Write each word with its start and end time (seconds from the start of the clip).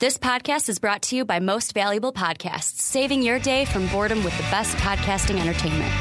This 0.00 0.16
podcast 0.16 0.68
is 0.68 0.78
brought 0.78 1.02
to 1.02 1.16
you 1.16 1.24
by 1.24 1.40
Most 1.40 1.74
Valuable 1.74 2.12
Podcasts, 2.12 2.78
saving 2.78 3.20
your 3.20 3.40
day 3.40 3.64
from 3.64 3.88
boredom 3.88 4.22
with 4.22 4.36
the 4.36 4.44
best 4.44 4.76
podcasting 4.76 5.40
entertainment. 5.40 5.92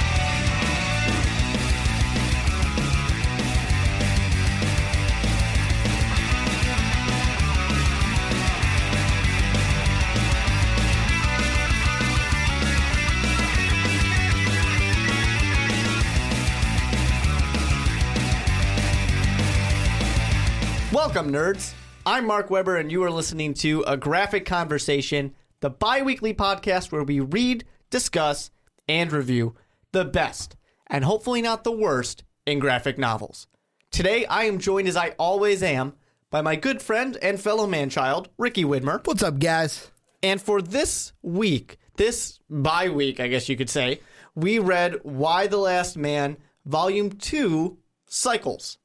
Welcome, 20.93 21.31
nerds. 21.31 21.73
I'm 22.09 22.25
Mark 22.25 22.49
Weber, 22.49 22.77
and 22.77 22.89
you 22.89 23.03
are 23.03 23.11
listening 23.11 23.53
to 23.55 23.83
A 23.85 23.97
Graphic 23.97 24.45
Conversation, 24.45 25.35
the 25.59 25.69
bi 25.69 26.01
weekly 26.01 26.33
podcast 26.33 26.89
where 26.89 27.03
we 27.03 27.19
read, 27.19 27.65
discuss, 27.89 28.49
and 28.87 29.11
review 29.11 29.55
the 29.91 30.05
best, 30.05 30.55
and 30.89 31.03
hopefully 31.03 31.41
not 31.41 31.65
the 31.65 31.71
worst, 31.73 32.23
in 32.45 32.59
graphic 32.59 32.97
novels. 32.97 33.47
Today, 33.91 34.25
I 34.27 34.45
am 34.45 34.57
joined, 34.57 34.87
as 34.87 34.95
I 34.95 35.15
always 35.19 35.61
am, 35.61 35.95
by 36.31 36.41
my 36.41 36.55
good 36.55 36.81
friend 36.81 37.17
and 37.21 37.41
fellow 37.41 37.67
man 37.67 37.89
child, 37.89 38.29
Ricky 38.37 38.63
Widmer. 38.63 39.05
What's 39.05 39.21
up, 39.21 39.39
guys? 39.39 39.91
And 40.23 40.41
for 40.41 40.61
this 40.61 41.11
week, 41.21 41.77
this 41.97 42.39
bi 42.49 42.87
week, 42.87 43.19
I 43.19 43.27
guess 43.27 43.49
you 43.49 43.57
could 43.57 43.69
say, 43.69 43.99
we 44.33 44.59
read 44.59 45.03
Y: 45.03 45.47
The 45.47 45.57
Last 45.57 45.97
Man, 45.97 46.37
Volume 46.65 47.11
2 47.11 47.77
Cycles. 48.05 48.77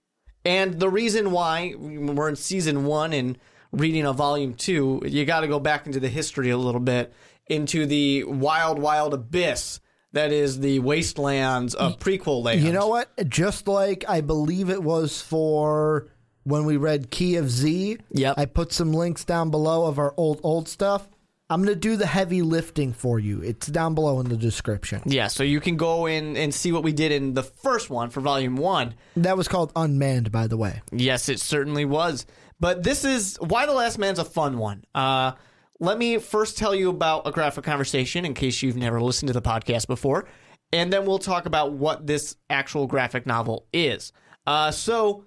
And 0.45 0.81
the 0.81 0.89
reason 0.89 1.31
why 1.31 1.75
we're 1.77 2.29
in 2.29 2.37
season 2.37 2.85
one 2.85 3.13
and 3.13 3.39
reading 3.71 4.05
a 4.05 4.13
volume 4.13 4.55
two, 4.55 5.03
you 5.05 5.25
got 5.25 5.41
to 5.41 5.49
go 5.49 5.61
back 5.61 5.87
into 5.87 6.01
the 6.01 6.09
history 6.09 6.51
a 6.51 6.57
little 6.57 6.81
bit, 6.81 7.13
into 7.47 7.87
the 7.87 8.25
wild, 8.25 8.79
wild 8.79 9.15
abyss 9.15 9.81
that 10.13 10.31
is 10.31 10.61
the 10.61 10.79
wastelands 10.81 11.75
of 11.75 11.99
prequel 11.99 12.45
land. 12.45 12.61
You 12.61 12.73
know 12.73 12.89
what? 12.89 13.11
Just 13.29 13.67
like 13.67 14.05
I 14.09 14.21
believe 14.21 14.71
it 14.71 14.83
was 14.83 15.21
for 15.21 16.09
when 16.45 16.65
we 16.65 16.77
read 16.77 17.11
Key 17.11 17.37
of 17.37 17.51
Z. 17.51 17.99
Yep. 18.11 18.35
I 18.37 18.45
put 18.45 18.73
some 18.73 18.93
links 18.93 19.25
down 19.25 19.51
below 19.51 19.87
of 19.87 19.99
our 19.99 20.15
old 20.17 20.41
old 20.43 20.69
stuff. 20.69 21.09
I'm 21.53 21.63
gonna 21.63 21.75
do 21.75 21.97
the 21.97 22.07
heavy 22.07 22.41
lifting 22.41 22.95
for 22.95 23.19
you. 23.19 23.43
It's 23.43 23.67
down 23.67 23.95
below 23.95 24.21
in 24.21 24.29
the 24.31 24.39
description. 24.39 25.03
Yeah, 25.05 25.27
so 25.27 25.43
you 25.43 25.61
can 25.61 25.77
go 25.77 26.07
in 26.07 26.35
and 26.39 26.55
see 26.55 26.73
what 26.73 26.83
we 26.83 26.95
did 26.95 27.13
in 27.13 27.35
the 27.35 27.43
first 27.43 27.91
one 27.91 28.09
for 28.09 28.23
volume 28.23 28.57
one. 28.57 28.95
That 29.17 29.37
was 29.37 29.49
called 29.49 29.71
Unmanned, 29.77 30.33
by 30.33 30.47
the 30.47 30.57
way. 30.57 30.81
Yes, 30.93 31.29
it 31.29 31.41
certainly 31.41 31.85
was. 31.85 32.25
But 32.59 32.83
this 32.83 33.05
is 33.05 33.39
Y: 33.43 33.67
The 33.67 33.75
Last 33.75 33.99
Man's 33.99 34.19
a 34.19 34.25
fun 34.25 34.57
one. 34.57 34.85
Uh, 34.95 35.33
let 35.79 35.99
me 35.99 36.17
first 36.17 36.57
tell 36.57 36.75
you 36.75 36.89
about 36.89 37.27
a 37.27 37.31
graphic 37.31 37.65
conversation 37.65 38.25
in 38.25 38.33
case 38.33 38.63
you've 38.63 38.79
never 38.79 39.03
listened 39.03 39.27
to 39.27 39.35
the 39.35 39.43
podcast 39.43 39.87
before, 39.87 40.27
and 40.73 40.91
then 40.91 41.05
we'll 41.05 41.19
talk 41.19 41.45
about 41.45 41.73
what 41.75 42.07
this 42.07 42.35
actual 42.49 42.87
graphic 42.87 43.27
novel 43.27 43.67
is. 43.75 44.15
Uh, 44.47 44.71
so, 44.71 45.27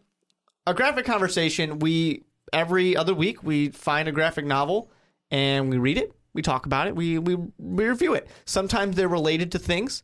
a 0.65 0.73
graphic 0.73 1.05
conversation, 1.05 1.77
we 1.77 2.23
every 2.51 2.95
other 2.95 3.13
week 3.13 3.43
we 3.43 3.69
find 3.69 4.07
a 4.07 4.11
graphic 4.11 4.45
novel 4.45 4.89
and 5.31 5.69
we 5.69 5.77
read 5.77 5.97
it, 5.97 6.11
we 6.33 6.41
talk 6.41 6.65
about 6.65 6.87
it, 6.87 6.95
we 6.95 7.17
we, 7.19 7.35
we 7.57 7.85
review 7.85 8.13
it. 8.13 8.27
Sometimes 8.45 8.95
they're 8.95 9.07
related 9.07 9.51
to 9.53 9.59
things 9.59 10.03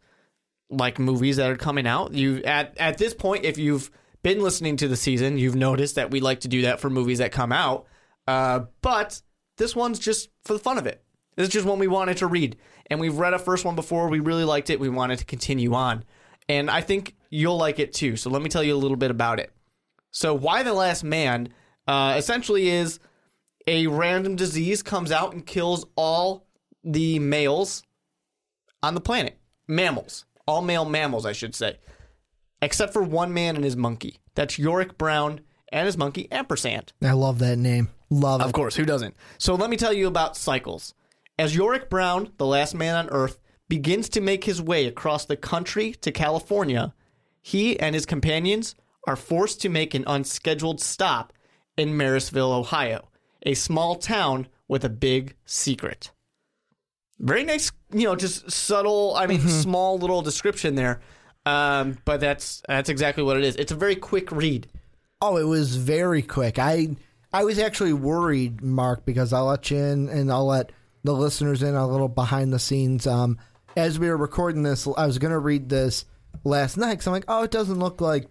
like 0.69 0.97
movies 0.97 1.37
that 1.37 1.51
are 1.51 1.57
coming 1.57 1.85
out. 1.85 2.13
You 2.13 2.41
at 2.43 2.77
at 2.77 2.97
this 2.97 3.13
point, 3.13 3.45
if 3.45 3.57
you've 3.57 3.91
been 4.23 4.41
listening 4.41 4.77
to 4.77 4.87
the 4.87 4.95
season, 4.95 5.37
you've 5.37 5.55
noticed 5.55 5.95
that 5.95 6.11
we 6.11 6.19
like 6.19 6.41
to 6.41 6.47
do 6.47 6.63
that 6.63 6.79
for 6.79 6.89
movies 6.89 7.17
that 7.19 7.31
come 7.31 7.51
out. 7.51 7.85
Uh, 8.27 8.61
but 8.81 9.21
this 9.57 9.75
one's 9.75 9.99
just 9.99 10.29
for 10.43 10.53
the 10.53 10.59
fun 10.59 10.77
of 10.77 10.87
it. 10.87 11.03
This 11.35 11.47
is 11.47 11.53
just 11.53 11.65
one 11.65 11.79
we 11.79 11.87
wanted 11.87 12.17
to 12.17 12.27
read, 12.27 12.57
and 12.89 12.99
we've 12.99 13.17
read 13.17 13.33
a 13.33 13.39
first 13.39 13.65
one 13.65 13.75
before. 13.75 14.09
We 14.09 14.19
really 14.19 14.43
liked 14.43 14.69
it. 14.69 14.79
We 14.79 14.89
wanted 14.89 15.19
to 15.19 15.25
continue 15.25 15.73
on, 15.73 16.03
and 16.47 16.69
I 16.69 16.81
think 16.81 17.15
you'll 17.29 17.57
like 17.57 17.79
it 17.79 17.93
too. 17.93 18.15
So 18.15 18.29
let 18.29 18.41
me 18.41 18.49
tell 18.49 18.63
you 18.63 18.75
a 18.75 18.77
little 18.77 18.97
bit 18.97 19.11
about 19.11 19.39
it. 19.39 19.51
So, 20.11 20.33
Y: 20.33 20.63
The 20.63 20.73
Last 20.73 21.03
Man? 21.03 21.49
Uh, 21.87 22.15
essentially, 22.17 22.69
is 22.69 22.99
a 23.71 23.87
random 23.87 24.35
disease 24.35 24.83
comes 24.83 25.13
out 25.13 25.31
and 25.31 25.45
kills 25.45 25.85
all 25.95 26.45
the 26.83 27.19
males 27.19 27.83
on 28.83 28.95
the 28.95 29.01
planet, 29.01 29.37
mammals, 29.65 30.25
all 30.45 30.61
male 30.61 30.83
mammals, 30.83 31.25
I 31.25 31.31
should 31.31 31.55
say, 31.55 31.79
except 32.61 32.91
for 32.91 33.01
one 33.01 33.33
man 33.33 33.55
and 33.55 33.63
his 33.63 33.77
monkey. 33.77 34.19
That's 34.35 34.59
Yorick 34.59 34.97
Brown 34.97 35.39
and 35.71 35.85
his 35.85 35.97
monkey 35.97 36.29
Ampersand. 36.33 36.91
I 37.01 37.13
love 37.13 37.39
that 37.39 37.57
name. 37.57 37.87
Love 38.09 38.41
it. 38.41 38.43
Of 38.43 38.51
course, 38.51 38.75
who 38.75 38.83
doesn't? 38.83 39.15
So 39.37 39.55
let 39.55 39.69
me 39.69 39.77
tell 39.77 39.93
you 39.93 40.07
about 40.07 40.35
cycles. 40.35 40.93
As 41.39 41.55
Yorick 41.55 41.89
Brown, 41.89 42.33
the 42.35 42.45
last 42.45 42.75
man 42.75 42.95
on 42.95 43.09
Earth, 43.09 43.39
begins 43.69 44.09
to 44.09 44.19
make 44.19 44.43
his 44.43 44.61
way 44.61 44.85
across 44.85 45.23
the 45.23 45.37
country 45.37 45.93
to 46.01 46.11
California, 46.11 46.93
he 47.41 47.79
and 47.79 47.95
his 47.95 48.05
companions 48.05 48.75
are 49.07 49.15
forced 49.15 49.61
to 49.61 49.69
make 49.69 49.93
an 49.93 50.03
unscheduled 50.07 50.81
stop 50.81 51.31
in 51.77 51.95
Marysville, 51.95 52.51
Ohio, 52.51 53.07
a 53.43 53.53
small 53.53 53.95
town 53.95 54.47
with 54.67 54.83
a 54.83 54.89
big 54.89 55.35
secret. 55.45 56.11
Very 57.19 57.43
nice, 57.43 57.71
you 57.93 58.03
know, 58.03 58.15
just 58.15 58.49
subtle, 58.51 59.15
I 59.15 59.27
mean, 59.27 59.41
small 59.41 59.97
little 59.97 60.21
description 60.21 60.75
there. 60.75 61.01
Um, 61.45 61.97
but 62.05 62.19
that's 62.19 62.61
that's 62.67 62.89
exactly 62.89 63.23
what 63.23 63.37
it 63.37 63.43
is. 63.43 63.55
It's 63.55 63.71
a 63.71 63.75
very 63.75 63.95
quick 63.95 64.31
read. 64.31 64.67
Oh, 65.21 65.37
it 65.37 65.43
was 65.43 65.75
very 65.75 66.21
quick. 66.21 66.59
I 66.59 66.95
I 67.33 67.43
was 67.43 67.59
actually 67.59 67.93
worried, 67.93 68.61
Mark, 68.61 69.05
because 69.05 69.33
I'll 69.33 69.45
let 69.45 69.71
you 69.71 69.77
in 69.77 70.09
and 70.09 70.31
I'll 70.31 70.45
let 70.45 70.71
the 71.03 71.13
listeners 71.13 71.63
in 71.63 71.75
a 71.75 71.87
little 71.87 72.09
behind 72.09 72.53
the 72.53 72.59
scenes. 72.59 73.07
Um, 73.07 73.37
as 73.75 73.97
we 73.97 74.09
were 74.09 74.17
recording 74.17 74.63
this, 74.63 74.87
I 74.97 75.05
was 75.05 75.17
going 75.17 75.31
to 75.31 75.39
read 75.39 75.69
this 75.69 76.05
last 76.43 76.77
night 76.77 76.91
because 76.91 77.07
I'm 77.07 77.13
like, 77.13 77.25
oh, 77.27 77.43
it 77.43 77.51
doesn't 77.51 77.79
look 77.79 78.01
like 78.01 78.27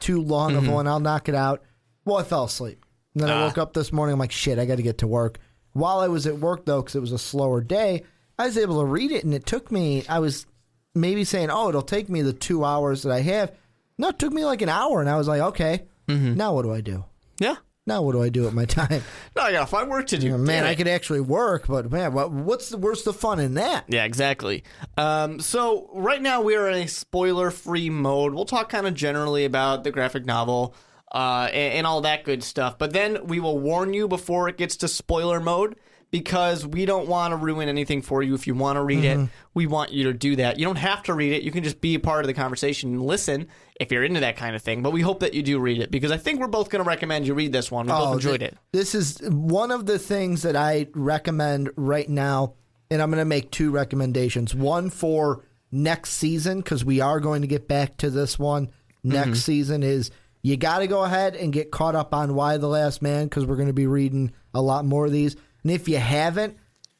too 0.00 0.20
long 0.20 0.54
of 0.56 0.68
one. 0.68 0.86
I'll 0.86 1.00
knock 1.00 1.28
it 1.28 1.34
out. 1.34 1.62
Well, 2.04 2.18
I 2.18 2.24
fell 2.24 2.44
asleep. 2.44 2.84
And 3.14 3.22
then 3.22 3.30
I 3.30 3.44
woke 3.44 3.58
up 3.58 3.72
this 3.74 3.92
morning. 3.92 4.14
I'm 4.14 4.18
like, 4.18 4.32
shit, 4.32 4.58
I 4.58 4.64
got 4.64 4.76
to 4.76 4.82
get 4.82 4.98
to 4.98 5.06
work. 5.06 5.38
While 5.72 6.00
I 6.00 6.08
was 6.08 6.26
at 6.26 6.38
work, 6.38 6.64
though, 6.66 6.80
because 6.82 6.94
it 6.96 7.00
was 7.00 7.12
a 7.12 7.18
slower 7.18 7.60
day, 7.60 8.02
I 8.38 8.46
was 8.46 8.58
able 8.58 8.80
to 8.80 8.86
read 8.86 9.10
it, 9.12 9.24
and 9.24 9.32
it 9.34 9.46
took 9.46 9.70
me. 9.70 10.04
I 10.08 10.18
was 10.18 10.46
maybe 10.94 11.24
saying, 11.24 11.50
oh, 11.50 11.68
it'll 11.68 11.82
take 11.82 12.08
me 12.08 12.22
the 12.22 12.32
two 12.32 12.64
hours 12.64 13.02
that 13.02 13.12
I 13.12 13.20
have. 13.20 13.52
No, 13.98 14.08
it 14.08 14.18
took 14.18 14.32
me 14.32 14.44
like 14.44 14.62
an 14.62 14.68
hour, 14.68 15.00
and 15.00 15.08
I 15.08 15.16
was 15.16 15.28
like, 15.28 15.40
okay, 15.40 15.84
now 16.08 16.54
what 16.54 16.62
do 16.62 16.72
I 16.72 16.80
do? 16.82 17.04
Yeah. 17.38 17.56
Now 17.86 18.02
what 18.02 18.12
do 18.12 18.22
I 18.22 18.28
do 18.28 18.42
with 18.42 18.52
my 18.54 18.64
time? 18.64 19.02
No, 19.36 19.42
I 19.42 19.50
gotta 19.52 19.66
find 19.66 19.90
work 19.90 20.06
to 20.08 20.18
do. 20.18 20.36
man, 20.36 20.46
Damn 20.62 20.66
I 20.66 20.70
it. 20.70 20.76
could 20.76 20.86
actually 20.88 21.20
work, 21.20 21.66
but 21.66 21.90
man, 21.90 22.12
what, 22.12 22.30
what's 22.30 22.68
the 22.68 22.76
where's 22.76 23.02
the 23.02 23.12
fun 23.14 23.40
in 23.40 23.54
that? 23.54 23.86
Yeah, 23.88 24.04
exactly. 24.04 24.62
Um, 24.96 25.40
so 25.40 25.88
right 25.94 26.20
now 26.22 26.42
we 26.42 26.54
are 26.54 26.68
in 26.68 26.82
a 26.84 26.86
spoiler-free 26.86 27.90
mode. 27.90 28.34
We'll 28.34 28.44
talk 28.44 28.68
kind 28.68 28.86
of 28.86 28.94
generally 28.94 29.44
about 29.44 29.84
the 29.84 29.90
graphic 29.90 30.24
novel 30.26 30.74
uh, 31.12 31.48
and, 31.52 31.74
and 31.74 31.86
all 31.86 32.00
that 32.02 32.24
good 32.24 32.42
stuff. 32.42 32.78
But 32.78 32.92
then 32.92 33.26
we 33.26 33.38
will 33.40 33.58
warn 33.58 33.92
you 33.94 34.08
before 34.08 34.48
it 34.48 34.56
gets 34.56 34.76
to 34.78 34.88
spoiler 34.88 35.40
mode 35.40 35.76
because 36.10 36.66
we 36.66 36.84
don't 36.84 37.08
want 37.08 37.32
to 37.32 37.36
ruin 37.36 37.68
anything 37.70 38.02
for 38.02 38.22
you. 38.22 38.34
If 38.34 38.46
you 38.46 38.54
want 38.54 38.76
to 38.76 38.82
read 38.82 39.04
it, 39.04 39.28
we 39.54 39.66
want 39.66 39.92
you 39.92 40.04
to 40.04 40.12
do 40.12 40.36
that. 40.36 40.58
You 40.58 40.66
don't 40.66 40.76
have 40.76 41.02
to 41.04 41.14
read 41.14 41.32
it. 41.32 41.42
You 41.42 41.50
can 41.50 41.64
just 41.64 41.80
be 41.80 41.94
a 41.94 42.00
part 42.00 42.20
of 42.22 42.26
the 42.26 42.34
conversation 42.34 42.90
and 42.92 43.02
listen 43.02 43.48
if 43.80 43.90
you're 43.90 44.04
into 44.04 44.20
that 44.20 44.36
kind 44.36 44.54
of 44.54 44.60
thing. 44.62 44.82
But 44.82 44.90
we 44.92 45.00
hope 45.00 45.20
that 45.20 45.32
you 45.32 45.42
do 45.42 45.58
read 45.58 45.80
it 45.80 45.90
because 45.90 46.10
I 46.10 46.18
think 46.18 46.38
we're 46.38 46.48
both 46.48 46.68
going 46.68 46.84
to 46.84 46.88
recommend 46.88 47.26
you 47.26 47.32
read 47.32 47.52
this 47.52 47.70
one. 47.70 47.86
We 47.86 47.92
both 47.92 48.14
enjoyed 48.16 48.40
th- 48.40 48.52
it. 48.52 48.58
This 48.72 48.94
is 48.94 49.20
one 49.30 49.70
of 49.70 49.86
the 49.86 49.98
things 49.98 50.42
that 50.42 50.54
I 50.54 50.88
recommend 50.94 51.70
right 51.76 52.08
now, 52.08 52.54
and 52.90 53.00
I'm 53.00 53.10
going 53.10 53.18
to 53.18 53.24
make 53.24 53.50
two 53.50 53.70
recommendations. 53.70 54.54
One 54.54 54.90
for 54.90 55.46
next 55.70 56.10
season 56.10 56.58
because 56.60 56.84
we 56.84 57.00
are 57.00 57.20
going 57.20 57.40
to 57.40 57.48
get 57.48 57.66
back 57.68 57.96
to 57.98 58.10
this 58.10 58.38
one 58.38 58.70
next 59.02 59.28
Mm-hmm. 59.28 59.34
season. 59.36 59.82
Is 59.82 60.10
you 60.42 60.56
got 60.56 60.80
to 60.80 60.86
go 60.86 61.04
ahead 61.04 61.36
and 61.36 61.52
get 61.52 61.70
caught 61.70 61.94
up 61.94 62.12
on 62.14 62.34
Y: 62.34 62.56
The 62.58 62.68
Last 62.68 63.00
Man 63.02 63.24
because 63.24 63.46
we're 63.46 63.56
going 63.56 63.68
to 63.68 63.72
be 63.72 63.86
reading 63.86 64.32
a 64.54 64.60
lot 64.60 64.84
more 64.84 65.06
of 65.06 65.12
these. 65.12 65.36
And 65.62 65.70
if 65.72 65.88
you 65.88 65.98
haven't, 65.98 66.56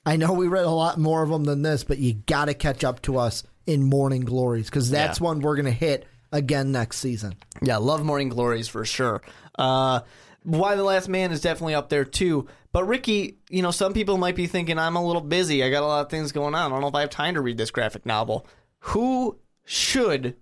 I 0.07 0.17
know 0.17 0.33
we 0.33 0.49
read 0.49 0.65
a 0.65 0.71
lot 0.71 0.99
more 0.99 1.23
of 1.23 1.29
them 1.31 1.45
than 1.45 1.63
this, 1.63 1.85
but 1.85 1.99
you 1.99 2.15
got 2.15 2.47
to 2.47 2.55
catch 2.55 2.85
up 2.85 3.03
to 3.03 3.19
us 3.19 3.43
in 3.67 3.83
Morning 3.83 4.23
Glories 4.23 4.67
because 4.67 4.91
that's 4.91 5.21
Yeah. 5.21 5.25
one 5.25 5.41
we're 5.41 5.57
going 5.57 5.67
to 5.67 5.71
hit 5.73 6.07
again 6.33 6.73
next 6.73 6.99
season. 6.99 7.35
Yeah, 7.61 7.77
love 7.77 8.05
Morning 8.05 8.29
Glories 8.29 8.69
for 8.69 8.85
sure. 8.85 9.23
Uh, 9.59 10.01
Y: 10.45 10.75
The 10.77 10.83
Last 10.85 11.09
Man 11.09 11.31
is 11.33 11.41
definitely 11.41 11.75
up 11.75 11.89
there 11.89 12.05
too. 12.05 12.49
But 12.73 12.85
Ricky, 12.85 13.37
you 13.51 13.61
know, 13.61 13.71
some 13.71 13.93
people 13.93 14.17
might 14.17 14.35
be 14.35 14.47
thinking 14.47 14.79
I'm 14.79 14.97
a 14.97 15.05
little 15.05 15.21
busy. 15.21 15.63
I 15.63 15.69
got 15.71 15.83
a 15.83 15.87
lot 15.87 16.01
of 16.07 16.11
things 16.11 16.33
going 16.33 16.55
on. 16.55 16.67
I 16.67 16.69
don't 16.75 16.81
know 16.81 16.89
if 16.89 16.95
I 16.95 17.03
have 17.03 17.11
time 17.11 17.35
to 17.35 17.41
read 17.43 17.59
this 17.59 17.71
graphic 17.71 18.07
novel. 18.07 18.47
Who 18.87 19.37
should 19.67 20.37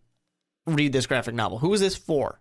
read 0.66 0.92
this 0.92 1.06
graphic 1.06 1.34
novel? 1.34 1.58
Who 1.58 1.74
is 1.74 1.80
this 1.80 1.96
for? 1.96 2.40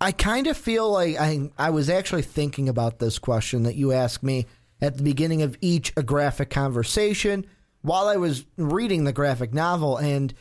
I 0.00 0.12
kind 0.12 0.46
of 0.46 0.56
feel 0.56 0.90
like 0.90 1.16
I 1.18 1.50
I 1.56 1.70
was 1.70 1.88
actually 1.88 2.22
thinking 2.22 2.68
about 2.68 2.98
this 2.98 3.18
question 3.18 3.62
that 3.62 3.76
you 3.76 3.92
asked 3.92 4.22
me 4.22 4.46
at 4.80 4.96
the 4.96 5.02
beginning 5.02 5.42
of 5.42 5.56
each 5.60 5.92
a 5.96 6.02
graphic 6.02 6.50
conversation 6.50 7.46
while 7.82 8.06
I 8.06 8.16
was 8.16 8.44
reading 8.56 9.04
the 9.04 9.12
graphic 9.12 9.54
novel 9.54 9.96
and 9.96 10.34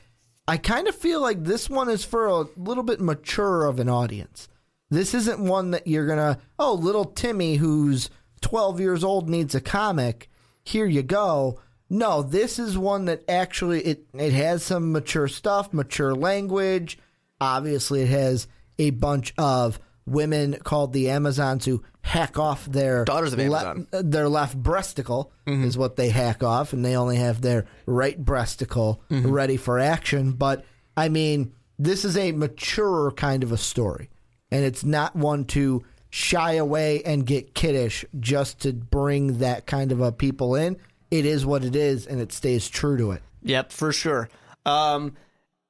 I 0.48 0.58
kind 0.58 0.88
of 0.88 0.96
feel 0.96 1.22
like 1.22 1.44
this 1.44 1.70
one 1.70 1.90
is 1.90 2.04
for 2.04 2.28
a 2.28 2.46
little 2.58 2.84
bit 2.84 3.00
mature 3.00 3.66
of 3.66 3.80
an 3.80 3.88
audience. 3.88 4.50
This 4.90 5.14
isn't 5.14 5.40
one 5.40 5.72
that 5.72 5.88
you're 5.88 6.08
going 6.08 6.18
to 6.18 6.40
oh 6.60 6.74
little 6.74 7.06
Timmy 7.06 7.56
who's 7.56 8.10
12 8.42 8.80
years 8.80 9.04
old 9.04 9.30
needs 9.30 9.56
a 9.56 9.62
comic. 9.62 10.30
Here 10.64 10.86
you 10.86 11.04
go. 11.04 11.60
No, 11.90 12.22
this 12.22 12.60
is 12.60 12.78
one 12.78 13.06
that 13.06 13.24
actually 13.30 13.82
it 13.82 14.06
it 14.14 14.34
has 14.34 14.64
some 14.64 14.92
mature 14.92 15.28
stuff, 15.28 15.74
mature 15.74 16.16
language. 16.16 16.98
Obviously, 17.40 18.02
it 18.02 18.10
has 18.10 18.48
a 18.80 18.90
bunch 18.92 19.34
of 19.38 19.80
women 20.06 20.58
called 20.64 20.92
the 20.94 21.10
Amazons 21.10 21.66
who 21.66 21.84
hack 22.02 22.38
off 22.38 22.66
their 22.66 23.06
Daughters 23.06 23.32
of 23.34 23.40
le- 23.40 23.46
Amazon. 23.46 23.88
their 23.92 24.28
left 24.28 24.62
breasticle 24.62 25.30
is 25.48 25.78
what 25.78 25.96
they 25.96 26.10
hack 26.10 26.44
off, 26.44 26.74
and 26.74 26.84
they 26.84 26.96
only 26.98 27.18
have 27.18 27.42
their 27.42 27.66
right 27.86 28.22
breasticle 28.24 29.00
ready 29.10 29.56
for 29.58 29.80
action. 29.80 30.34
But 30.34 30.66
I 30.98 31.10
mean, 31.10 31.54
this 31.80 32.04
is 32.06 32.18
a 32.18 32.32
mature 32.34 33.12
kind 33.12 33.44
of 33.44 33.52
a 33.52 33.58
story, 33.58 34.10
and 34.52 34.66
it's 34.66 34.84
not 34.84 35.16
one 35.16 35.46
to 35.46 35.84
shy 36.10 36.54
away 36.54 37.02
and 37.04 37.26
get 37.26 37.56
kiddish 37.56 38.06
just 38.20 38.60
to 38.62 38.72
bring 38.74 39.40
that 39.40 39.66
kind 39.66 39.92
of 39.92 40.00
a 40.02 40.12
people 40.12 40.56
in. 40.56 40.78
It 41.10 41.26
is 41.26 41.46
what 41.46 41.64
it 41.64 41.76
is, 41.76 42.06
and 42.06 42.20
it 42.20 42.32
stays 42.32 42.68
true 42.68 42.98
to 42.98 43.12
it. 43.12 43.22
Yep, 43.44 43.72
for 43.72 43.92
sure. 43.94 44.30
Um, 44.66 45.16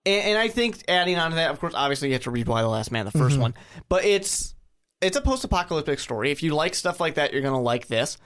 and, 0.06 0.26
and 0.30 0.38
I 0.38 0.48
think 0.48 0.84
adding 0.88 1.18
on 1.18 1.32
to 1.32 1.36
that, 1.36 1.52
of 1.52 1.60
course, 1.60 1.74
obviously 1.76 2.10
you 2.10 2.14
have 2.14 2.24
to 2.24 2.32
read 2.32 2.48
Y: 2.48 2.62
The 2.62 2.68
Last 2.68 2.92
Man, 2.92 3.06
the 3.06 3.12
1st 3.12 3.38
one, 3.40 3.54
but 3.90 4.04
it's 4.06 4.56
it's 5.02 5.18
a 5.18 5.22
post-apocalyptic 5.22 6.00
story. 6.00 6.32
If 6.32 6.42
you 6.44 6.56
like 6.56 6.76
stuff 6.76 7.00
like 7.00 7.16
that, 7.16 7.34
you're 7.34 7.42
gonna 7.42 7.62
like 7.62 7.88
this. 7.88 8.18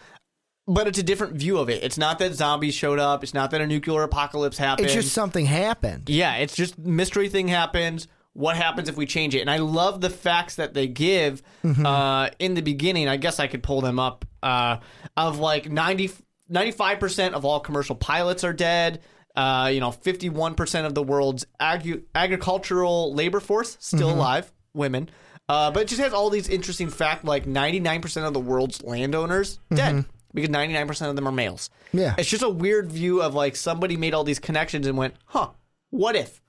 But 0.69 0.85
it's 0.85 0.99
a 0.99 1.03
different 1.03 1.37
view 1.37 1.59
of 1.59 1.69
it. 1.69 1.81
It's 1.81 1.97
not 1.97 2.19
that 2.19 2.33
zombies 2.33 2.75
showed 2.75 2.99
up. 2.99 3.23
It's 3.23 3.33
not 3.33 3.51
that 3.51 3.61
a 3.61 3.67
nuclear 3.67 4.03
apocalypse 4.03 4.57
happened. 4.57 4.85
It's 4.87 4.93
just 4.93 5.13
something 5.13 5.45
happened. 5.45 6.09
Yeah, 6.09 6.35
it's 6.35 6.55
just 6.55 6.77
mystery 6.77 7.29
thing 7.29 7.47
happens. 7.47 8.09
What 8.33 8.57
happens 8.57 8.89
if 8.89 8.97
we 8.97 9.05
change 9.05 9.33
it? 9.33 9.39
And 9.39 9.49
I 9.49 9.57
love 9.57 10.01
the 10.01 10.09
facts 10.09 10.55
that 10.55 10.73
they 10.73 10.87
give 10.87 11.41
uh, 11.63 12.29
in 12.37 12.53
the 12.53 12.61
beginning. 12.61 13.07
I 13.07 13.15
guess 13.17 13.39
I 13.39 13.47
could 13.47 13.63
pull 13.63 13.79
them 13.81 13.97
up. 13.97 14.25
Uh, 14.43 14.77
of 15.15 15.39
like 15.39 15.71
90, 15.71 16.11
95% 16.51 17.31
of 17.31 17.45
all 17.45 17.59
commercial 17.59 17.95
pilots 17.95 18.43
are 18.43 18.53
dead. 18.53 19.01
Uh, 19.37 19.69
you 19.71 19.79
know, 19.79 19.91
51% 19.91 20.85
of 20.85 20.95
the 20.95 21.03
world's 21.03 21.45
ag- 21.59 22.03
agricultural 22.15 23.13
labor 23.13 23.39
force 23.39 23.77
still 23.79 24.09
alive, 24.09 24.51
women. 24.73 25.11
Uh, 25.47 25.69
but 25.69 25.83
it 25.83 25.87
just 25.87 26.01
has 26.01 26.11
all 26.11 26.31
these 26.31 26.49
interesting 26.49 26.89
facts 26.89 27.23
like 27.23 27.45
99% 27.45 28.25
of 28.25 28.33
the 28.33 28.39
world's 28.39 28.81
landowners 28.81 29.59
dead 29.73 30.05
because 30.33 30.49
99% 30.49 31.09
of 31.09 31.15
them 31.15 31.27
are 31.27 31.31
males. 31.31 31.69
Yeah. 31.93 32.15
It's 32.17 32.29
just 32.29 32.43
a 32.43 32.49
weird 32.49 32.91
view 32.91 33.21
of 33.21 33.35
like 33.35 33.55
somebody 33.55 33.95
made 33.95 34.13
all 34.15 34.23
these 34.23 34.39
connections 34.39 34.87
and 34.87 34.97
went, 34.97 35.13
huh, 35.25 35.51
what 35.91 36.15
if? 36.15 36.41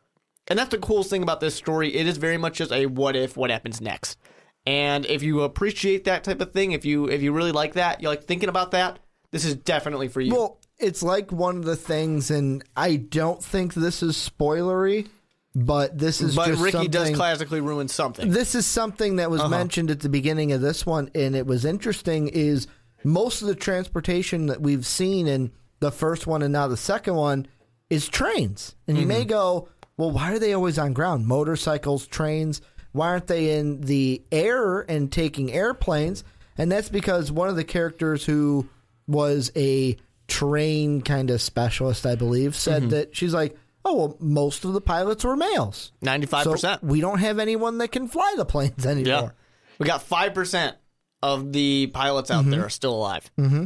And 0.48 0.58
that's 0.58 0.70
the 0.70 0.78
coolest 0.78 1.10
thing 1.10 1.22
about 1.22 1.40
this 1.40 1.54
story. 1.54 1.94
It 1.94 2.06
is 2.06 2.16
very 2.16 2.38
much 2.38 2.56
just 2.56 2.72
a 2.72 2.86
what 2.86 3.16
if, 3.16 3.36
what 3.36 3.50
happens 3.50 3.80
next. 3.82 4.18
And 4.66 5.06
if 5.06 5.22
you 5.22 5.42
appreciate 5.42 6.04
that 6.04 6.24
type 6.24 6.40
of 6.40 6.52
thing, 6.52 6.72
if 6.72 6.84
you 6.84 7.06
if 7.08 7.22
you 7.22 7.32
really 7.32 7.52
like 7.52 7.74
that, 7.74 8.02
you 8.02 8.08
like 8.08 8.24
thinking 8.24 8.48
about 8.48 8.70
that, 8.72 8.98
this 9.30 9.44
is 9.44 9.54
definitely 9.54 10.08
for 10.08 10.20
you. 10.20 10.34
Well, 10.34 10.58
it's 10.78 11.02
like 11.02 11.32
one 11.32 11.58
of 11.58 11.64
the 11.64 11.76
things, 11.76 12.30
and 12.30 12.62
I 12.76 12.96
don't 12.96 13.42
think 13.42 13.74
this 13.74 14.02
is 14.02 14.16
spoilery, 14.16 15.08
but 15.54 15.98
this 15.98 16.20
is 16.20 16.36
but 16.36 16.56
Ricky 16.56 16.88
does 16.88 17.10
classically 17.10 17.60
ruin 17.60 17.88
something. 17.88 18.30
This 18.30 18.54
is 18.54 18.66
something 18.66 19.16
that 19.16 19.30
was 19.30 19.40
uh-huh. 19.40 19.50
mentioned 19.50 19.90
at 19.90 20.00
the 20.00 20.08
beginning 20.08 20.52
of 20.52 20.60
this 20.60 20.86
one, 20.86 21.10
and 21.14 21.34
it 21.34 21.46
was 21.46 21.64
interesting. 21.64 22.28
Is 22.28 22.66
most 23.04 23.42
of 23.42 23.48
the 23.48 23.54
transportation 23.54 24.46
that 24.46 24.60
we've 24.60 24.86
seen 24.86 25.26
in 25.26 25.52
the 25.80 25.90
first 25.90 26.26
one 26.26 26.42
and 26.42 26.52
now 26.52 26.66
the 26.68 26.76
second 26.76 27.14
one 27.14 27.46
is 27.90 28.08
trains, 28.08 28.76
and 28.86 28.98
you 28.98 29.06
may 29.06 29.20
mm-hmm. 29.20 29.30
go, 29.30 29.68
well, 29.96 30.10
why 30.10 30.32
are 30.32 30.38
they 30.38 30.52
always 30.52 30.78
on 30.78 30.92
ground? 30.92 31.26
Motorcycles, 31.26 32.06
trains. 32.06 32.60
Why 32.92 33.08
aren't 33.08 33.26
they 33.26 33.58
in 33.58 33.80
the 33.82 34.22
air 34.30 34.80
and 34.80 35.10
taking 35.10 35.52
airplanes? 35.52 36.24
And 36.56 36.70
that's 36.70 36.88
because 36.88 37.30
one 37.30 37.48
of 37.48 37.56
the 37.56 37.64
characters 37.64 38.24
who 38.24 38.68
was 39.06 39.50
a 39.56 39.96
train 40.28 41.00
kind 41.00 41.30
of 41.30 41.42
specialist, 41.42 42.06
I 42.06 42.14
believe, 42.14 42.54
said 42.54 42.90
that 42.90 43.16
she's 43.16 43.34
like, 43.34 43.56
oh, 43.84 43.96
well, 43.96 44.16
most 44.20 44.64
of 44.64 44.74
the 44.74 44.80
pilots 44.80 45.24
were 45.24 45.36
males. 45.36 45.92
95%. 46.04 46.58
So 46.58 46.78
we 46.82 47.00
don't 47.00 47.18
have 47.18 47.38
anyone 47.38 47.78
that 47.78 47.88
can 47.88 48.06
fly 48.06 48.34
the 48.36 48.44
planes 48.44 48.74
yeah. 48.84 48.90
anymore. 48.90 49.34
We 49.78 49.86
got 49.86 50.06
5% 50.06 50.74
of 51.22 51.52
the 51.52 51.88
pilots 51.88 52.30
out 52.30 52.44
there 52.44 52.64
are 52.64 52.70
still 52.70 52.94
alive. 52.94 53.30
Mm-hmm. 53.38 53.64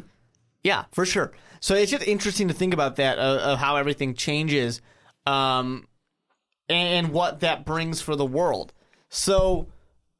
Yeah, 0.62 0.84
for 0.92 1.04
sure. 1.04 1.32
So 1.60 1.74
it's 1.74 1.90
just 1.90 2.06
interesting 2.06 2.48
to 2.48 2.54
think 2.54 2.72
about 2.72 2.96
that, 2.96 3.18
uh, 3.18 3.38
of 3.38 3.58
how 3.58 3.76
everything 3.76 4.14
changes 4.14 4.80
um, 5.26 5.86
and 6.68 7.12
what 7.12 7.40
that 7.40 7.64
brings 7.64 8.00
for 8.00 8.16
the 8.16 8.24
world. 8.24 8.72
So, 9.08 9.68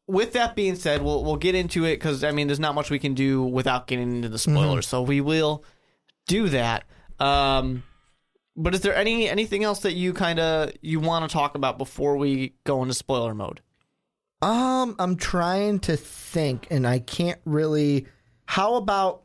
with 0.06 0.32
that 0.34 0.54
being 0.54 0.74
said, 0.74 1.00
we'll 1.00 1.24
we'll 1.24 1.36
get 1.36 1.54
into 1.54 1.84
it 1.84 1.94
because 1.94 2.22
I 2.24 2.32
mean, 2.32 2.46
there's 2.46 2.60
not 2.60 2.74
much 2.74 2.90
we 2.90 2.98
can 2.98 3.14
do 3.14 3.42
without 3.42 3.86
getting 3.86 4.16
into 4.16 4.28
the 4.28 4.38
spoilers. 4.38 4.86
So 4.86 5.00
we 5.00 5.20
will 5.20 5.64
do 6.26 6.48
that. 6.50 6.84
Um, 7.18 7.82
but 8.56 8.74
is 8.74 8.80
there 8.80 8.94
any 8.94 9.28
anything 9.28 9.64
else 9.64 9.80
that 9.80 9.94
you 9.94 10.12
kind 10.12 10.38
of 10.38 10.72
you 10.80 11.00
want 11.00 11.28
to 11.28 11.32
talk 11.32 11.54
about 11.54 11.78
before 11.78 12.16
we 12.16 12.54
go 12.64 12.82
into 12.82 12.94
spoiler 12.94 13.34
mode? 13.34 13.60
Um, 14.42 14.96
I'm 14.98 15.16
trying 15.16 15.78
to 15.80 15.96
think, 15.96 16.66
and 16.70 16.86
I 16.86 16.98
can't 16.98 17.40
really. 17.44 18.06
How 18.46 18.74
about 18.74 19.22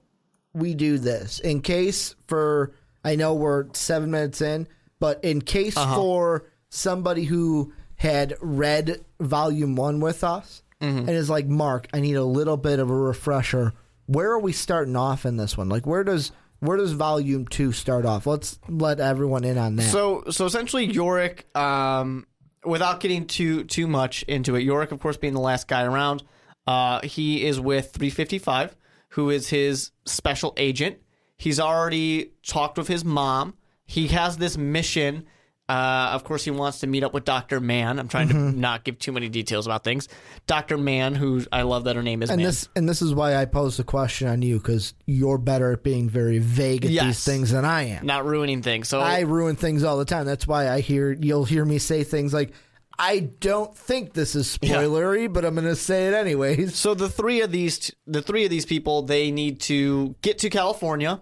we 0.53 0.73
do 0.75 0.97
this 0.97 1.39
in 1.39 1.61
case 1.61 2.15
for? 2.27 2.73
I 3.03 3.15
know 3.15 3.33
we're 3.33 3.65
seven 3.73 4.11
minutes 4.11 4.41
in, 4.41 4.67
but 5.00 5.23
in 5.23 5.41
case 5.41 5.75
for 5.95 6.45
somebody 6.69 7.23
who 7.23 7.73
had 7.95 8.35
read 8.41 9.03
volume 9.19 9.75
one 9.75 10.00
with 10.00 10.23
us 10.23 10.61
and 10.79 11.09
is 11.09 11.29
like, 11.29 11.47
Mark, 11.47 11.88
I 11.93 12.00
need 12.01 12.15
a 12.15 12.23
little 12.23 12.57
bit 12.57 12.79
of 12.79 12.89
a 12.89 12.95
refresher. 12.95 13.73
Where 14.05 14.29
are 14.31 14.39
we 14.39 14.51
starting 14.51 14.95
off 14.95 15.25
in 15.25 15.38
this 15.38 15.57
one? 15.57 15.69
Like, 15.69 15.88
where 15.88 16.03
does 16.03 16.31
where 16.59 16.77
does 16.77 16.92
volume 16.94 17.48
two 17.48 17.71
start 17.71 18.06
off? 18.06 18.25
Let's 18.25 18.59
let 18.68 19.00
everyone 19.00 19.44
in 19.44 19.57
on 19.57 19.75
that. 19.77 19.92
So 19.92 20.24
so 20.30 20.45
essentially 20.45 20.86
Yorick, 20.86 21.45
um, 21.56 22.25
without 22.65 23.00
getting 23.00 23.25
too 23.27 23.63
too 23.63 23.88
much 23.88 24.24
into 24.24 24.56
it, 24.56 24.62
Yorick, 24.62 24.92
of 24.92 25.00
course, 25.00 25.18
being 25.18 25.33
the 25.33 25.39
last 25.39 25.68
guy 25.68 25.83
around, 25.83 26.24
uh, 26.65 27.01
he 27.01 27.45
is 27.45 27.59
with 27.59 27.92
355, 27.92 28.75
who 29.09 29.30
is 29.30 29.50
his 29.50 29.92
special 30.06 30.54
agent. 30.57 30.98
He's 31.38 31.59
already 31.59 32.31
talked 32.45 32.77
with 32.77 32.88
his 32.88 33.06
mom. 33.06 33.53
He 33.86 34.07
has 34.07 34.38
this 34.38 34.57
mission. 34.57 35.25
Uh, 35.69 36.11
of 36.13 36.23
course, 36.23 36.45
he 36.45 36.51
wants 36.51 36.79
to 36.79 36.87
meet 36.87 37.03
up 37.03 37.13
with 37.13 37.25
Doctor 37.25 37.59
Mann. 37.59 37.99
I'm 37.99 38.07
trying 38.07 38.29
to 38.29 38.33
not 38.35 38.85
give 38.85 38.97
too 38.99 39.11
many 39.11 39.27
details 39.27 39.65
about 39.67 39.83
things. 39.83 40.07
Doctor 40.45 40.77
Mann, 40.77 41.13
who 41.13 41.43
I 41.51 41.63
love 41.63 41.83
that 41.85 41.97
her 41.97 42.03
name 42.03 42.23
is 42.23 42.29
and 42.29 42.37
Mann. 42.37 42.45
this 42.45 42.69
and 42.75 42.87
this 42.87 43.01
is 43.01 43.13
why 43.13 43.35
I 43.35 43.43
posed 43.45 43.77
the 43.77 43.83
question 43.83 44.29
on 44.29 44.41
you 44.41 44.57
because 44.59 44.93
you're 45.05 45.37
better 45.37 45.73
at 45.73 45.83
being 45.83 46.09
very 46.09 46.39
vague 46.39 46.85
at 46.85 46.91
Yes. 46.91 47.05
these 47.05 47.23
things 47.25 47.51
than 47.51 47.65
I 47.65 47.83
am. 47.83 48.05
not 48.05 48.25
ruining 48.25 48.62
things. 48.62 48.88
So 48.88 49.01
I 49.01 49.21
ruin 49.21 49.57
things 49.57 49.83
all 49.83 49.97
the 49.97 50.05
time. 50.05 50.25
That's 50.25 50.47
why 50.47 50.69
I 50.69 50.79
hear 50.79 51.12
you'll 51.12 51.43
hear 51.45 51.65
me 51.65 51.79
say 51.79 52.05
things 52.05 52.33
like, 52.33 52.53
"I 52.97 53.19
don't 53.19 53.75
think 53.75 54.13
this 54.13 54.36
is 54.36 54.47
spoilery, 54.57 55.31
but 55.31 55.43
I'm 55.43 55.55
going 55.55 55.67
to 55.67 55.75
say 55.75 56.07
it 56.07 56.13
anyways." 56.13 56.75
So 56.75 56.93
the 56.93 57.09
three 57.09 57.41
of 57.41 57.51
these, 57.51 57.91
the 58.05 58.21
three 58.21 58.45
of 58.45 58.50
these 58.50 58.65
people, 58.65 59.01
they 59.01 59.31
need 59.31 59.59
to 59.62 60.15
get 60.21 60.38
to 60.39 60.50
California 60.50 61.19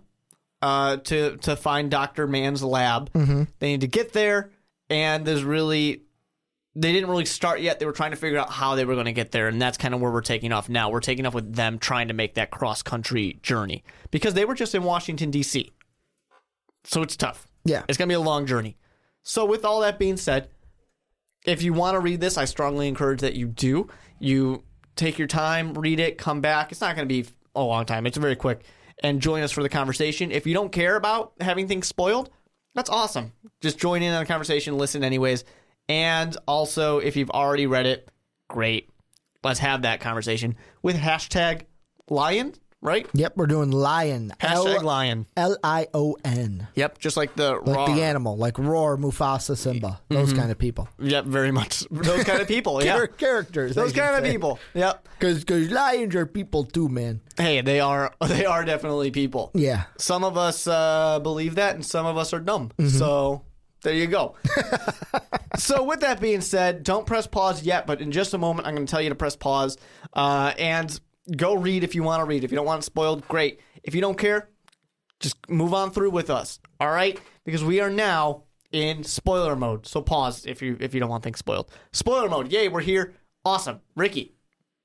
uh, 0.66 0.98
to 0.98 1.38
to 1.38 1.56
find 1.56 1.92
Doctor 1.92 2.26
Mann's 2.26 2.64
lab. 2.64 3.12
They 3.60 3.68
need 3.68 3.82
to 3.82 3.88
get 3.88 4.14
there, 4.14 4.50
and 4.90 5.24
there's 5.24 5.44
really 5.44 6.02
they 6.76 6.92
didn't 6.92 7.08
really 7.08 7.26
start 7.26 7.62
yet. 7.62 7.80
They 7.80 7.86
were 7.86 7.92
trying 7.92 8.12
to 8.12 8.18
figure 8.18 8.40
out 8.40 8.50
how 8.50 8.74
they 8.74 8.84
were 8.84 8.96
going 8.96 9.06
to 9.06 9.14
get 9.14 9.32
there, 9.32 9.48
and 9.48 9.62
that's 9.62 9.78
kind 9.78 9.94
of 9.94 10.02
where 10.02 10.12
we're 10.12 10.22
taking 10.22 10.52
off 10.52 10.68
now. 10.68 10.90
We're 10.90 11.02
taking 11.02 11.28
off 11.28 11.36
with 11.36 11.54
them 11.54 11.78
trying 11.78 12.08
to 12.08 12.16
make 12.16 12.34
that 12.34 12.50
cross 12.50 12.82
country 12.82 13.40
journey 13.44 13.84
because 14.10 14.34
they 14.34 14.44
were 14.44 14.56
just 14.56 14.74
in 14.74 14.82
Washington 14.82 15.30
D.C. 15.30 15.70
So 16.84 17.04
it's 17.04 17.16
tough. 17.16 17.46
Yeah. 17.64 17.84
It's 17.88 17.98
going 18.00 18.10
to 18.10 18.14
be 18.14 18.18
a 18.18 18.20
long 18.20 18.48
journey. 18.48 18.76
So, 19.22 19.46
with 19.46 19.66
all 19.66 19.82
that 19.82 20.00
being 20.00 20.18
said, 20.18 20.50
if 21.46 21.62
you 21.62 21.74
want 21.74 21.94
to 21.94 22.00
read 22.00 22.22
this, 22.22 22.40
I 22.40 22.46
strongly 22.46 22.88
encourage 22.88 23.22
that 23.22 23.36
you 23.36 23.48
do. 23.48 23.88
You 24.20 24.64
take 24.96 25.20
your 25.20 25.28
time, 25.28 25.76
read 25.76 26.00
it, 26.00 26.18
come 26.18 26.42
back. 26.42 26.72
It's 26.72 26.82
not 26.82 26.96
going 26.96 27.08
to 27.08 27.14
be 27.24 27.30
a 27.56 27.62
long 27.62 27.86
time, 27.86 28.08
it's 28.08 28.18
very 28.18 28.36
quick. 28.36 28.66
And 29.04 29.22
join 29.22 29.44
us 29.44 29.52
for 29.52 29.62
the 29.62 29.70
conversation. 29.70 30.32
If 30.32 30.48
you 30.48 30.54
don't 30.54 30.72
care 30.72 30.96
about 30.96 31.34
having 31.42 31.68
things 31.68 31.88
spoiled, 31.88 32.30
that's 32.76 32.90
awesome. 32.90 33.34
Just 33.62 33.78
join 33.78 34.02
in 34.02 34.14
on 34.14 34.22
the 34.22 34.26
conversation, 34.26 34.78
listen 34.78 35.04
anyways. 35.04 35.44
And 35.90 36.36
also, 36.48 37.00
if 37.00 37.16
you've 37.16 37.30
already 37.30 37.68
read 37.68 37.86
it, 37.86 38.10
great. 38.50 38.90
Let's 39.44 39.60
have 39.60 39.84
that 39.84 40.00
conversation 40.00 40.56
with 40.82 40.96
hashtag 40.98 41.64
lion, 42.10 42.54
right? 42.82 43.08
Yep, 43.14 43.34
we're 43.38 43.48
doing 43.48 43.72
lion. 43.72 44.34
Hashtag 44.40 44.76
L 44.76 44.82
lion. 44.84 45.26
L 45.36 45.58
I 45.64 45.88
O 45.94 46.18
N. 46.24 46.68
Yep, 46.76 47.00
just 47.00 47.18
like 47.18 47.36
the 47.36 47.54
Like 47.56 47.76
raw. 47.76 47.86
the 47.88 48.04
animal, 48.04 48.38
like 48.38 48.58
Roar, 48.58 48.98
Mufasa, 48.98 49.58
Simba, 49.58 50.02
those 50.10 50.34
kind 50.34 50.52
of 50.52 50.58
people. 50.58 50.88
Yep, 51.00 51.26
very 51.26 51.52
much. 51.52 51.84
Those 51.92 52.24
kind 52.24 52.42
of 52.42 52.48
people, 52.48 52.84
yeah. 52.84 53.06
Characters. 53.18 53.76
Those 53.76 53.94
kind 53.94 54.16
of 54.16 54.30
people. 54.32 54.60
Yep. 54.74 55.08
Because 55.20 55.40
because 55.40 55.72
lions 55.72 56.16
are 56.16 56.26
people 56.26 56.64
too, 56.66 56.90
man. 56.90 57.22
Hey, 57.38 57.62
they 57.62 57.80
are 57.80 58.14
they 58.28 58.46
are 58.46 58.64
definitely 58.66 59.12
people. 59.12 59.52
Yeah. 59.54 59.84
Some 59.98 60.24
of 60.24 60.38
us 60.38 60.68
uh, 60.68 61.20
believe 61.20 61.56
that, 61.56 61.76
and 61.76 61.86
some 61.86 62.06
of 62.06 62.18
us 62.18 62.34
are 62.34 62.40
dumb. 62.40 62.72
So 62.88 63.44
there 63.82 63.94
you 63.94 64.08
go. 64.08 64.36
so 65.58 65.84
with 65.84 66.02
that 66.02 66.20
being 66.20 66.42
said, 66.42 66.84
don't 66.84 67.06
press 67.06 67.28
pause 67.28 67.64
yet. 67.64 67.88
But 67.88 68.02
in 68.02 68.12
just 68.12 68.34
a 68.34 68.38
moment, 68.38 68.68
I'm 68.68 68.76
going 68.76 68.86
to 68.86 68.92
tell 68.92 69.02
you 69.02 69.10
to 69.10 69.16
press 69.16 69.36
pause. 69.36 69.78
Uh, 70.14 70.54
and 70.58 71.00
go 71.38 71.56
read 71.56 71.84
if 71.84 71.96
you 71.96 72.04
want 72.04 72.22
to 72.22 72.26
read. 72.26 72.44
If 72.44 72.52
you 72.52 72.58
don't 72.58 72.66
want 72.66 72.84
it 72.84 72.86
spoiled, 72.86 73.28
great. 73.28 73.60
If 73.84 73.96
you 73.96 74.02
don't 74.02 74.18
care, 74.18 74.50
just 75.20 75.38
move 75.50 75.74
on 75.74 75.92
through 75.92 76.12
with 76.12 76.30
us. 76.30 76.60
All 76.80 76.90
right, 76.92 77.20
because 77.46 77.64
we 77.64 77.80
are 77.80 77.90
now 77.90 78.44
in 78.72 79.04
spoiler 79.04 79.56
mode. 79.56 79.88
So 79.88 80.02
pause 80.02 80.46
if 80.46 80.62
you 80.62 80.78
if 80.80 80.94
you 80.94 81.00
don't 81.00 81.10
want 81.10 81.24
things 81.24 81.40
spoiled. 81.40 81.72
Spoiler 81.94 82.30
mode. 82.30 82.52
Yay, 82.52 82.68
we're 82.68 82.82
here. 82.82 83.14
Awesome, 83.44 83.82
Ricky. 83.96 84.34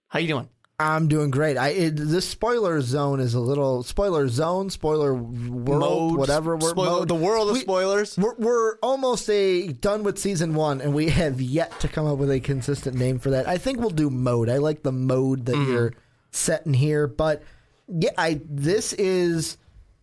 How 0.08 0.18
you 0.18 0.28
doing? 0.28 0.48
I'm 0.78 1.08
doing 1.08 1.30
great. 1.30 1.58
I 1.58 1.68
it, 1.68 1.90
this 1.96 2.26
spoiler 2.26 2.80
zone 2.80 3.20
is 3.20 3.34
a 3.34 3.40
little 3.40 3.82
spoiler 3.82 4.28
zone, 4.28 4.70
spoiler 4.70 5.12
world, 5.14 5.80
Mode, 6.12 6.18
whatever. 6.18 6.56
We're, 6.56 6.70
spoiler- 6.70 6.90
mode. 7.00 7.08
the 7.08 7.14
world 7.14 7.48
of 7.50 7.54
We- 7.54 7.60
spoilers. 7.60 8.16
We're, 8.16 8.34
we're 8.36 8.76
almost 8.78 9.28
a 9.28 9.68
done 9.72 10.04
with 10.04 10.18
season 10.18 10.54
one, 10.54 10.80
and 10.80 10.94
we 10.94 11.10
have 11.10 11.38
yet 11.38 11.78
to 11.80 11.88
come 11.88 12.06
up 12.06 12.16
with 12.16 12.30
a 12.30 12.40
consistent 12.40 12.96
name 12.96 13.18
for 13.18 13.28
that. 13.30 13.46
I 13.46 13.58
think 13.58 13.78
we'll 13.78 13.90
do 13.90 14.08
mode. 14.08 14.48
I 14.48 14.56
like 14.56 14.82
the 14.82 14.92
mode 14.92 15.44
that 15.46 15.54
Mm-hmm. 15.56 15.70
you're 15.72 15.92
setting 16.30 16.74
here, 16.74 17.06
but 17.06 17.42
yeah, 17.88 18.10
I 18.16 18.40
this 18.48 18.92
is 18.94 19.56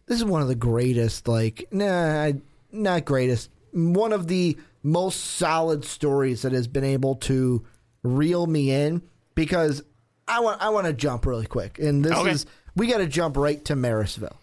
this 0.07 0.17
is 0.17 0.25
one 0.25 0.41
of 0.41 0.47
the 0.47 0.55
greatest. 0.55 1.27
Like, 1.27 1.67
nah, 1.71 2.23
I, 2.23 2.35
not 2.71 3.05
greatest. 3.05 3.49
One 3.73 4.13
of 4.13 4.27
the 4.27 4.57
most 4.83 5.17
solid 5.21 5.83
stories 5.85 6.41
that 6.43 6.51
has 6.53 6.67
been 6.67 6.83
able 6.83 7.15
to 7.15 7.65
reel 8.03 8.47
me 8.47 8.71
in 8.71 9.01
because 9.35 9.83
I 10.27 10.39
want 10.39 10.61
I 10.61 10.69
want 10.69 10.87
to 10.87 10.93
jump 10.93 11.25
really 11.25 11.45
quick, 11.45 11.79
and 11.79 12.03
this 12.03 12.13
Okay. 12.17 12.31
is 12.31 12.45
we 12.75 12.87
got 12.87 12.97
to 12.99 13.07
jump 13.07 13.37
right 13.37 13.63
to 13.65 13.75
Marysville 13.75 14.37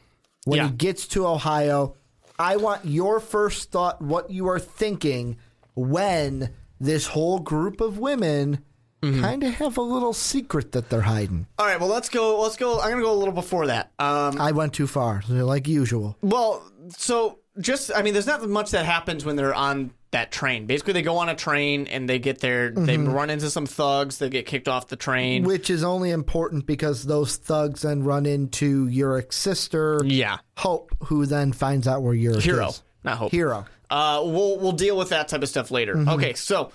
when 0.44 0.58
Yeah. 0.58 0.68
he 0.68 0.74
gets 0.74 1.06
to 1.08 1.26
Ohio. 1.26 1.94
I 2.38 2.56
want 2.56 2.84
your 2.84 3.20
first 3.20 3.70
thought, 3.70 4.02
what 4.02 4.30
you 4.30 4.48
are 4.48 4.58
thinking 4.58 5.36
when 5.76 6.50
this 6.80 7.06
whole 7.08 7.38
group 7.38 7.80
of 7.80 7.98
women 7.98 8.58
Mm-hmm. 9.04 9.20
kind 9.20 9.42
of 9.44 9.54
have 9.54 9.76
a 9.76 9.82
little 9.82 10.12
secret 10.12 10.72
that 10.72 10.88
they're 10.90 11.00
hiding. 11.02 11.46
All 11.58 11.66
right, 11.66 11.78
well 11.78 11.88
let's 11.88 12.08
go. 12.08 12.40
Let's 12.40 12.56
go. 12.56 12.80
I'm 12.80 12.90
gonna 12.90 13.02
go 13.02 13.12
a 13.12 13.18
little 13.18 13.34
before 13.34 13.66
that. 13.66 13.90
Um, 13.98 14.40
I 14.40 14.52
went 14.52 14.72
too 14.72 14.86
far, 14.86 15.22
like 15.28 15.68
usual. 15.68 16.16
Well, 16.22 16.62
so 16.96 17.38
just 17.60 17.90
I 17.94 18.02
mean, 18.02 18.12
there's 18.14 18.26
not 18.26 18.46
much 18.48 18.70
that 18.72 18.84
happens 18.84 19.24
when 19.24 19.36
they're 19.36 19.54
on 19.54 19.92
that 20.10 20.30
train. 20.30 20.66
Basically, 20.66 20.92
they 20.92 21.02
go 21.02 21.18
on 21.18 21.28
a 21.28 21.34
train 21.34 21.86
and 21.88 22.08
they 22.08 22.18
get 22.20 22.38
there. 22.40 22.70
They 22.70 22.96
run 22.96 23.30
into 23.30 23.50
some 23.50 23.66
thugs. 23.66 24.18
They 24.18 24.28
get 24.28 24.46
kicked 24.46 24.68
off 24.68 24.86
the 24.88 24.96
train. 24.96 25.42
Which 25.44 25.70
is 25.70 25.82
only 25.82 26.10
important 26.10 26.66
because 26.66 27.04
those 27.04 27.36
thugs 27.36 27.82
then 27.82 28.04
run 28.04 28.24
into 28.24 28.86
Yorick's 28.86 29.36
sister, 29.36 30.00
yeah, 30.04 30.38
Hope, 30.56 30.92
who 31.04 31.26
then 31.26 31.52
finds 31.52 31.88
out 31.88 32.02
where 32.02 32.14
Yorick 32.14 32.42
hero, 32.44 32.68
is. 32.68 32.82
not 33.02 33.18
hope. 33.18 33.32
Hero. 33.32 33.66
Uh, 33.90 34.22
we'll 34.24 34.58
we'll 34.58 34.72
deal 34.72 34.96
with 34.96 35.10
that 35.10 35.28
type 35.28 35.42
of 35.42 35.48
stuff 35.48 35.70
later. 35.70 35.96
Okay, 36.08 36.34
so 36.34 36.72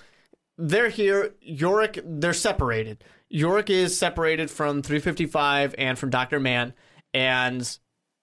they're 0.60 0.88
here. 0.90 1.34
Yorick, 1.40 2.00
they're 2.04 2.32
separated. 2.34 3.02
Yorick 3.28 3.70
is 3.70 3.96
separated 3.98 4.50
from 4.50 4.82
355 4.82 5.74
and 5.78 5.98
from 5.98 6.10
Doctor 6.10 6.38
Mann, 6.40 6.72
and 7.14 7.78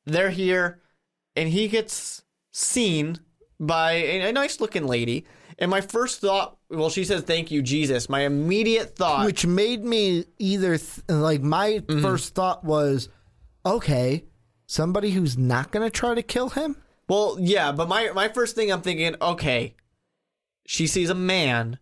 they're 0.05 0.29
here, 0.29 0.81
and 1.35 1.49
he 1.49 1.67
gets 1.67 2.23
seen 2.53 3.17
by 3.59 3.93
a, 3.93 4.29
a 4.29 4.31
nice 4.33 4.59
looking 4.59 4.85
lady. 4.85 5.25
And 5.59 5.71
my 5.71 5.81
first 5.81 6.21
thought, 6.21 6.57
well, 6.69 6.89
she 6.89 7.03
says, 7.03 7.23
"Thank 7.23 7.49
you, 7.49 7.61
Jesus." 7.63 8.09
My 8.09 8.21
immediate 8.21 8.95
thought, 8.95 9.25
Which 9.25 9.45
made 9.45 9.83
me 9.83 10.25
either, 10.37 10.77
th- 10.77 11.01
like, 11.09 11.41
my 11.41 11.79
Mm-hmm. 11.79 12.01
first 12.01 12.35
thought 12.35 12.63
was, 12.63 13.09
okay, 13.65 14.25
somebody 14.67 15.11
who's 15.11 15.37
not 15.37 15.71
going 15.71 15.85
to 15.85 15.89
try 15.89 16.13
to 16.13 16.21
kill 16.21 16.49
him? 16.49 16.75
well, 17.09 17.37
yeah, 17.39 17.71
but 17.71 17.87
my 17.87 18.11
my 18.13 18.27
first 18.27 18.55
thing, 18.55 18.71
I'm 18.71 18.81
thinking, 18.81 19.15
okay, 19.21 19.75
she 20.67 20.85
sees 20.85 21.09
a 21.09 21.15
man. 21.15 21.79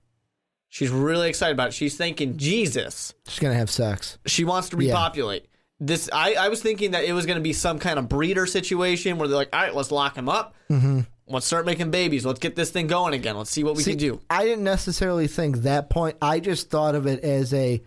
She's 0.70 0.90
really 0.90 1.30
excited 1.30 1.54
about 1.54 1.70
it. 1.70 1.74
She's 1.74 1.96
thinking, 1.96 2.38
Jesus. 2.38 3.14
She's 3.28 3.40
going 3.40 3.54
to 3.54 3.58
have 3.58 3.70
sex. 3.70 4.18
She 4.26 4.44
wants 4.44 4.70
to 4.70 4.78
Yeah. 4.78 4.92
repopulate. 4.92 5.46
This 5.80 6.10
I, 6.12 6.36
I 6.36 6.50
was 6.50 6.62
thinking 6.62 6.92
that 6.92 7.04
it 7.04 7.14
was 7.14 7.26
going 7.26 7.38
to 7.38 7.44
be 7.44 7.52
some 7.54 7.80
kind 7.80 8.00
of 8.00 8.08
breeder 8.08 8.46
situation 8.46 9.18
where 9.18 9.28
they're 9.28 9.38
like, 9.38 9.50
all 9.54 9.62
right, 9.62 9.76
let's 9.76 9.92
lock 9.92 10.16
him 10.18 10.30
up. 10.30 10.56
Mm-hmm. 10.70 11.02
Let's 11.28 11.46
start 11.46 11.66
making 11.66 11.92
babies. 11.92 12.26
Let's 12.26 12.40
get 12.40 12.56
this 12.56 12.72
thing 12.72 12.88
going 12.88 13.14
again. 13.14 13.38
Let's 13.38 13.50
see 13.52 13.64
what 13.64 13.76
we 13.76 13.84
See, 13.84 13.92
can 13.92 14.00
do. 14.00 14.20
I 14.30 14.46
didn't 14.46 14.64
necessarily 14.64 15.28
think 15.28 15.58
that 15.58 15.90
point. 15.90 16.18
I 16.22 16.40
just 16.40 16.70
thought 16.70 16.96
of 16.96 17.08
it 17.08 17.24
as 17.24 17.54
a, 17.54 17.82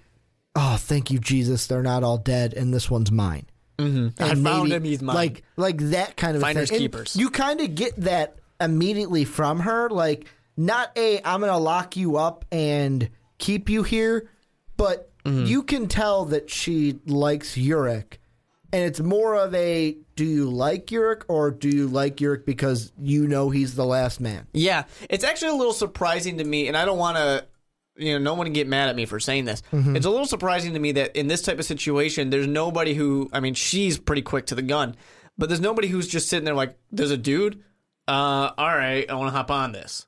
oh, 0.57 0.77
thank 0.79 1.11
you, 1.11 1.19
Jesus. 1.19 1.67
They're 1.67 1.83
not 1.83 2.03
all 2.03 2.19
dead, 2.19 2.53
and 2.53 2.75
this 2.75 2.91
one's 2.91 3.13
mine. 3.13 3.47
Mm-hmm. 3.79 4.23
I 4.23 4.35
found 4.35 4.73
him, 4.73 4.83
he's 4.83 5.01
mine. 5.01 5.15
Like, 5.15 5.45
like 5.57 5.79
that 5.91 6.17
kind 6.17 6.35
of 6.35 6.43
Finders 6.43 6.69
thing. 6.69 6.77
And 6.77 6.83
keepers. 6.83 7.15
You 7.17 7.31
kind 7.31 7.61
of 7.61 7.75
get 7.77 7.95
that 7.99 8.39
immediately 8.61 9.25
from 9.25 9.61
her. 9.61 9.89
Like, 9.89 10.27
not 10.59 10.91
a, 10.99 11.23
I'm 11.25 11.41
going 11.41 11.51
to 11.53 11.57
lock 11.57 11.97
you 11.97 12.19
up 12.19 12.45
and 12.53 13.09
keep 13.39 13.71
you 13.71 13.83
here, 13.83 14.29
but 14.77 15.07
Mm-hmm. 15.25 15.45
you 15.47 15.63
can 15.63 15.89
tell 15.89 16.27
that 16.27 16.49
she 16.49 17.01
likes 17.05 17.55
Yorick. 17.59 18.19
And 18.73 18.83
it's 18.85 19.01
more 19.01 19.35
of 19.35 19.53
a, 19.55 19.97
do 20.17 20.25
you 20.25 20.49
like 20.49 20.91
Yorick 20.91 21.25
or 21.29 21.51
do 21.51 21.69
you 21.69 21.87
like 21.87 22.21
Yorick 22.21 22.47
because 22.47 22.93
you 22.99 23.27
know 23.27 23.51
he's 23.51 23.75
the 23.75 23.85
last 23.85 24.21
man? 24.21 24.47
Yeah, 24.55 24.85
it's 25.11 25.25
actually 25.25 25.51
a 25.51 25.55
little 25.55 25.75
surprising 25.75 26.39
to 26.39 26.45
me, 26.45 26.69
and 26.69 26.77
I 26.79 26.87
don't 26.87 26.97
want 26.99 27.19
to, 27.19 27.45
you 27.97 28.13
know, 28.13 28.19
no 28.19 28.35
one 28.35 28.47
can 28.47 28.55
get 28.55 28.69
mad 28.69 28.89
at 28.89 28.97
me 28.97 29.05
for 29.05 29.21
saying 29.21 29.45
this. 29.45 29.63
Mm-hmm. 29.73 29.97
It's 29.97 30.07
a 30.07 30.11
little 30.11 30.25
surprising 30.25 30.73
to 30.75 30.79
me 30.79 30.93
that 30.93 31.15
in 31.15 31.27
this 31.27 31.43
type 31.43 31.59
of 31.59 31.65
situation, 31.67 32.31
there's 32.31 32.47
nobody 32.47 32.95
who, 32.95 33.29
I 33.33 33.41
mean, 33.41 33.55
she's 33.55 33.99
pretty 33.99 34.23
quick 34.23 34.47
to 34.47 34.55
the 34.55 34.63
gun, 34.63 34.97
but 35.37 35.51
there's 35.51 35.61
nobody 35.61 35.89
who's 35.89 36.09
just 36.09 36.29
sitting 36.31 36.45
there 36.47 36.55
like, 36.55 36.79
there's 36.91 37.11
a 37.11 37.19
dude. 37.19 37.63
Uh, 38.07 38.53
all 38.57 38.75
right, 38.75 39.11
I 39.11 39.15
want 39.15 39.29
to 39.31 39.37
hop 39.37 39.51
on 39.51 39.73
this 39.73 40.07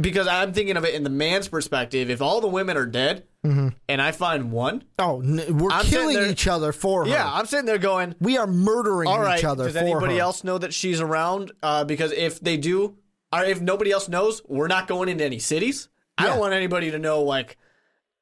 because 0.00 0.26
I'm 0.26 0.52
thinking 0.52 0.76
of 0.76 0.84
it 0.84 0.94
in 0.94 1.02
the 1.04 1.10
man's 1.10 1.48
perspective. 1.48 2.10
If 2.10 2.20
all 2.22 2.40
the 2.40 2.48
women 2.48 2.76
are 2.76 2.86
dead, 2.86 3.24
and 3.44 3.72
I 4.02 4.12
find 4.12 4.52
one, 4.52 4.84
Oh, 4.98 5.20
n- 5.22 5.56
we're 5.58 5.70
I'm 5.70 5.86
killing 5.86 6.16
there- 6.16 6.26
each 6.26 6.46
other 6.46 6.70
for 6.72 7.04
her. 7.04 7.10
yeah, 7.10 7.32
I'm 7.32 7.46
sitting 7.46 7.64
there 7.64 7.78
going, 7.78 8.14
we 8.20 8.36
are 8.36 8.46
murdering 8.46 9.08
all 9.08 9.20
right. 9.20 9.38
each 9.38 9.44
other 9.44 9.64
Does 9.64 9.72
for 9.72 9.78
anybody 9.78 10.16
her. 10.16 10.20
else 10.20 10.44
know 10.44 10.58
that 10.58 10.74
she's 10.74 11.00
around? 11.00 11.52
Uh, 11.62 11.84
because 11.84 12.12
if 12.12 12.40
they 12.40 12.58
do, 12.58 12.96
or 13.32 13.44
if 13.44 13.60
nobody 13.62 13.90
else 13.90 14.06
knows, 14.08 14.42
we're 14.46 14.66
not 14.68 14.86
going 14.86 15.08
into 15.08 15.24
any 15.24 15.38
cities. 15.38 15.88
I 16.18 16.26
don't 16.26 16.38
want 16.40 16.52
anybody 16.52 16.90
to 16.90 16.98
know 16.98 17.22
like 17.22 17.56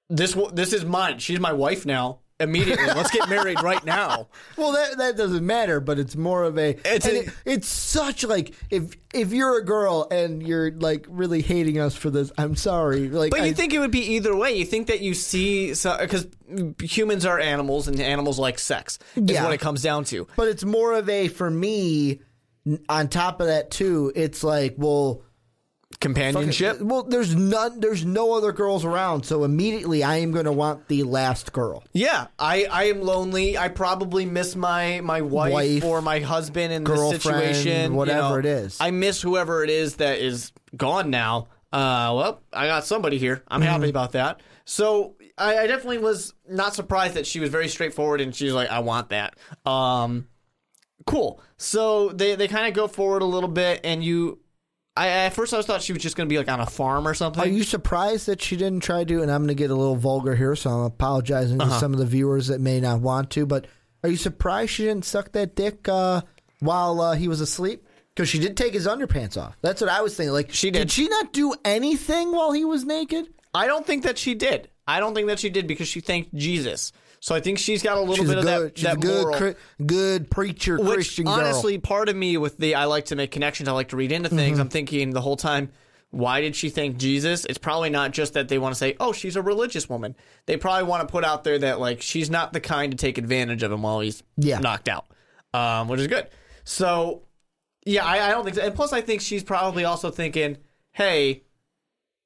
this. 0.08 0.36
This 0.52 0.72
is 0.72 0.84
mine. 0.84 1.18
She's 1.18 1.40
my 1.40 1.52
wife 1.52 1.84
now. 1.86 2.18
Immediately, 2.38 2.84
let's 2.88 3.10
get 3.10 3.28
married 3.30 3.62
right 3.62 3.82
now. 3.84 4.28
Well, 4.58 4.72
that 4.72 4.96
that 4.98 5.16
doesn't 5.16 5.44
matter, 5.44 5.80
but 5.80 5.98
it's 5.98 6.16
more 6.16 6.42
of 6.44 6.58
a. 6.58 6.76
It's 6.84 7.06
a- 7.06 7.20
it- 7.26 7.30
it's 7.44 7.68
such 7.68 8.24
like 8.24 8.54
if 8.70 8.94
if 9.14 9.32
you're 9.32 9.58
a 9.58 9.64
girl 9.64 10.06
and 10.10 10.42
you're 10.46 10.70
like 10.72 11.06
really 11.08 11.40
hating 11.42 11.78
us 11.78 11.94
for 11.94 12.08
this, 12.10 12.32
I'm 12.38 12.56
sorry. 12.56 13.08
Like, 13.10 13.30
But 13.32 13.40
I, 13.40 13.46
you 13.46 13.54
think 13.54 13.72
it 13.74 13.78
would 13.78 13.90
be 13.90 14.14
either 14.14 14.34
way. 14.36 14.52
You 14.56 14.64
think 14.64 14.86
that 14.88 15.00
you 15.00 15.12
see 15.14 15.68
because 15.68 16.26
humans 16.82 17.24
are 17.26 17.38
animals 17.38 17.86
and 17.88 18.00
animals 18.00 18.38
like 18.38 18.58
sex. 18.58 18.98
Is 19.14 19.30
Yeah. 19.30 19.44
what 19.44 19.52
it 19.52 19.60
comes 19.60 19.82
down 19.82 20.04
to. 20.06 20.26
but 20.36 20.48
it's 20.48 20.64
more 20.64 20.94
of 20.94 21.08
a 21.08 21.28
for 21.28 21.50
me. 21.50 22.20
On 22.88 23.06
top 23.08 23.40
of 23.40 23.46
that, 23.46 23.70
too, 23.70 24.12
it's 24.16 24.42
like 24.42 24.74
well. 24.76 25.22
Companionship. 26.00 26.80
Well, 26.80 27.02
there's 27.04 27.34
none. 27.34 27.80
There's 27.80 28.04
no 28.04 28.34
other 28.36 28.52
girls 28.52 28.84
around, 28.84 29.24
so 29.24 29.44
immediately 29.44 30.02
I 30.02 30.16
am 30.18 30.30
going 30.32 30.44
to 30.44 30.52
want 30.52 30.88
the 30.88 31.02
last 31.04 31.52
girl. 31.52 31.82
Yeah, 31.92 32.26
I, 32.38 32.64
I 32.70 32.84
am 32.84 33.00
lonely. 33.02 33.56
I 33.56 33.68
probably 33.68 34.26
miss 34.26 34.54
my 34.56 35.00
my 35.00 35.22
wife, 35.22 35.52
Wife, 35.52 35.84
or 35.84 36.02
my 36.02 36.20
husband 36.20 36.72
in 36.72 36.84
this 36.84 37.10
situation. 37.10 37.92
you 37.92 37.96
whatever 37.96 38.28
know. 38.34 38.38
it 38.38 38.46
is. 38.46 38.76
I 38.80 38.90
miss 38.90 39.20
whoever 39.22 39.64
it 39.64 39.70
is 39.70 39.96
that 39.96 40.18
is 40.18 40.52
gone 40.76 41.10
now. 41.10 41.48
Uh, 41.72 42.12
well, 42.16 42.42
I 42.52 42.66
got 42.66 42.84
somebody 42.84 43.18
here. 43.18 43.42
I'm 43.48 43.60
Mm-hmm. 43.60 43.68
happy 43.70 43.88
about 43.90 44.12
that. 44.12 44.40
So 44.64 45.16
I, 45.38 45.58
I 45.58 45.66
definitely 45.66 45.98
was 45.98 46.34
not 46.48 46.74
surprised 46.74 47.14
that 47.14 47.26
she 47.26 47.40
was 47.40 47.50
very 47.50 47.68
straightforward 47.68 48.20
and 48.20 48.34
she's 48.34 48.52
like, 48.52 48.68
I 48.70 48.78
want 48.80 49.10
that. 49.10 49.36
Um, 49.64 50.28
cool. 51.06 51.40
So 51.56 52.10
they 52.10 52.34
they 52.36 52.48
kind 52.48 52.66
of 52.68 52.74
go 52.74 52.86
forward 52.88 53.22
a 53.22 53.26
little 53.26 53.48
bit, 53.48 53.80
and 53.84 54.02
you. 54.04 54.40
I 54.96 55.08
at 55.08 55.34
first 55.34 55.52
I 55.52 55.60
thought 55.62 55.82
she 55.82 55.92
was 55.92 56.02
just 56.02 56.16
going 56.16 56.28
to 56.28 56.32
be 56.32 56.38
like 56.38 56.48
on 56.48 56.60
a 56.60 56.66
farm 56.66 57.06
or 57.06 57.12
something. 57.14 57.42
Are 57.42 57.46
you 57.46 57.64
surprised 57.64 58.26
that 58.26 58.40
she 58.40 58.56
didn't 58.56 58.80
try 58.80 59.04
to? 59.04 59.22
And 59.22 59.30
I'm 59.30 59.40
going 59.42 59.48
to 59.48 59.54
get 59.54 59.70
a 59.70 59.74
little 59.74 59.96
vulgar 59.96 60.34
here, 60.34 60.56
so 60.56 60.70
I'm 60.70 60.84
apologizing 60.84 61.60
Uh-huh. 61.60 61.70
to 61.74 61.78
some 61.78 61.92
of 61.92 61.98
the 61.98 62.06
viewers 62.06 62.46
that 62.46 62.60
may 62.60 62.80
not 62.80 63.00
want 63.00 63.30
to. 63.32 63.44
But 63.46 63.66
are 64.02 64.08
you 64.08 64.16
surprised 64.16 64.70
she 64.72 64.84
didn't 64.84 65.04
suck 65.04 65.32
that 65.32 65.54
dick 65.54 65.88
uh, 65.88 66.22
while 66.60 67.00
uh, 67.00 67.14
he 67.14 67.28
was 67.28 67.40
asleep? 67.40 67.84
Because 68.14 68.28
she 68.30 68.38
did 68.38 68.56
take 68.56 68.72
his 68.72 68.86
underpants 68.86 69.36
off. 69.36 69.58
That's 69.60 69.82
what 69.82 69.90
I 69.90 70.00
was 70.00 70.16
thinking. 70.16 70.32
Like 70.32 70.50
She 70.50 70.70
did. 70.70 70.78
Did 70.80 70.90
she 70.90 71.06
not 71.08 71.34
do 71.34 71.54
anything 71.66 72.32
while 72.32 72.52
he 72.52 72.64
was 72.64 72.84
naked? 72.84 73.26
I 73.52 73.66
don't 73.66 73.86
think 73.86 74.04
that 74.04 74.16
she 74.16 74.34
did. 74.34 74.70
I 74.86 75.00
don't 75.00 75.14
think 75.14 75.26
that 75.28 75.38
she 75.38 75.50
did 75.50 75.66
because 75.66 75.88
she 75.88 76.00
thanked 76.00 76.34
Jesus. 76.34 76.92
So 77.20 77.34
I 77.34 77.40
think 77.40 77.58
she's 77.58 77.82
got 77.82 77.96
a 77.96 78.00
little 78.00 78.16
She's 78.16 78.28
bit 78.28 78.36
a 78.36 78.40
of 78.40 78.44
that, 78.46 78.78
she's 78.78 78.84
that 78.84 78.96
a 78.96 79.00
good, 79.00 79.22
moral. 79.24 79.38
cri- 79.38 79.54
good 79.84 80.30
preacher 80.30 80.76
which 80.78 80.94
Christian 80.94 81.24
girl. 81.24 81.34
honestly, 81.34 81.78
part 81.78 82.08
of 82.08 82.14
me 82.16 82.36
with 82.36 82.58
the 82.58 82.74
I 82.74 82.84
like 82.84 83.06
to 83.06 83.16
make 83.16 83.30
connections. 83.30 83.68
I 83.68 83.72
like 83.72 83.88
to 83.88 83.96
read 83.96 84.12
into 84.12 84.28
things. 84.28 84.52
Mm-hmm. 84.52 84.60
I'm 84.60 84.68
thinking 84.68 85.10
the 85.10 85.20
whole 85.22 85.36
time. 85.36 85.70
Why 86.10 86.40
did 86.40 86.54
she 86.54 86.70
thank 86.70 86.98
Jesus? 86.98 87.44
It's 87.46 87.58
probably 87.58 87.90
not 87.90 88.12
just 88.12 88.34
that 88.34 88.48
they 88.48 88.58
want 88.58 88.74
to 88.74 88.78
say, 88.78 88.94
"Oh, 89.00 89.12
she's 89.12 89.34
a 89.34 89.42
religious 89.42 89.88
woman." 89.88 90.14
They 90.46 90.56
probably 90.56 90.84
want 90.84 91.06
to 91.06 91.10
put 91.10 91.24
out 91.24 91.42
there 91.42 91.58
that 91.58 91.80
like 91.80 92.00
she's 92.00 92.30
not 92.30 92.52
the 92.52 92.60
kind 92.60 92.92
to 92.92 92.96
take 92.96 93.18
advantage 93.18 93.62
of 93.64 93.72
him 93.72 93.82
while 93.82 94.00
he's 94.00 94.22
Yeah. 94.36 94.60
knocked 94.60 94.88
out, 94.88 95.06
um, 95.52 95.88
which 95.88 95.98
is 96.00 96.06
good. 96.06 96.28
So, 96.64 97.22
yeah, 97.84 98.04
I, 98.04 98.28
I 98.28 98.30
don't 98.30 98.44
think 98.44 98.56
so. 98.56 98.62
And 98.62 98.74
plus, 98.74 98.92
I 98.92 99.00
think 99.00 99.20
she's 99.20 99.42
probably 99.42 99.84
also 99.84 100.10
thinking, 100.10 100.58
"Hey, 100.92 101.42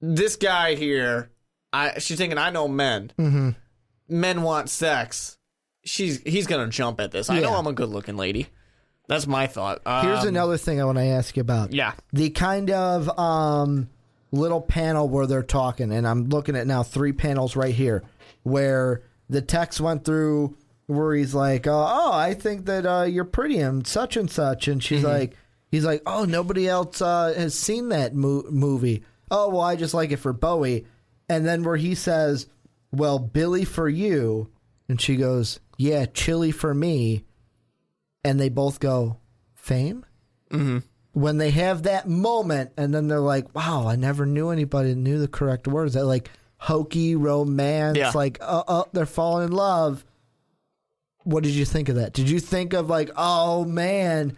this 0.01 0.37
guy 0.37 0.75
here." 0.75 1.31
I, 1.73 1.99
she's 2.01 2.19
thinking, 2.19 2.37
"I 2.39 2.51
know 2.51 2.69
men. 2.69 3.13
Mm-hmm. 3.19 3.51
Men 4.11 4.43
want 4.43 4.69
sex. 4.71 5.37
she's 5.85 6.21
he's 6.25 6.47
gonna 6.47 6.69
jump 6.69 7.01
at 7.01 7.11
this. 7.11 7.31
I 7.31 7.41
know 7.41 7.51
Yeah. 7.53 7.57
I'm 7.59 7.67
a 7.67 7.73
good 7.73 7.89
looking 7.89 8.17
lady. 8.17 8.49
That's 9.09 9.27
my 9.27 9.47
thought. 9.47 9.81
Here's 10.03 10.21
Um, 10.21 10.29
another 10.29 10.57
thing 10.57 10.81
I 10.81 10.85
want 10.85 10.99
to 10.99 11.05
ask 11.05 11.37
you 11.37 11.41
about. 11.41 11.73
Yeah. 11.73 11.93
The 12.13 12.31
kind 12.31 12.71
of 12.71 13.09
um, 13.19 13.89
little 14.31 14.61
panel 14.61 15.09
where 15.09 15.27
they're 15.27 15.43
talking, 15.43 15.91
and 15.93 16.07
I'm 16.07 16.29
looking 16.29 16.55
at 16.55 16.67
now 16.67 16.83
three 16.85 17.13
panels 17.13 17.57
right 17.57 17.75
here 17.75 18.05
where 18.45 19.03
the 19.29 19.43
text 19.43 19.81
went 19.81 20.05
through 20.05 20.57
where 20.87 21.15
he's 21.15 21.35
like, 21.35 21.67
uh, 21.67 21.73
"Oh, 21.73 22.13
I 22.13 22.35
think 22.35 22.67
that 22.67 22.87
uh, 22.87 23.03
you're 23.05 23.25
pretty 23.25 23.59
and 23.59 23.87
such 23.87 24.17
and 24.17 24.31
such," 24.31 24.69
and 24.69 24.83
she's 24.83 25.03
like, 25.05 25.37
"He's 25.71 25.85
like, 25.85 26.03
oh, 26.07 26.25
nobody 26.25 26.69
else 26.69 27.01
uh, 27.01 27.33
has 27.37 27.55
seen 27.59 27.89
that 27.91 28.15
mo- 28.15 28.45
movie. 28.51 29.03
Oh, 29.31 29.49
well, 29.51 29.61
I 29.61 29.77
just 29.77 29.95
like 29.95 30.11
it 30.13 30.19
for 30.19 30.33
Bowie." 30.33 30.87
And 31.29 31.47
then 31.47 31.63
where 31.63 31.77
he 31.77 31.95
says, 31.95 32.47
"Well, 32.93 33.19
Billy 33.19 33.65
for 33.65 33.89
you," 33.89 34.51
and 34.89 35.01
she 35.01 35.17
goes, 35.17 35.61
"Yeah, 35.79 36.07
Chili 36.07 36.51
for 36.51 36.75
me," 36.75 37.25
and 38.25 38.39
they 38.41 38.49
both 38.49 38.81
go, 38.81 39.19
"Fame." 39.55 40.05
when 41.13 41.39
they 41.39 41.51
have 41.51 41.83
that 41.85 42.09
moment 42.09 42.71
and 42.77 42.93
then 42.95 43.07
they're 43.09 43.21
like, 43.21 43.53
wow, 43.55 43.87
I 43.87 43.95
never 43.97 44.27
knew 44.27 44.51
anybody 44.51 44.95
knew 44.97 45.19
the 45.19 45.29
correct 45.29 45.67
words. 45.69 45.95
That 45.95 46.05
like 46.07 46.29
hokey 46.59 47.15
romance, 47.17 47.97
Yeah. 47.99 48.11
like, 48.15 48.39
uh, 48.41 48.63
uh, 48.67 48.85
they're 48.93 49.07
falling 49.07 49.47
in 49.47 49.53
love. 49.53 50.05
What 51.25 51.43
did 51.45 51.53
you 51.53 51.65
think 51.65 51.89
of 51.89 51.97
that? 51.97 52.13
Did 52.15 52.29
you 52.29 52.41
think 52.41 52.73
of 52.73 52.89
like, 52.89 53.11
oh 53.17 53.65
man, 53.65 54.37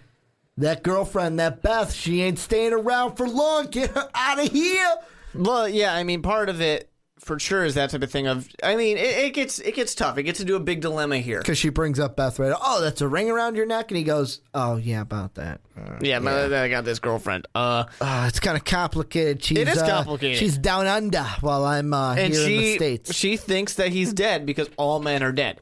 that 0.59 0.83
girlfriend, 0.83 1.39
that 1.39 1.63
Beth, 1.63 1.93
she 1.95 2.21
ain't 2.23 2.39
staying 2.39 2.73
around 2.75 3.17
for 3.17 3.27
long. 3.29 3.67
Get 3.67 3.91
her 3.91 4.09
out 4.15 4.39
of 4.45 4.53
here. 4.53 4.95
Well, 5.35 5.67
yeah, 5.69 5.95
I 5.95 6.05
mean, 6.05 6.21
part 6.21 6.49
of 6.51 6.61
it 6.61 6.91
for 7.23 7.39
sure 7.39 7.65
is 7.65 7.75
that 7.77 7.91
type 7.91 8.03
of 8.03 8.11
thing. 8.11 8.27
Of, 8.27 8.49
I 8.63 8.75
mean, 8.75 8.97
it, 8.97 9.27
it 9.27 9.35
gets 9.35 9.59
it 9.61 9.75
gets 9.75 9.95
tough. 9.95 10.19
It 10.19 10.25
gets 10.25 10.41
into 10.41 10.57
a 10.57 10.61
big 10.61 10.81
dilemma 10.81 11.19
here. 11.19 11.39
Because 11.39 11.57
she 11.57 11.69
brings 11.69 12.01
up 12.01 12.17
Beth 12.17 12.39
right. 12.39 12.53
Oh, 12.61 12.81
that's 12.81 13.01
a 13.01 13.09
ring 13.09 13.31
around 13.31 13.57
your 13.57 13.67
neck, 13.67 13.91
and 13.91 13.99
he 13.99 14.05
goes, 14.05 14.41
"Oh 14.53 14.77
yeah, 14.77 15.01
about 15.01 15.35
that. 15.35 15.61
Uh, 15.77 15.99
Yeah, 16.01 16.19
my- 16.19 16.45
I 16.63 16.69
got 16.69 16.85
this 16.85 16.99
girlfriend. 16.99 17.47
Uh, 17.55 17.85
uh, 18.01 18.25
it's 18.29 18.41
kind 18.41 18.57
of 18.57 18.65
complicated. 18.65 19.43
She's, 19.43 19.59
It 19.59 19.69
is 19.69 19.79
uh, 19.79 19.87
complicated. 19.89 20.39
she's 20.39 20.59
down 20.59 20.87
under 20.87 21.23
while 21.41 21.65
I'm 21.65 21.95
uh, 21.95 22.15
and 22.17 22.33
here 22.35 22.43
in 22.43 22.49
the 22.59 22.75
states. 22.75 23.15
she 23.15 23.37
thinks 23.37 23.75
that 23.75 23.91
he's 23.93 24.13
dead 24.13 24.45
because 24.45 24.69
all 24.77 24.99
men 25.01 25.23
are 25.23 25.33
dead, 25.33 25.61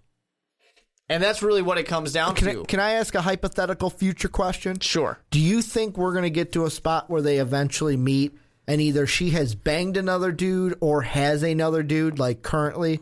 and 1.08 1.22
that's 1.22 1.42
really 1.42 1.62
what 1.62 1.76
it 1.78 1.84
comes 1.84 2.12
down 2.12 2.34
Can 2.36 2.48
to. 2.54 2.62
I, 2.62 2.64
can 2.64 2.80
I 2.80 2.92
ask 2.92 3.14
a 3.14 3.20
hypothetical 3.20 3.90
future 3.90 4.28
question? 4.28 4.78
sure. 4.80 5.18
Do 5.30 5.38
you 5.40 5.60
think 5.60 5.98
we're 5.98 6.12
going 6.12 6.24
to 6.24 6.30
get 6.30 6.52
to 6.52 6.64
a 6.64 6.70
spot 6.70 7.10
where 7.10 7.20
they 7.22 7.38
eventually 7.38 7.96
meet 7.96 8.36
and 8.70 8.80
either 8.80 9.04
she 9.06 9.30
has 9.30 9.54
banged 9.56 9.96
another 9.96 10.30
dude 10.30 10.76
or 10.80 11.02
has 11.02 11.42
another 11.42 11.82
dude, 11.82 12.18
like 12.20 12.42
currently? 12.42 13.00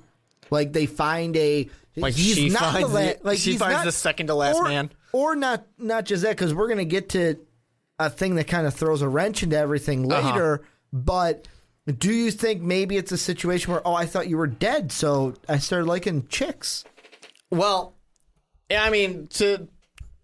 Like 0.50 0.72
they 0.72 0.86
find 0.86 1.36
a. 1.36 1.68
Like 1.94 2.14
he's 2.14 2.36
she 2.36 2.48
not 2.48 2.72
finds 2.72 2.88
the, 2.88 2.94
la- 2.94 3.00
the- 3.00 3.18
like 3.22 3.38
she 3.38 3.56
finds 3.58 3.74
not- 3.78 3.84
the 3.84 3.92
second 3.92 4.28
to 4.28 4.34
last 4.34 4.56
or, 4.56 4.64
man. 4.64 4.90
Or 5.12 5.36
not, 5.36 5.66
not 5.78 6.04
just 6.06 6.22
that, 6.22 6.30
because 6.30 6.54
we're 6.54 6.68
going 6.68 6.78
to 6.78 6.84
get 6.84 7.10
to 7.10 7.36
a 7.98 8.08
thing 8.08 8.36
that 8.36 8.44
kind 8.44 8.66
of 8.66 8.72
throws 8.74 9.02
a 9.02 9.08
wrench 9.08 9.42
into 9.42 9.58
everything 9.58 10.10
Uh-huh. 10.10 10.28
later. 10.28 10.62
But 10.92 11.48
do 11.98 12.12
you 12.12 12.30
think 12.30 12.62
maybe 12.62 12.96
it's 12.96 13.10
a 13.12 13.18
situation 13.18 13.72
where, 13.72 13.86
oh, 13.86 13.94
I 13.94 14.06
thought 14.06 14.28
you 14.28 14.36
were 14.38 14.46
dead, 14.46 14.92
so 14.92 15.34
I 15.48 15.58
started 15.58 15.86
liking 15.86 16.26
chicks? 16.28 16.84
Well, 17.50 17.94
yeah, 18.70 18.84
I 18.84 18.90
mean 18.90 19.26
to 19.34 19.66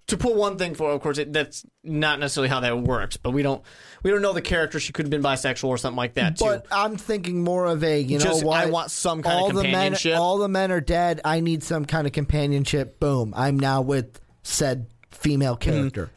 to 0.08 0.16
put 0.16 0.34
one 0.34 0.58
thing 0.58 0.74
for, 0.74 0.90
of 0.90 1.00
course, 1.00 1.18
it, 1.18 1.32
that's 1.32 1.64
not 1.82 2.20
necessarily 2.20 2.48
how 2.48 2.60
that 2.60 2.78
works. 2.78 3.16
But 3.16 3.30
we 3.30 3.42
don't 3.42 3.62
we 4.02 4.10
don't 4.10 4.22
know 4.22 4.32
the 4.32 4.42
character. 4.42 4.78
She 4.78 4.92
could 4.92 5.06
have 5.06 5.10
been 5.10 5.22
bisexual 5.22 5.68
or 5.68 5.78
something 5.78 5.96
like 5.96 6.14
that 6.14 6.36
too. 6.36 6.44
But 6.44 6.66
I'm 6.70 6.96
thinking 6.96 7.42
more 7.42 7.66
of 7.66 7.82
a 7.82 8.00
you 8.00 8.18
Just, 8.18 8.42
know 8.42 8.48
what 8.48 8.60
I 8.60 8.66
want 8.66 8.90
some 8.90 9.22
kind 9.22 9.36
of 9.36 9.42
all 9.42 9.48
the 9.48 9.54
men 9.62 9.64
companionship. 9.64 10.18
all 10.18 10.38
the 10.38 10.48
men 10.48 10.70
are 10.70 10.80
dead. 10.80 11.20
I 11.24 11.40
need 11.40 11.62
some 11.62 11.84
kind 11.84 12.06
of 12.06 12.12
companionship. 12.12 13.00
Boom! 13.00 13.32
I'm 13.36 13.58
now 13.58 13.80
with 13.80 14.20
said 14.42 14.86
female 15.10 15.56
mm-hmm. 15.56 15.70
character. 15.70 16.10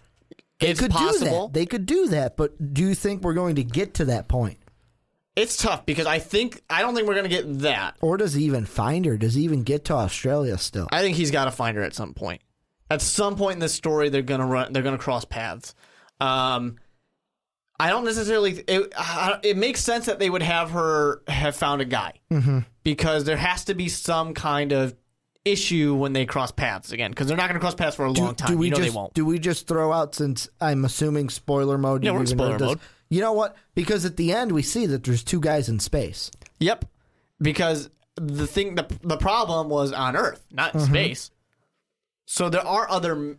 They 0.60 0.70
it's 0.70 0.80
could 0.80 0.92
do 0.92 0.98
possible. 0.98 1.48
that. 1.48 1.54
They 1.54 1.66
could 1.66 1.86
do 1.86 2.08
that. 2.08 2.36
But 2.36 2.74
do 2.74 2.82
you 2.82 2.96
think 2.96 3.24
we're 3.24 3.36
going 3.36 3.56
to 3.56 3.64
get 3.64 3.94
to 3.96 4.06
that 4.06 4.28
point, 4.28 4.58
it's 5.38 5.56
tough 5.56 5.86
because 5.86 6.08
I 6.08 6.18
think 6.18 6.62
I 6.68 6.82
don't 6.82 6.96
think 6.96 7.08
we're 7.08 7.16
gonna 7.16 7.30
get 7.30 7.60
that. 7.60 7.96
or 8.02 8.18
does 8.18 8.34
he 8.34 8.44
even 8.46 8.66
find 8.66 9.06
her? 9.06 9.18
Does 9.18 9.36
he 9.36 9.44
even 9.44 9.62
get 9.64 9.86
to 9.86 9.94
Australia 9.94 10.58
still? 10.58 10.88
I 10.92 11.02
think 11.02 11.16
he's 11.16 11.32
got 11.32 11.46
to 11.46 11.52
find 11.52 11.78
her 11.78 11.84
at 11.84 11.94
some 11.94 12.16
point. 12.16 12.42
At 12.90 13.02
some 13.02 13.36
point 13.36 13.54
in 13.56 13.60
this 13.60 13.74
story, 13.74 14.10
they're 14.10 14.22
gonna 14.22 14.46
run. 14.46 14.72
They're 14.74 14.84
gonna 14.84 14.98
cross 14.98 15.26
paths. 15.26 15.76
Um, 16.22 16.78
I 17.80 17.90
don't 17.90 18.06
necessarily. 18.06 18.64
It, 18.68 18.92
I- 18.98 19.40
it 19.44 19.58
makes 19.58 19.82
sense 19.84 20.06
that 20.08 20.20
they 20.20 20.30
would 20.30 20.42
have 20.42 20.72
her 20.72 21.22
have 21.28 21.56
found 21.56 21.82
a 21.82 21.86
guy 21.86 22.14
Mm-hmm. 22.32 22.60
because 22.84 23.24
there 23.26 23.38
has 23.38 23.66
to 23.66 23.76
be 23.76 23.88
some 23.90 24.34
kind 24.34 24.72
of 24.72 24.96
issue 25.46 25.94
when 25.96 26.12
they 26.12 26.26
cross 26.26 26.52
paths 26.52 26.92
again 26.92 27.12
because 27.12 27.28
they're 27.28 27.38
not 27.38 27.48
gonna 27.48 27.60
cross 27.60 27.76
paths 27.76 27.96
for 27.96 28.06
a 28.06 28.12
long 28.12 28.36
time. 28.36 28.52
Do 28.52 28.58
we 28.58 28.66
you 28.68 28.72
know 28.72 28.78
just 28.78 28.90
they 28.90 28.96
won't. 28.98 29.14
do 29.14 29.26
we 29.26 29.40
just 29.40 29.68
throw 29.68 29.94
out 29.94 30.16
since 30.16 30.50
I'm 30.60 30.84
assuming 30.86 31.30
spoiler 31.30 31.78
mode? 31.78 32.04
Yeah, 32.04 32.12
we're 32.12 32.22
in 32.22 32.28
spoiler 32.28 32.58
mode. 32.60 32.80
You 33.10 33.22
know 33.22 33.32
what? 33.34 33.56
Because 33.76 34.04
at 34.06 34.18
the 34.18 34.34
end 34.34 34.52
we 34.52 34.62
see 34.62 34.86
that 34.88 35.04
there's 35.04 35.24
two 35.24 35.40
guys 35.40 35.70
in 35.70 35.80
space. 35.80 36.32
Yep, 36.60 36.86
because 37.42 37.90
the 38.16 38.48
thing 38.48 38.76
the 38.76 38.88
the 39.04 39.18
problem 39.18 39.70
was 39.70 39.92
on 39.94 40.16
Earth, 40.18 40.44
not 40.52 40.74
Mm-hmm. 40.74 40.86
space. 40.86 41.32
So 42.30 42.50
there 42.50 42.66
are 42.66 42.88
other, 42.90 43.38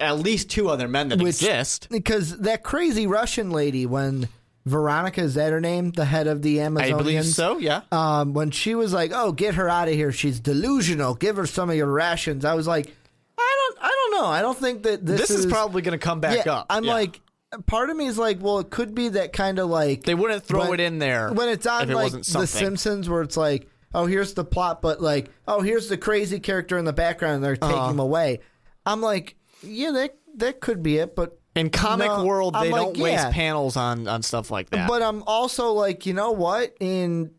at 0.00 0.18
least 0.18 0.48
two 0.48 0.68
other 0.70 0.88
men 0.88 1.08
that 1.08 1.18
Which- 1.18 1.42
exist. 1.42 1.88
because 1.90 2.38
that 2.38 2.62
crazy 2.62 3.06
Russian 3.06 3.50
lady 3.50 3.84
when 3.84 4.28
Veronica 4.64 5.22
is 5.22 5.34
that 5.34 5.50
her 5.52 5.60
name, 5.60 5.90
the 5.90 6.04
head 6.04 6.26
of 6.28 6.42
the 6.42 6.58
Amazonians. 6.58 6.94
I 6.94 6.96
believe 6.96 7.24
so. 7.26 7.58
Yeah. 7.58 7.80
Um, 7.90 8.34
when 8.34 8.50
she 8.50 8.74
was 8.74 8.92
like, 8.92 9.12
"Oh, 9.14 9.32
get 9.32 9.54
her 9.54 9.68
out 9.68 9.88
of 9.88 9.94
here. 9.94 10.12
She's 10.12 10.40
delusional. 10.40 11.14
Give 11.14 11.36
her 11.36 11.46
some 11.46 11.68
of 11.70 11.76
your 11.76 11.90
rations." 11.90 12.44
I 12.44 12.54
was 12.54 12.66
like, 12.66 12.94
"I 13.38 13.56
don't, 13.70 13.78
I 13.84 13.88
don't 13.88 14.22
know. 14.22 14.28
I 14.28 14.40
don't 14.42 14.58
think 14.58 14.82
that 14.84 15.04
this, 15.06 15.20
this 15.20 15.30
is, 15.30 15.46
probably 15.46 15.80
going 15.82 15.98
to 15.98 16.04
come 16.04 16.20
back 16.20 16.44
yeah, 16.44 16.52
up. 16.52 16.66
I'm 16.68 16.84
Yeah. 16.84 16.92
like, 16.92 17.20
part 17.66 17.88
of 17.88 17.96
me 17.96 18.06
is 18.06 18.18
like, 18.18 18.42
well, 18.42 18.58
it 18.58 18.68
could 18.68 18.94
be 18.94 19.08
that 19.10 19.32
kind 19.32 19.58
of 19.58 19.70
like 19.70 20.04
they 20.04 20.14
wouldn't 20.14 20.44
throw 20.44 20.68
when- 20.68 20.74
it 20.74 20.80
in 20.80 20.98
there 20.98 21.32
when 21.32 21.48
it's 21.48 21.66
on 21.66 21.90
it 21.90 21.94
like 21.94 22.12
The. 22.12 22.46
Simpsons, 22.46 23.08
where 23.08 23.22
it's 23.22 23.38
like, 23.38 23.68
oh, 23.94 24.06
here's 24.06 24.34
the 24.34 24.44
plot, 24.44 24.82
but 24.82 25.00
like, 25.00 25.30
oh, 25.46 25.60
here's 25.60 25.88
the 25.88 25.96
crazy 25.96 26.40
character 26.40 26.76
in 26.78 26.84
the 26.84 26.92
background, 26.92 27.36
and 27.36 27.44
they're 27.44 27.56
taking 27.56 27.76
Uh-huh. 27.76 27.90
him 27.90 27.98
away. 27.98 28.40
I'm 28.86 29.00
like, 29.00 29.36
yeah, 29.62 29.90
that 29.92 30.16
that 30.36 30.60
could 30.60 30.82
be 30.82 30.98
it, 30.98 31.16
but 31.16 31.38
in 31.56 31.70
comic 31.70 32.06
No, 32.08 32.24
world, 32.24 32.54
they 32.54 32.70
like, 32.70 32.80
don't 32.80 32.98
waste 32.98 33.30
panels 33.30 33.76
on 33.76 34.06
on 34.06 34.22
stuff 34.22 34.50
like 34.50 34.70
that. 34.70 34.86
But 34.88 35.02
I'm 35.02 35.22
also 35.26 35.72
like, 35.72 36.06
you 36.06 36.14
know 36.14 36.30
what? 36.32 36.74
In 36.80 37.32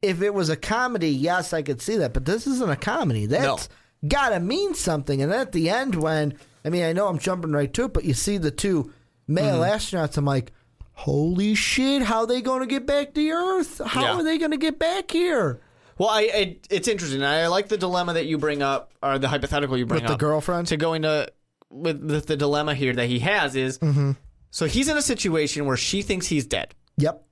if 0.00 0.20
it 0.22 0.34
was 0.34 0.48
a 0.50 0.56
comedy, 0.56 1.10
yes, 1.10 1.52
I 1.52 1.62
could 1.62 1.80
see 1.80 1.96
that. 1.98 2.12
But 2.12 2.24
this 2.24 2.46
isn't 2.48 2.68
a 2.70 2.74
comedy. 2.76 3.26
That's 3.26 3.68
gotta 4.08 4.40
mean 4.40 4.74
something. 4.74 5.22
And 5.22 5.30
then 5.30 5.40
at 5.40 5.52
the 5.52 5.70
end, 5.70 5.94
when 5.94 6.34
I 6.64 6.70
mean, 6.70 6.82
I 6.82 6.92
know 6.92 7.06
I'm 7.06 7.18
jumping 7.18 7.52
right 7.52 7.72
to 7.74 7.84
it, 7.84 7.92
but 7.92 8.04
you 8.04 8.14
see 8.14 8.38
the 8.38 8.50
two 8.50 8.92
male 9.28 9.60
Mm-hmm. 9.60 9.72
astronauts, 9.96 10.16
I'm 10.16 10.24
like, 10.24 10.50
holy 10.94 11.54
shit! 11.54 12.02
How 12.02 12.26
they 12.26 12.40
going 12.42 12.60
to 12.60 12.66
get 12.66 12.86
back 12.86 13.14
to 13.14 13.30
Earth? 13.30 13.80
How 13.86 14.02
Yeah. 14.02 14.14
are 14.16 14.24
they 14.24 14.38
going 14.38 14.50
to 14.50 14.56
get 14.56 14.78
back 14.78 15.10
here 15.12 15.60
well, 16.02 16.10
I, 16.10 16.20
I 16.34 16.56
it's 16.68 16.88
interesting. 16.88 17.22
I 17.22 17.46
like 17.46 17.68
the 17.68 17.78
dilemma 17.78 18.14
that 18.14 18.26
you 18.26 18.36
bring 18.36 18.60
up, 18.60 18.92
or 19.00 19.20
the 19.20 19.28
hypothetical 19.28 19.78
you 19.78 19.86
bring 19.86 20.02
up. 20.02 20.10
with 20.10 20.18
the 20.18 20.20
girlfriend? 20.20 20.66
to 20.66 20.76
go 20.76 20.94
into 20.94 21.32
with 21.70 22.08
the, 22.08 22.18
the 22.18 22.36
dilemma 22.36 22.74
here 22.74 22.92
that 22.92 23.06
he 23.06 23.20
has 23.20 23.54
is 23.54 23.78
Mm-hmm. 23.78 24.10
so 24.50 24.66
he's 24.66 24.88
in 24.88 24.96
a 24.96 25.02
situation 25.02 25.64
where 25.64 25.76
she 25.76 26.02
thinks 26.02 26.26
he's 26.26 26.44
dead. 26.44 26.74
Yep. 26.96 27.24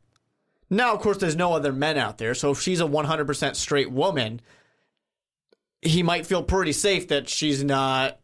Now, 0.70 0.94
of 0.94 1.00
course, 1.00 1.16
there's 1.18 1.34
no 1.34 1.52
other 1.52 1.72
men 1.72 1.98
out 1.98 2.18
there, 2.18 2.32
so 2.32 2.52
if 2.52 2.60
she's 2.60 2.80
a 2.80 2.84
100% 2.84 3.56
straight 3.56 3.90
woman, 3.90 4.40
he 5.82 6.04
might 6.04 6.24
feel 6.24 6.44
pretty 6.44 6.70
safe 6.72 7.08
that 7.08 7.28
she's 7.28 7.64
not 7.64 8.20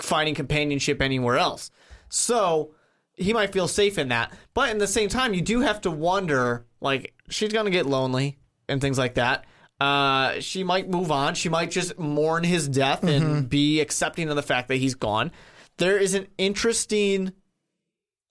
finding 0.00 0.34
companionship 0.34 1.02
anywhere 1.02 1.36
else. 1.36 1.70
So 2.08 2.74
he 3.16 3.34
might 3.34 3.52
feel 3.52 3.68
safe 3.68 3.98
in 3.98 4.08
that. 4.08 4.32
But 4.54 4.70
in 4.70 4.78
the 4.78 4.86
same 4.86 5.10
time, 5.10 5.34
you 5.34 5.42
do 5.42 5.60
have 5.60 5.82
to 5.82 5.90
wonder 5.90 6.64
like, 6.80 7.12
she's 7.28 7.52
going 7.52 7.66
to 7.66 7.70
get 7.70 7.84
lonely 7.84 8.38
and 8.68 8.80
things 8.80 8.98
like 8.98 9.14
that. 9.14 9.44
Uh, 9.80 10.40
she 10.40 10.64
might 10.64 10.88
move 10.88 11.10
on. 11.10 11.34
She 11.34 11.48
might 11.48 11.70
just 11.70 11.98
mourn 11.98 12.44
his 12.44 12.66
death 12.68 13.02
and 13.04 13.48
be 13.48 13.80
accepting 13.80 14.30
of 14.30 14.36
the 14.36 14.42
fact 14.42 14.68
that 14.68 14.76
he's 14.76 14.94
gone. 14.94 15.32
There 15.76 15.98
is 15.98 16.14
an 16.14 16.28
interesting 16.38 17.32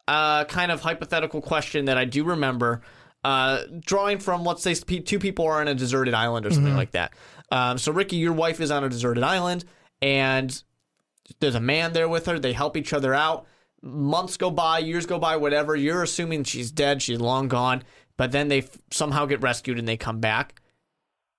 uh, 0.08 0.46
kind 0.46 0.72
of 0.72 0.82
hypothetical 0.82 1.42
question 1.42 1.86
that 1.86 1.98
I 1.98 2.06
do 2.06 2.24
remember, 2.24 2.82
uh, 3.24 3.64
drawing 3.80 4.20
from 4.20 4.44
let's 4.44 4.64
say 4.64 4.74
two 4.74 5.20
people 5.20 5.46
are 5.46 5.62
on 5.62 5.68
a 5.68 5.76
deserted 5.76 6.14
island 6.14 6.46
or 6.46 6.52
something 6.52 6.76
like 6.76 6.92
that. 6.92 7.14
Um, 7.52 7.78
so 7.78 7.92
Ricky, 7.92 8.16
your 8.18 8.34
wife 8.34 8.60
is 8.60 8.72
on 8.72 8.84
a 8.84 8.90
deserted 8.90 9.24
island, 9.24 9.66
and 10.02 10.64
there's 11.40 11.56
a 11.56 11.60
man 11.60 11.94
there 11.94 12.10
with 12.10 12.26
her. 12.26 12.40
They 12.40 12.54
help 12.54 12.78
each 12.78 12.94
other 12.94 13.14
out. 13.14 13.46
Months 13.82 14.38
go 14.38 14.50
by, 14.50 14.80
years 14.80 15.06
go 15.06 15.20
by, 15.20 15.38
whatever. 15.38 15.76
You're 15.76 16.02
assuming 16.02 16.44
she's 16.44 16.72
dead, 16.72 17.04
she's 17.04 17.20
long 17.20 17.48
gone, 17.48 17.84
but 18.18 18.32
then 18.32 18.48
they 18.48 18.60
f- 18.60 18.78
somehow 18.92 19.26
get 19.26 19.42
rescued 19.42 19.78
and 19.80 19.88
they 19.88 19.98
come 19.98 20.20
back. 20.20 20.62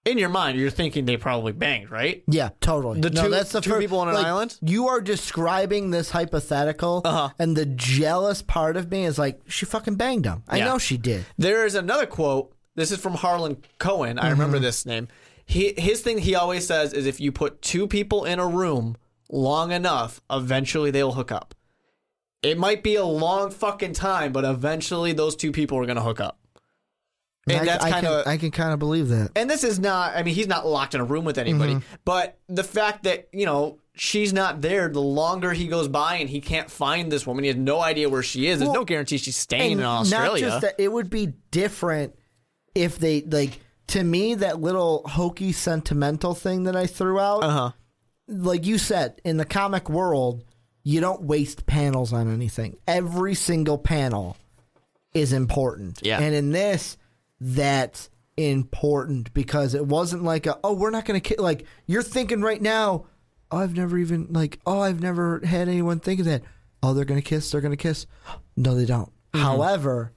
In 0.04 0.18
your 0.18 0.28
mind, 0.28 0.56
you're 0.58 0.70
thinking 0.70 1.04
they 1.04 1.16
probably 1.16 1.52
banged, 1.52 1.90
right? 1.90 2.22
Yeah, 2.28 2.50
totally. 2.60 3.00
The 3.00 3.10
no, 3.10 3.24
two- 3.24 3.30
that's 3.30 3.50
the 3.50 3.60
two 3.60 3.70
fir- 3.70 3.80
people 3.80 3.98
on 3.98 4.08
an 4.08 4.14
like, 4.14 4.26
island? 4.26 4.56
You 4.62 4.86
are 4.88 5.00
describing 5.00 5.90
this 5.90 6.10
hypothetical, 6.10 7.02
Uh-huh. 7.04 7.30
and 7.40 7.56
the 7.56 7.66
jealous 7.66 8.40
part 8.40 8.76
of 8.76 8.88
me 8.90 9.04
is 9.04 9.18
like, 9.18 9.40
she 9.48 9.66
fucking 9.66 9.96
banged 9.96 10.24
him. 10.24 10.44
I 10.48 10.58
Yeah. 10.58 10.66
know 10.66 10.78
she 10.78 10.96
did. 10.96 11.24
There 11.36 11.66
is 11.66 11.74
another 11.74 12.06
quote. 12.06 12.52
This 12.76 12.92
is 12.92 12.98
from 13.00 13.14
Harlan 13.14 13.56
Cohen. 13.78 14.18
I 14.18 14.22
Mm-hmm. 14.24 14.30
remember 14.32 14.58
this 14.60 14.86
name. 14.86 15.08
he 15.48 15.74
his 15.78 16.02
thing 16.02 16.18
he 16.18 16.34
always 16.34 16.66
says 16.66 16.92
is 16.92 17.06
if 17.06 17.20
you 17.20 17.30
put 17.32 17.62
two 17.62 17.86
people 17.88 18.24
in 18.24 18.38
a 18.38 18.46
room 18.46 18.96
long 19.30 19.72
enough, 19.72 20.20
eventually 20.30 20.90
they'll 20.90 21.12
hook 21.12 21.32
up. 21.32 21.54
It 22.42 22.58
might 22.58 22.82
be 22.84 22.94
a 22.96 23.04
long 23.04 23.50
fucking 23.50 23.92
time, 23.94 24.32
but 24.32 24.44
eventually 24.44 25.12
those 25.12 25.34
two 25.34 25.50
people 25.52 25.78
are 25.78 25.86
gonna 25.86 26.02
hook 26.02 26.20
up. 26.20 26.38
And 27.48 27.60
I, 27.60 27.64
that's 27.64 27.84
kind 27.84 28.06
can, 28.06 28.12
of 28.20 28.26
I 28.26 28.36
can 28.38 28.50
kind 28.50 28.72
of 28.72 28.78
believe 28.78 29.08
that. 29.08 29.30
and 29.36 29.48
this 29.48 29.62
is 29.62 29.78
not, 29.78 30.16
I 30.16 30.22
mean, 30.24 30.34
he's 30.34 30.48
not 30.48 30.66
locked 30.66 30.94
in 30.94 31.00
a 31.00 31.04
room 31.04 31.24
with 31.24 31.38
anybody, 31.38 31.74
Mm-hmm. 31.74 31.94
but 32.04 32.38
the 32.48 32.64
fact 32.64 33.04
that, 33.04 33.28
you 33.32 33.46
know, 33.46 33.78
she's 33.94 34.32
not 34.32 34.60
there, 34.60 34.88
the 34.88 35.00
longer 35.00 35.52
he 35.52 35.68
goes 35.68 35.86
by 35.88 36.16
and 36.16 36.28
he 36.28 36.40
can't 36.40 36.70
find 36.70 37.10
this 37.10 37.26
woman, 37.26 37.44
he 37.44 37.48
has 37.48 37.56
no 37.56 37.80
idea 37.80 38.08
where 38.08 38.22
she 38.24 38.48
is. 38.48 38.58
There's 38.58 38.68
Well, 38.68 38.80
no 38.80 38.84
guarantee 38.84 39.18
she's 39.18 39.36
staying 39.36 39.72
in 39.72 39.78
not 39.78 40.00
Australia. 40.02 40.40
just 40.46 40.60
that, 40.62 40.74
it 40.78 40.90
would 40.92 41.08
be 41.08 41.34
different 41.50 42.14
if 42.74 42.98
they 42.98 43.22
like. 43.22 43.60
To 43.90 44.02
me, 44.02 44.34
that 44.34 44.60
little 44.60 45.02
hokey 45.06 45.52
sentimental 45.52 46.34
thing 46.34 46.64
that 46.64 46.74
I 46.74 46.86
threw 46.88 47.20
out, 47.20 47.44
Uh 47.44 47.50
huh. 47.50 47.70
like 48.26 48.66
you 48.66 48.78
said, 48.78 49.20
in 49.24 49.36
the 49.36 49.44
comic 49.44 49.88
world, 49.88 50.42
you 50.82 51.00
don't 51.00 51.22
waste 51.22 51.66
panels 51.66 52.12
on 52.12 52.28
anything. 52.32 52.76
Every 52.88 53.34
single 53.36 53.78
panel 53.78 54.36
is 55.14 55.32
important. 55.32 56.00
Yeah. 56.02 56.18
And 56.18 56.34
in 56.34 56.50
this, 56.50 56.96
that's 57.40 58.10
important 58.36 59.32
because 59.34 59.74
it 59.74 59.86
wasn't 59.86 60.22
like 60.22 60.46
a, 60.46 60.58
oh, 60.62 60.74
we're 60.74 60.90
not 60.90 61.04
going 61.04 61.20
to 61.20 61.42
like 61.42 61.64
you're 61.86 62.02
thinking 62.02 62.42
right 62.42 62.60
now, 62.60 63.06
oh, 63.50 63.58
I've 63.58 63.76
never 63.76 63.96
even 63.98 64.28
like, 64.30 64.58
oh, 64.66 64.80
I've 64.80 65.00
never 65.00 65.40
had 65.44 65.68
anyone 65.68 66.00
think 66.00 66.20
of 66.20 66.26
that. 66.26 66.42
Oh, 66.82 66.92
they're 66.94 67.04
going 67.04 67.20
to 67.20 67.26
kiss, 67.26 67.50
they're 67.50 67.60
going 67.60 67.72
to 67.72 67.76
kiss. 67.76 68.06
No, 68.56 68.74
they 68.74 68.84
don't. 68.84 69.08
Mm-hmm. 69.32 69.40
However, 69.40 70.12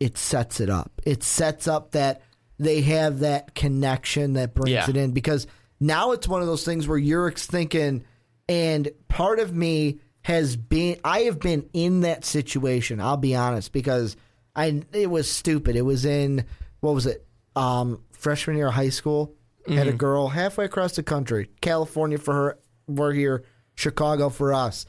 it 0.00 0.16
sets 0.16 0.60
it 0.60 0.70
up. 0.70 0.92
It 1.04 1.22
sets 1.22 1.68
up 1.68 1.92
that 1.92 2.22
they 2.58 2.80
have 2.82 3.20
that 3.20 3.54
connection 3.54 4.32
that 4.34 4.54
brings 4.54 4.70
Yeah. 4.70 4.88
it 4.88 4.96
in 4.96 5.12
because 5.12 5.46
now 5.80 6.12
it's 6.12 6.26
one 6.26 6.40
of 6.40 6.46
those 6.48 6.64
things 6.64 6.88
where 6.88 6.98
you're 6.98 7.30
thinking, 7.30 8.04
and 8.48 8.90
part 9.08 9.38
of 9.38 9.54
me 9.54 10.00
has 10.22 10.56
been, 10.56 10.98
I 11.04 11.20
have 11.20 11.38
been 11.38 11.68
in 11.72 12.00
that 12.00 12.24
situation. 12.24 13.00
I'll 13.00 13.16
be 13.16 13.36
honest 13.36 13.72
because 13.72 14.16
I, 14.58 14.82
it 14.92 15.08
was 15.08 15.30
stupid. 15.30 15.76
It 15.76 15.82
was 15.82 16.04
in, 16.04 16.44
what 16.80 16.94
was 16.94 17.06
it? 17.06 17.26
Um, 17.56 18.02
freshman 18.10 18.56
year 18.56 18.68
of 18.68 18.74
high 18.74 18.90
school. 18.90 19.34
Had 19.66 19.86
a 19.86 19.92
girl 19.92 20.28
halfway 20.28 20.64
across 20.64 20.96
the 20.96 21.02
country, 21.02 21.50
California 21.60 22.16
for 22.16 22.32
her, 22.32 22.58
we're 22.86 23.12
here, 23.12 23.44
Chicago 23.74 24.30
for 24.30 24.54
us. 24.54 24.86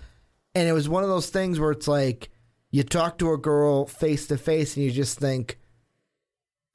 And 0.56 0.70
it 0.70 0.72
was 0.72 0.88
one 0.88 1.04
of 1.04 1.10
those 1.10 1.30
things 1.30 1.60
where 1.60 1.72
it's 1.72 1.88
like 1.88 2.30
you 2.72 2.84
talk 2.84 3.18
to 3.18 3.34
a 3.34 3.38
girl 3.38 3.86
face 3.86 4.28
to 4.28 4.38
face 4.38 4.78
and 4.78 4.86
you 4.86 4.92
just 4.92 5.20
think, 5.20 5.60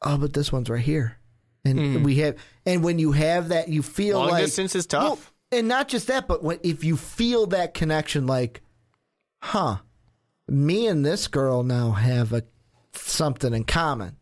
oh, 0.02 0.18
but 0.18 0.34
this 0.34 0.52
one's 0.52 0.68
right 0.68 0.82
here. 0.82 1.16
And 1.64 2.04
we 2.04 2.16
have, 2.16 2.36
and 2.66 2.84
when 2.84 2.98
you 2.98 3.12
have 3.12 3.48
that, 3.48 3.70
you 3.70 3.82
feel 3.82 4.18
Long 4.18 4.28
like 4.28 4.44
distance 4.44 4.74
is 4.74 4.86
tough. 4.86 5.32
Well, 5.50 5.60
and 5.60 5.68
not 5.68 5.88
just 5.88 6.08
that, 6.08 6.28
but 6.28 6.44
when 6.44 6.58
if 6.62 6.84
you 6.84 6.98
feel 6.98 7.46
that 7.46 7.72
connection, 7.72 8.26
like, 8.26 8.60
huh, 9.40 9.78
me 10.46 10.86
and 10.86 11.06
this 11.06 11.26
girl 11.26 11.62
now 11.62 11.92
have 11.92 12.34
a 12.34 12.42
something 12.96 13.52
in 13.54 13.64
common. 13.64 14.16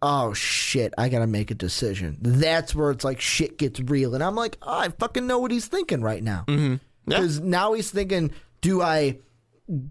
Oh 0.00 0.32
shit, 0.32 0.94
I 0.96 1.08
gotta 1.08 1.26
make 1.26 1.50
a 1.50 1.54
decision. 1.54 2.18
That's 2.20 2.74
where 2.74 2.90
it's 2.92 3.04
like 3.04 3.20
shit 3.20 3.58
gets 3.58 3.80
real, 3.80 4.14
and 4.14 4.22
I'm 4.22 4.36
like, 4.36 4.56
oh, 4.62 4.78
I 4.78 4.88
fucking 4.90 5.26
know 5.26 5.40
what 5.40 5.50
he's 5.50 5.66
thinking 5.66 6.02
right 6.02 6.22
now. 6.22 6.44
Mm-hmm. 6.46 6.72
Yeah. 6.72 6.78
Because 7.06 7.40
now 7.40 7.72
he's 7.72 7.90
thinking, 7.90 8.30
do 8.60 8.80
I 8.80 9.18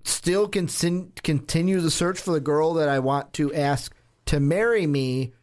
still 0.04 0.48
con- 0.48 1.12
continue 1.24 1.82
the 1.82 1.92
search 1.92 2.20
for 2.20 2.32
the 2.32 2.40
girl 2.40 2.76
that 2.76 2.90
I 2.90 3.00
want 3.00 3.34
to 3.34 3.54
ask 3.54 3.94
to 4.28 4.40
marry 4.40 4.88
me? 4.88 5.34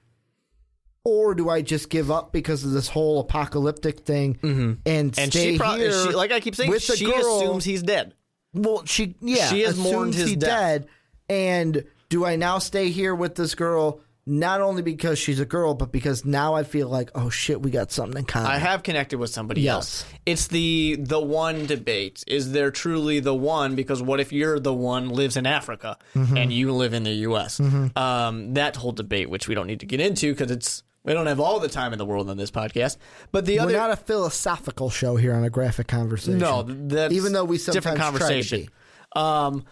Or 1.07 1.35
do 1.35 1.51
I 1.51 1.61
just 1.61 1.91
give 1.91 2.11
up 2.11 2.33
because 2.33 2.65
of 2.65 2.71
this 2.71 2.89
whole 2.89 3.21
apocalyptic 3.21 4.01
thing 4.01 4.37
mm-hmm. 4.37 4.73
and 4.87 5.19
and 5.19 5.31
stay 5.31 5.53
she 5.53 5.59
probably, 5.59 5.81
here? 5.81 5.93
she, 5.93 6.15
like 6.15 6.33
I 6.33 6.41
keep 6.41 6.55
saying, 6.55 6.75
she 6.79 7.05
girl, 7.05 7.43
assumes 7.43 7.65
he's 7.67 7.83
dead. 7.83 8.15
well, 8.55 8.87
she 8.87 9.15
yeah, 9.21 9.49
She 9.51 9.61
has 9.61 9.79
mourned 9.79 10.15
his 10.15 10.35
death. 10.37 10.49
dead. 10.49 10.87
And 11.29 11.85
do 12.15 12.25
I 12.25 12.37
now 12.37 12.59
stay 12.59 12.91
here 12.91 13.15
with 13.15 13.35
this 13.35 13.55
girl 13.55 14.01
not 14.27 14.61
only 14.63 14.81
because 14.83 15.19
she's 15.19 15.39
a 15.41 15.45
girl, 15.45 15.75
but 15.75 15.93
because 15.93 16.25
now 16.25 16.55
I 16.55 16.63
feel 16.63 16.89
like, 16.89 17.11
oh 17.15 17.29
shit, 17.29 17.61
we 17.61 17.71
got 17.71 17.93
something 17.93 18.17
in 18.21 18.25
common. 18.25 18.51
I 18.51 18.57
have 18.57 18.83
connected 18.83 19.19
with 19.19 19.29
somebody 19.31 19.61
Yes. 19.63 19.75
else. 19.75 20.05
It's 20.25 20.47
the 20.47 20.97
the 20.99 21.21
one 21.21 21.67
debate. 21.67 22.25
Is 22.27 22.53
there 22.53 22.71
truly 22.71 23.21
the 23.21 23.35
one? 23.35 23.75
Because 23.75 24.01
what 24.01 24.21
if 24.21 24.33
you're 24.33 24.59
the 24.61 24.73
one 24.73 25.11
lives 25.11 25.37
in 25.37 25.45
Africa 25.47 25.99
Mm-hmm. 26.15 26.37
and 26.39 26.53
you 26.53 26.73
live 26.73 26.95
in 26.95 27.03
the 27.03 27.17
U.S. 27.29 27.61
Um, 27.97 28.55
that 28.55 28.77
whole 28.77 28.93
debate, 28.93 29.29
which 29.29 29.47
we 29.49 29.55
don't 29.55 29.67
need 29.67 29.81
to 29.81 29.87
get 29.87 30.01
into 30.01 30.33
because 30.33 30.51
it's 30.51 30.83
we 31.05 31.13
don't 31.13 31.27
have 31.27 31.39
all 31.41 31.61
the 31.61 31.69
time 31.69 31.93
in 31.93 31.99
the 31.99 32.07
world 32.07 32.31
on 32.31 32.39
this 32.39 32.51
podcast. 32.51 32.97
But 33.31 33.45
the 33.45 33.57
We're 33.57 33.65
other 33.65 33.73
not 33.75 33.91
a 33.91 33.97
philosophical 33.97 34.89
show 34.89 35.17
here 35.17 35.35
on 35.35 35.45
a 35.45 35.51
graphic 35.51 35.87
conversation. 35.89 36.39
no, 36.39 36.63
that's 36.63 37.13
even 37.13 37.35
though 37.35 37.45
we 37.45 37.59
sometimes 37.59 37.75
different 37.85 37.99
try 37.99 38.07
to 38.11 38.19
conversation. 38.19 38.69
Um, 39.15 39.65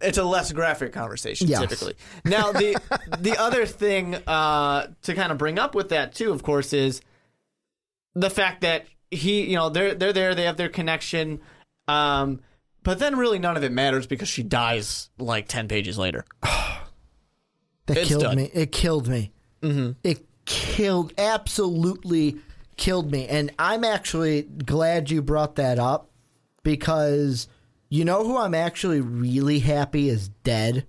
it's 0.00 0.18
a 0.18 0.24
less 0.24 0.52
graphic 0.52 0.92
conversation 0.92 1.48
Yes. 1.48 1.60
typically. 1.60 1.94
Now 2.24 2.52
the 2.52 2.80
the 3.18 3.36
other 3.38 3.66
thing 3.66 4.14
uh, 4.26 4.88
to 5.02 5.14
kind 5.14 5.32
of 5.32 5.38
bring 5.38 5.58
up 5.58 5.74
with 5.74 5.90
that 5.90 6.14
too, 6.14 6.32
of 6.32 6.42
course, 6.42 6.72
is 6.72 7.00
the 8.14 8.30
fact 8.30 8.62
that 8.62 8.86
he, 9.10 9.42
you 9.50 9.56
know, 9.56 9.68
they're 9.68 9.94
they're 9.94 10.12
there, 10.12 10.34
they 10.34 10.44
have 10.44 10.56
their 10.56 10.68
connection, 10.68 11.40
um, 11.88 12.40
but 12.82 12.98
then 12.98 13.16
really 13.16 13.38
none 13.38 13.56
of 13.56 13.64
it 13.64 13.72
matters 13.72 14.06
because 14.06 14.28
she 14.28 14.42
dies 14.42 15.10
like 15.18 15.48
ten 15.48 15.68
pages 15.68 15.98
later. 15.98 16.24
That 17.86 17.96
It's 17.96 18.08
killed 18.08 18.22
done. 18.22 18.36
me. 18.36 18.50
It 18.54 18.70
killed 18.70 19.08
me. 19.08 19.32
Mm-hmm. 19.62 19.92
It 20.04 20.24
killed, 20.44 21.12
absolutely 21.18 22.36
killed 22.76 23.10
me. 23.10 23.26
And 23.26 23.50
I'm 23.58 23.82
actually 23.82 24.42
glad 24.42 25.10
you 25.10 25.22
brought 25.22 25.56
that 25.56 25.78
up 25.80 26.08
because 26.62 27.48
you 27.90 28.04
know 28.06 28.24
who 28.24 28.38
I'm 28.38 28.54
actually 28.54 29.00
really 29.02 29.58
happy 29.58 30.08
is 30.08 30.28
dead? 30.28 30.86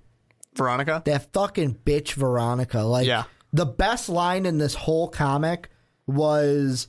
Veronica, 0.55 1.01
That 1.05 1.31
fucking 1.33 1.79
bitch 1.85 2.13
Veronica. 2.13 2.81
Like 2.81 3.07
Yeah. 3.07 3.23
the 3.51 3.65
best 3.65 4.07
line 4.09 4.45
in 4.45 4.57
this 4.57 4.75
whole 4.75 5.07
comic 5.09 5.69
was 6.07 6.87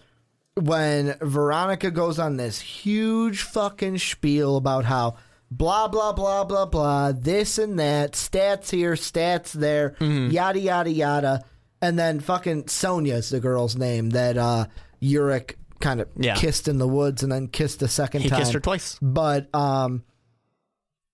when 0.54 1.16
Veronica 1.20 1.90
goes 1.90 2.18
on 2.18 2.36
this 2.36 2.60
huge 2.60 3.42
fucking 3.42 3.98
spiel 3.98 4.56
about 4.56 4.84
how 4.84 5.14
blah 5.50 5.86
blah 5.88 6.12
blah 6.12 6.44
blah 6.44 6.66
blah 6.66 7.12
this 7.12 7.58
and 7.58 7.78
that 7.78 8.12
stats 8.12 8.70
here 8.70 8.94
stats 8.94 9.52
there 9.52 9.90
Mm-hmm. 10.00 10.30
yada 10.30 10.58
yada 10.58 10.90
yada 10.90 11.44
and 11.80 11.98
then 11.98 12.20
fucking 12.20 12.68
Sonia's 12.68 13.28
the 13.30 13.40
girl's 13.40 13.76
name 13.76 14.10
that 14.10 14.36
uh 14.38 14.66
Yorick 15.00 15.58
kind 15.82 16.00
of 16.00 16.08
Yeah. 16.16 16.34
kissed 16.36 16.66
in 16.68 16.78
the 16.78 16.88
woods 16.88 17.22
and 17.22 17.30
then 17.30 17.48
kissed 17.48 17.82
a 17.82 17.88
second 17.88 18.22
he 18.22 18.28
time 18.30 18.38
kissed 18.38 18.54
her 18.54 18.60
twice. 18.60 18.98
but 19.02 19.54
um, 19.54 20.02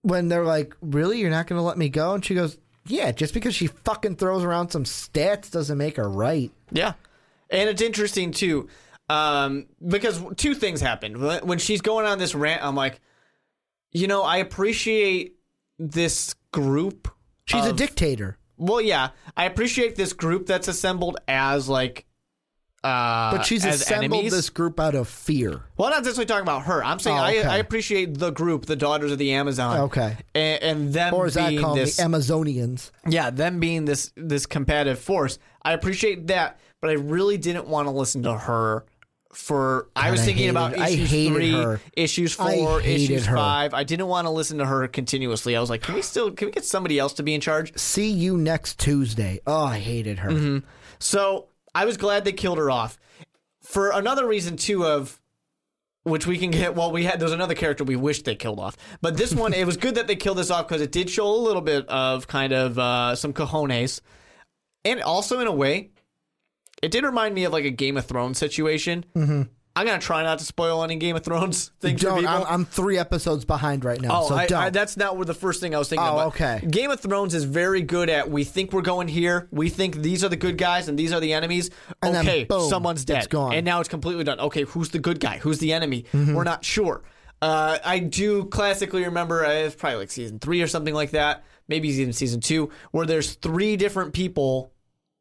when 0.03 0.29
they're 0.29 0.45
like, 0.45 0.75
"Really, 0.81 1.19
you're 1.19 1.31
not 1.31 1.47
going 1.49 1.59
to 1.59 1.63
let 1.65 1.77
me 1.77 1.89
go?" 1.89 2.15
and 2.15 2.25
she 2.25 2.35
goes, 2.35 2.57
"Yeah, 2.87 3.11
just 3.13 3.35
because 3.35 3.55
she 3.55 3.67
fucking 3.67 4.17
throws 4.17 4.45
around 4.45 4.71
some 4.71 4.85
stats 4.85 5.51
doesn't 5.51 5.77
make 5.79 5.97
her 5.97 6.09
right." 6.09 6.53
Yeah, 6.71 6.93
and 7.51 7.69
it's 7.69 7.83
interesting 7.83 8.31
too, 8.31 8.69
um, 9.09 9.67
because 9.87 10.23
two 10.37 10.55
things 10.55 10.81
happened 10.81 11.17
when 11.17 11.45
when 11.47 11.59
she's 11.59 11.81
going 11.81 12.07
on 12.07 12.19
this 12.19 12.35
rant. 12.35 12.63
I'm 12.65 12.77
like, 12.77 13.01
you 13.91 14.07
know, 14.07 14.23
I 14.23 14.37
appreciate 14.39 15.35
this 15.79 16.35
group. 16.53 17.09
She's 17.47 17.65
a 17.65 17.73
dictator, 17.73 18.37
Well, 18.59 18.81
yeah, 18.81 19.11
I 19.35 19.47
appreciate 19.47 19.97
this 19.97 20.13
group 20.13 20.45
that's 20.47 20.69
assembled 20.69 21.17
as 21.27 21.67
like, 21.67 22.05
uh, 22.89 23.37
but 23.37 23.45
she's 23.47 23.65
as 23.65 23.81
assembled 23.83 24.13
enemies. 24.15 24.33
this 24.33 24.51
group 24.51 24.81
out 24.81 24.95
of 24.95 25.09
fear. 25.09 25.63
Well, 25.77 25.91
not 25.91 26.03
necessarily 26.05 26.27
talking 26.27 26.43
about 26.43 26.63
her. 26.63 26.83
I'm 26.85 26.99
saying 26.99 27.19
Oh, 27.19 27.25
okay. 27.25 27.43
I, 27.45 27.55
I 27.55 27.57
appreciate 27.59 28.19
the 28.19 28.31
group, 28.31 28.67
the 28.67 28.77
Daughters 28.77 29.13
of 29.13 29.19
the 29.19 29.33
Amazon. 29.33 29.81
Okay. 29.83 30.17
and, 30.35 30.63
and 30.63 30.93
them 30.93 31.15
Or 31.15 31.27
as 31.27 31.37
I 31.37 31.51
being 31.51 31.61
call 31.61 31.75
them, 31.75 31.85
this, 31.85 31.97
the 31.97 32.03
Amazonians. 32.05 32.91
yeah, 33.09 33.31
them 33.31 33.61
being 33.61 33.85
this 33.85 34.13
this 34.17 34.47
combative 34.47 34.99
force. 34.99 35.39
I 35.63 35.73
appreciate 35.73 36.27
that, 36.29 36.59
but 36.81 36.91
I 36.91 36.95
really 36.95 37.37
didn't 37.39 37.67
want 37.69 37.87
to 37.87 37.91
listen 37.93 38.23
to 38.25 38.37
her. 38.37 38.85
For 39.35 39.89
I 39.95 40.11
was 40.11 40.21
I 40.21 40.25
thinking 40.25 40.45
hated- 40.45 40.51
about 40.57 40.79
I 40.79 40.89
issues 40.89 41.29
three, 41.29 41.53
her. 41.53 41.81
issues 41.95 42.41
I 42.41 42.57
four, 42.57 42.81
issues 42.81 43.27
her. 43.27 43.37
five. 43.37 43.75
I 43.75 43.85
didn't 43.85 44.07
want 44.07 44.27
to 44.27 44.31
listen 44.31 44.59
to 44.59 44.65
her 44.67 44.89
continuously. 44.89 45.55
I 45.55 45.61
was 45.61 45.69
like, 45.69 45.83
can 45.83 45.95
we 45.95 46.03
still 46.03 46.31
can 46.33 46.47
we 46.47 46.53
get 46.53 46.65
somebody 46.65 46.99
else 46.99 47.13
to 47.15 47.23
be 47.23 47.35
in 47.35 47.41
charge? 47.43 47.77
See 47.79 48.11
you 48.11 48.39
next 48.39 48.79
Tuesday. 48.81 49.41
Oh, 49.47 49.65
I 49.65 49.79
hated 49.79 50.21
her. 50.21 50.31
Mm-hmm. 50.31 50.67
So 50.99 51.49
I 51.75 51.85
was 51.85 51.97
glad 51.97 52.25
they 52.25 52.33
killed 52.33 52.59
her 52.59 52.71
off. 52.71 52.99
For 53.63 53.91
another 53.91 54.27
reason 54.27 54.57
too 54.57 54.85
of 54.85 55.21
which 56.05 56.27
we 56.27 56.39
can 56.39 56.51
get 56.51 56.75
well 56.75 56.91
we 56.91 57.05
had 57.05 57.21
there's 57.21 57.33
another 57.33 57.55
character 57.55 57.85
we 57.85 57.97
wish 57.97 58.23
they 58.23 58.35
killed 58.35 58.61
off. 58.61 58.77
But 59.01 59.17
this 59.17 59.35
one 59.35 59.53
it 59.53 59.67
was 59.67 59.77
good 59.77 59.97
that 59.97 60.07
they 60.07 60.17
killed 60.17 60.39
this 60.39 60.51
off 60.51 60.69
because 60.69 60.83
it 60.83 60.93
did 60.93 61.11
show 61.11 61.27
a 61.27 61.37
little 61.37 61.63
bit 61.63 61.87
of 61.89 62.27
kind 62.27 62.53
of 62.53 62.79
uh, 62.79 63.15
some 63.15 63.33
cojones. 63.33 64.01
And 64.85 65.03
also 65.03 65.41
in 65.41 65.47
a 65.47 65.53
way, 65.53 65.91
it 66.83 66.91
did 66.91 67.05
remind 67.05 67.35
me 67.35 67.45
of 67.45 67.53
like 67.53 67.65
a 67.65 67.71
Game 67.71 67.97
of 67.97 68.07
Thrones 68.07 68.39
situation. 68.39 69.05
Mm-hmm. 69.15 69.43
I'm 69.79 69.87
gonna 69.87 70.01
try 70.01 70.23
not 70.23 70.39
to 70.41 70.45
spoil 70.45 70.83
any 70.83 70.97
Game 70.97 71.15
of 71.17 71.25
Thrones 71.25 71.71
things 71.81 72.01
Don't. 72.01 72.19
people. 72.21 72.35
I'm, 72.35 72.45
I'm 72.47 72.65
three 72.65 72.99
episodes 72.99 73.45
behind 73.45 73.85
right 73.85 74.01
now. 74.01 74.23
Oh, 74.23 74.29
so 74.29 74.35
I, 74.35 74.47
don't. 74.47 74.61
I, 74.61 74.71
that's 74.71 74.97
not 74.97 75.17
where 75.17 75.25
the 75.25 75.35
first 75.35 75.61
thing 75.61 75.75
I 75.75 75.79
was 75.79 75.89
thinking 75.89 76.07
Oh, 76.07 76.15
about. 76.15 76.27
okay. 76.29 76.67
Game 76.69 76.91
of 76.91 77.01
Thrones 77.01 77.35
is 77.35 77.45
very 77.45 77.83
good 77.83 78.11
at 78.11 78.31
we 78.31 78.45
think 78.45 78.73
we're 78.73 78.83
going 78.83 79.09
here, 79.09 79.49
we 79.51 79.69
think 79.69 79.97
these 79.97 80.25
are 80.25 80.29
the 80.29 80.37
good 80.37 80.59
guys 80.59 80.89
and 80.89 80.99
these 80.99 81.13
are 81.13 81.21
the 81.21 81.33
enemies. 81.33 81.71
And 82.03 82.17
okay, 82.17 82.45
boom, 82.45 82.69
someone's 82.69 83.01
it's 83.03 83.07
dead. 83.07 83.31
gone. 83.31 83.55
And 83.55 83.65
now 83.65 83.81
it's 83.81 83.89
completely 83.89 84.25
done. 84.25 84.41
Okay, 84.41 84.63
who's 84.65 84.89
the 84.91 84.99
good 84.99 85.21
guy? 85.21 85.39
Who's 85.39 85.59
the 85.59 85.73
enemy? 85.73 86.05
Mm-hmm. 86.13 86.35
We're 86.35 86.45
not 86.45 86.65
sure. 86.65 87.03
Uh, 87.41 87.79
I 87.85 88.01
do 88.01 88.47
classically 88.47 89.05
remember 89.05 89.45
uh, 89.47 89.51
it's 89.51 89.77
probably 89.77 89.99
like 90.01 90.11
season 90.11 90.41
three 90.41 90.61
or 90.61 90.67
something 90.67 90.95
like 90.95 91.13
that. 91.13 91.45
Maybe 91.69 91.89
even 91.89 92.13
season 92.13 92.41
two, 92.41 92.71
where 92.91 93.07
there's 93.07 93.35
three 93.35 93.77
different 93.77 94.13
people, 94.13 94.73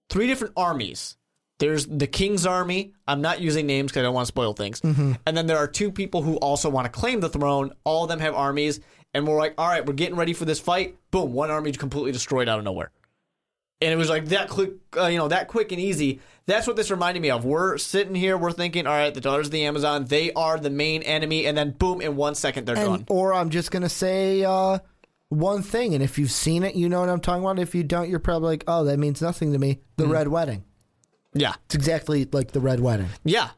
three 0.10 0.26
different 0.26 0.54
armies. 0.58 1.16
There's 1.60 1.88
the 1.88 2.08
king's 2.08 2.46
army. 2.46 2.94
I'm 3.08 3.22
not 3.22 3.42
using 3.42 3.66
names 3.66 3.92
because 3.92 4.02
I 4.02 4.04
don't 4.04 4.14
want 4.14 4.26
to 4.28 4.32
spoil 4.32 4.54
things. 4.54 4.80
Mm-hmm. 4.82 5.14
And 5.26 5.36
then 5.36 5.48
there 5.48 5.58
are 5.58 5.68
two 5.68 5.92
people 5.92 6.22
who 6.22 6.36
also 6.36 6.70
want 6.70 6.86
to 6.86 6.92
claim 6.92 7.20
the 7.20 7.30
throne. 7.30 7.74
All 7.84 8.04
of 8.04 8.10
them 8.10 8.20
have 8.20 8.36
armies, 8.36 8.80
and 9.14 9.28
we're 9.28 9.38
like, 9.38 9.56
all 9.58 9.68
right, 9.68 9.86
we're 9.86 9.94
getting 9.94 10.16
ready 10.16 10.34
for 10.34 10.46
this 10.46 10.60
fight. 10.60 10.98
Boom, 11.10 11.34
one 11.34 11.50
army 11.50 11.72
completely 11.72 12.12
destroyed 12.12 12.48
out 12.48 12.60
of 12.60 12.66
nowhere. 12.66 12.92
And 13.82 13.92
it 13.92 13.96
was 13.96 14.10
like 14.10 14.26
that 14.28 14.50
quick, 14.50 14.72
uh, 14.96 15.06
you 15.06 15.18
know, 15.18 15.28
that 15.28 15.48
quick 15.48 15.72
and 15.72 15.80
easy. 15.80 16.20
That's 16.48 16.66
what 16.66 16.76
this 16.76 16.90
reminded 16.90 17.22
me 17.22 17.30
of. 17.30 17.46
We're 17.46 17.78
sitting 17.78 18.16
here, 18.16 18.38
we're 18.38 18.52
thinking, 18.52 18.88
all 18.88 18.94
right, 18.94 19.14
the 19.14 19.22
Daughters 19.22 19.48
of 19.48 19.52
the 19.52 19.66
Amazon, 19.66 20.06
they 20.06 20.32
are 20.34 20.58
the 20.58 20.70
main 20.70 21.04
enemy, 21.04 21.46
and 21.46 21.58
then 21.58 21.72
boom, 21.72 22.02
in 22.02 22.16
one 22.16 22.36
second 22.36 22.66
they're 22.66 22.76
and, 22.78 22.86
gone. 22.86 23.06
or 23.10 23.34
I'm 23.34 23.50
just 23.50 23.70
gonna 23.70 23.90
say 23.90 24.44
uh, 24.44 24.80
one 25.30 25.62
thing, 25.62 25.94
and 25.94 26.04
if 26.04 26.18
you've 26.18 26.32
seen 26.32 26.64
it, 26.64 26.76
you 26.76 26.88
know 26.90 27.00
what 27.02 27.10
I'm 27.10 27.20
talking 27.20 27.44
about. 27.44 27.60
If 27.60 27.76
you 27.76 27.84
don't, 27.84 28.10
you're 28.10 28.20
probably 28.20 28.50
like, 28.50 28.64
oh, 28.68 28.84
that 28.86 28.98
means 28.98 29.22
nothing 29.22 29.54
to 29.54 29.60
me. 29.60 29.80
The 29.98 30.04
Mm-hmm. 30.04 30.14
Red 30.14 30.28
Wedding. 30.30 30.64
Yeah, 31.40 31.54
It's 31.66 31.76
exactly 31.76 32.28
like 32.32 32.52
the 32.52 32.60
Red 32.60 32.80
Wedding. 32.80 33.10
Yeah. 33.24 33.50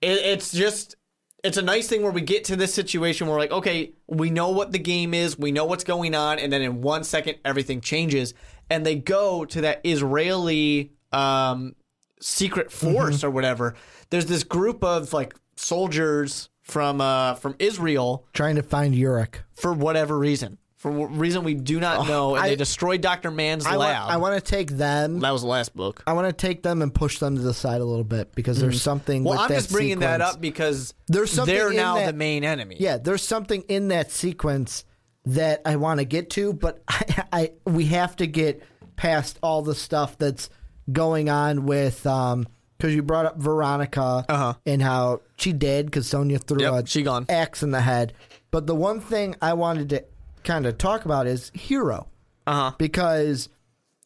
It, 0.00 0.18
it's 0.18 0.52
just, 0.52 0.96
it's 1.42 1.56
a 1.56 1.62
nice 1.62 1.88
thing 1.88 2.02
where 2.02 2.12
we 2.12 2.20
get 2.20 2.44
to 2.44 2.56
this 2.56 2.72
situation 2.72 3.26
where, 3.26 3.38
like, 3.38 3.50
okay, 3.50 3.92
we 4.06 4.30
know 4.30 4.50
what 4.50 4.72
the 4.72 4.78
game 4.78 5.14
is, 5.14 5.38
we 5.38 5.52
know 5.52 5.64
what's 5.64 5.84
going 5.84 6.14
on, 6.14 6.38
and 6.38 6.52
then 6.52 6.62
in 6.62 6.80
one 6.80 7.04
second, 7.04 7.36
everything 7.44 7.80
changes. 7.80 8.34
And 8.70 8.84
they 8.84 8.94
go 8.96 9.44
to 9.44 9.60
that 9.60 9.80
Israeli 9.84 10.92
um, 11.12 11.74
secret 12.20 12.72
force 12.72 13.22
or 13.22 13.30
whatever. 13.30 13.74
There's 14.10 14.26
this 14.26 14.42
group 14.42 14.82
of, 14.82 15.12
like, 15.12 15.34
soldiers 15.56 16.48
from 16.62 17.00
uh, 17.00 17.34
from 17.34 17.54
Israel 17.58 18.26
Trying 18.32 18.56
to 18.56 18.62
find 18.62 18.94
Yorick. 18.94 19.42
for 19.54 19.72
whatever 19.72 20.18
reason. 20.18 20.58
For 20.84 20.90
a 20.90 21.06
reason 21.06 21.44
we 21.44 21.54
do 21.54 21.80
not 21.80 22.06
know. 22.06 22.34
And 22.34 22.44
I- 22.44 22.48
they 22.50 22.56
destroyed 22.56 23.00
Dr. 23.00 23.30
Mann's 23.30 23.64
I 23.64 23.76
lab. 23.76 24.02
want, 24.02 24.12
I 24.12 24.16
want 24.18 24.34
to 24.44 24.50
take 24.50 24.70
them. 24.70 25.20
that 25.20 25.30
was 25.30 25.40
the 25.40 25.48
last 25.48 25.74
book. 25.74 26.02
I 26.06 26.12
want 26.12 26.26
to 26.28 26.32
take 26.34 26.62
them 26.62 26.82
and 26.82 26.94
push 26.94 27.20
them 27.20 27.36
to 27.36 27.40
the 27.40 27.54
side 27.54 27.80
a 27.80 27.84
little 27.86 28.04
bit 28.04 28.34
because 28.34 28.60
there's 28.60 28.82
something. 28.82 29.20
Mm-hmm. 29.22 29.28
Well, 29.30 29.38
I'm 29.38 29.48
just 29.48 29.72
bringing 29.72 30.00
that 30.00 30.20
up 30.20 30.42
because 30.42 30.92
There's 31.06 31.30
something 31.30 31.54
they're 31.54 31.72
now 31.72 31.94
that- 31.94 32.08
the 32.08 32.12
main 32.12 32.44
enemy. 32.44 32.76
Yeah, 32.78 32.98
there's 32.98 33.22
something 33.22 33.62
in 33.62 33.88
that 33.88 34.10
sequence 34.10 34.84
that 35.24 35.62
I 35.64 35.76
want 35.76 36.00
to 36.00 36.04
get 36.04 36.28
to, 36.32 36.52
but 36.52 36.82
I, 36.86 37.24
I 37.32 37.52
we 37.64 37.86
have 37.86 38.14
to 38.16 38.26
get 38.26 38.62
past 38.96 39.38
all 39.42 39.62
the 39.62 39.74
stuff 39.74 40.18
that's 40.18 40.50
going 40.92 41.30
on 41.30 41.64
with 41.64 42.06
um 42.06 42.46
because 42.76 42.94
you 42.94 43.02
brought 43.02 43.24
up 43.24 43.38
Veronica 43.38 44.26
Uh-huh. 44.28 44.52
and 44.66 44.82
how 44.82 45.22
she 45.38 45.54
did 45.54 45.86
because 45.86 46.06
Sonya 46.08 46.40
threw 46.40 46.60
Yep, 46.60 46.72
a 46.84 46.86
she 46.86 47.02
gone. 47.02 47.24
axe 47.30 47.62
in 47.62 47.70
the 47.70 47.80
head. 47.80 48.12
But 48.50 48.66
the 48.66 48.74
one 48.74 49.00
thing 49.00 49.34
I 49.40 49.54
wanted 49.54 49.88
to 49.88 50.04
kind 50.44 50.66
of 50.66 50.78
talk 50.78 51.04
about 51.04 51.26
is 51.26 51.50
Hero 51.54 52.08
Uh 52.46 52.70
huh. 52.70 52.76
because 52.78 53.48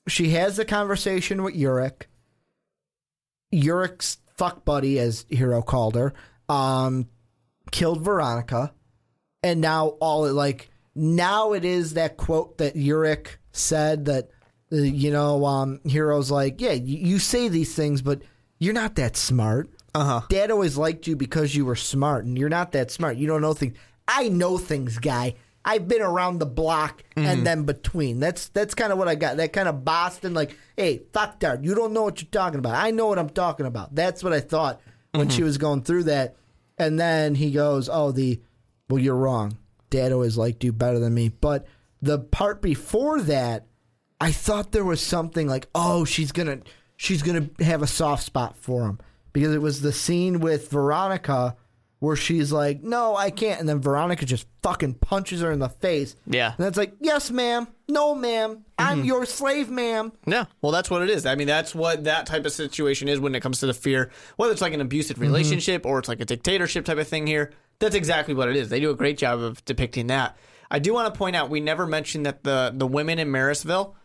she 0.06 0.30
has 0.30 0.56
the 0.56 0.64
conversation 0.64 1.42
with 1.42 1.54
Yorick. 1.54 2.08
Yorick's 3.50 4.18
fuck 4.36 4.64
buddy, 4.64 4.98
as 4.98 5.26
Hero 5.28 5.62
called 5.62 5.94
her, 5.96 6.12
um, 6.48 7.08
killed 7.70 8.02
Veronica, 8.02 8.72
and 9.42 9.60
now 9.60 9.88
all 10.00 10.26
it 10.26 10.32
like 10.32 10.70
now 10.94 11.52
it 11.52 11.64
is 11.64 11.94
that 11.94 12.16
quote 12.16 12.58
that 12.58 12.76
Yorick 12.76 13.38
said 13.52 14.04
that 14.06 14.30
uh, 14.72 14.76
you 14.76 15.10
know 15.10 15.44
um, 15.46 15.80
Hero's 15.84 16.30
like, 16.30 16.60
yeah, 16.60 16.72
you, 16.72 16.98
you 16.98 17.18
say 17.18 17.48
these 17.48 17.74
things, 17.74 18.02
but 18.02 18.20
you're 18.58 18.74
not 18.74 18.96
that 18.96 19.16
smart. 19.16 19.70
Uh 19.94 20.04
huh. 20.04 20.20
Dad 20.28 20.50
always 20.50 20.76
liked 20.76 21.06
you 21.06 21.16
because 21.16 21.54
you 21.54 21.64
were 21.64 21.76
smart, 21.76 22.24
and 22.24 22.38
you're 22.38 22.48
not 22.50 22.72
that 22.72 22.90
smart. 22.90 23.16
You 23.16 23.26
don't 23.26 23.40
know 23.42 23.54
things. 23.54 23.76
I 24.06 24.28
know 24.28 24.58
things, 24.58 24.98
guy. 24.98 25.34
I've 25.68 25.86
been 25.86 26.00
around 26.00 26.38
the 26.38 26.46
block 26.46 27.04
and 27.14 27.42
mm. 27.42 27.44
then 27.44 27.64
between. 27.64 28.20
That's 28.20 28.48
that's 28.48 28.74
kind 28.74 28.90
of 28.90 28.96
what 28.96 29.06
I 29.06 29.16
got. 29.16 29.36
That 29.36 29.52
kind 29.52 29.68
of 29.68 29.84
Boston, 29.84 30.32
like, 30.32 30.56
hey, 30.78 31.02
fuck 31.12 31.40
that. 31.40 31.62
You 31.62 31.74
don't 31.74 31.92
know 31.92 32.04
what 32.04 32.22
you're 32.22 32.30
talking 32.30 32.58
about. 32.58 32.74
I 32.74 32.90
know 32.90 33.06
what 33.06 33.18
I'm 33.18 33.28
talking 33.28 33.66
about. 33.66 33.94
That's 33.94 34.24
what 34.24 34.32
I 34.32 34.40
thought 34.40 34.80
when 35.12 35.28
mm-hmm. 35.28 35.36
she 35.36 35.42
was 35.42 35.58
going 35.58 35.82
through 35.82 36.04
that. 36.04 36.36
And 36.78 36.98
then 36.98 37.34
he 37.34 37.50
goes, 37.50 37.90
oh, 37.92 38.12
the, 38.12 38.40
well, 38.88 38.98
you're 38.98 39.14
wrong. 39.14 39.58
Dad 39.90 40.10
always 40.10 40.38
liked 40.38 40.64
you 40.64 40.72
better 40.72 40.98
than 40.98 41.12
me. 41.12 41.28
But 41.28 41.66
the 42.00 42.18
part 42.18 42.62
before 42.62 43.20
that, 43.22 43.66
I 44.22 44.32
thought 44.32 44.72
there 44.72 44.86
was 44.86 45.02
something 45.02 45.48
like, 45.48 45.68
oh, 45.74 46.06
she's 46.06 46.32
gonna 46.32 46.60
she's 46.96 47.20
gonna 47.20 47.50
have 47.60 47.82
a 47.82 47.86
soft 47.86 48.22
spot 48.22 48.56
for 48.56 48.86
him 48.86 49.00
because 49.34 49.54
it 49.54 49.60
was 49.60 49.82
the 49.82 49.92
scene 49.92 50.40
with 50.40 50.70
Veronica 50.70 51.56
where 52.00 52.14
she's 52.16 52.52
like, 52.52 52.82
no, 52.82 53.16
I 53.16 53.30
can't, 53.30 53.58
and 53.58 53.68
then 53.68 53.80
Veronica 53.80 54.24
just 54.24 54.46
fucking 54.62 54.94
punches 54.94 55.40
her 55.40 55.50
in 55.50 55.58
the 55.58 55.68
face. 55.68 56.14
Yeah. 56.26 56.54
and 56.56 56.66
it's 56.66 56.76
like, 56.78 56.94
yes, 57.00 57.30
ma'am, 57.30 57.66
no, 57.88 58.14
ma'am, 58.14 58.64
I'm 58.78 59.04
your 59.04 59.26
slave, 59.26 59.68
ma'am. 59.68 60.12
Yeah, 60.26 60.44
well, 60.62 60.70
that's 60.70 60.90
what 60.90 61.02
it 61.02 61.10
is. 61.10 61.26
I 61.26 61.34
mean, 61.34 61.48
that's 61.48 61.74
what 61.74 62.04
that 62.04 62.26
type 62.26 62.46
of 62.46 62.52
situation 62.52 63.08
is 63.08 63.18
when 63.18 63.34
it 63.34 63.40
comes 63.40 63.58
to 63.60 63.66
the 63.66 63.74
fear. 63.74 64.10
Whether 64.36 64.52
it's 64.52 64.62
like 64.62 64.74
an 64.74 64.80
abusive 64.80 65.18
relationship 65.20 65.84
or 65.84 65.98
it's 65.98 66.08
like 66.08 66.20
a 66.20 66.24
dictatorship 66.24 66.84
type 66.84 66.98
of 66.98 67.08
thing 67.08 67.26
here, 67.26 67.50
that's 67.80 67.96
exactly 67.96 68.34
what 68.34 68.48
it 68.48 68.54
is. 68.56 68.68
They 68.68 68.78
do 68.80 68.90
a 68.90 68.94
great 68.96 69.18
job 69.18 69.40
of 69.40 69.64
depicting 69.64 70.06
that. 70.08 70.36
I 70.70 70.78
do 70.78 70.92
want 70.92 71.12
to 71.12 71.18
point 71.18 71.34
out 71.34 71.50
we 71.50 71.60
never 71.60 71.86
mentioned 71.86 72.26
that 72.26 72.44
the 72.44 72.72
the 72.76 72.86
women 72.86 73.18
in 73.18 73.30
Marysville, 73.30 73.96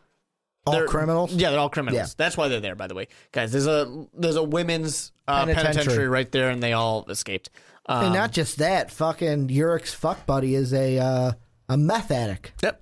All 0.65 0.73
they're- 0.73 0.87
criminals. 0.87 1.33
Yeah, 1.33 1.51
they're 1.51 1.59
all 1.59 1.69
criminals. 1.69 1.97
Yeah. 1.97 2.07
That's 2.17 2.37
why 2.37 2.47
they're 2.47 2.61
there. 2.61 2.75
By 2.75 2.87
the 2.87 2.95
way, 2.95 3.07
guys, 3.33 3.51
there's 3.51 3.67
a 3.67 4.05
there's 4.13 4.37
a 4.37 4.43
women's 4.43 5.11
uh, 5.27 5.39
Penitentiary. 5.45 5.73
penitentiary. 5.73 6.07
right 6.07 6.31
there, 6.31 6.49
and 6.49 6.63
they 6.63 6.73
all 6.73 7.05
escaped. 7.09 7.49
Um, 7.85 8.05
and 8.05 8.13
not 8.13 8.31
just 8.31 8.57
that, 8.59 8.91
fucking 8.91 9.49
Yorick's 9.49 9.93
fuck 9.93 10.25
buddy 10.25 10.55
is 10.55 10.73
a 10.73 10.99
uh, 10.99 11.31
a 11.67 11.77
meth 11.77 12.11
addict. 12.11 12.53
yep, 12.63 12.81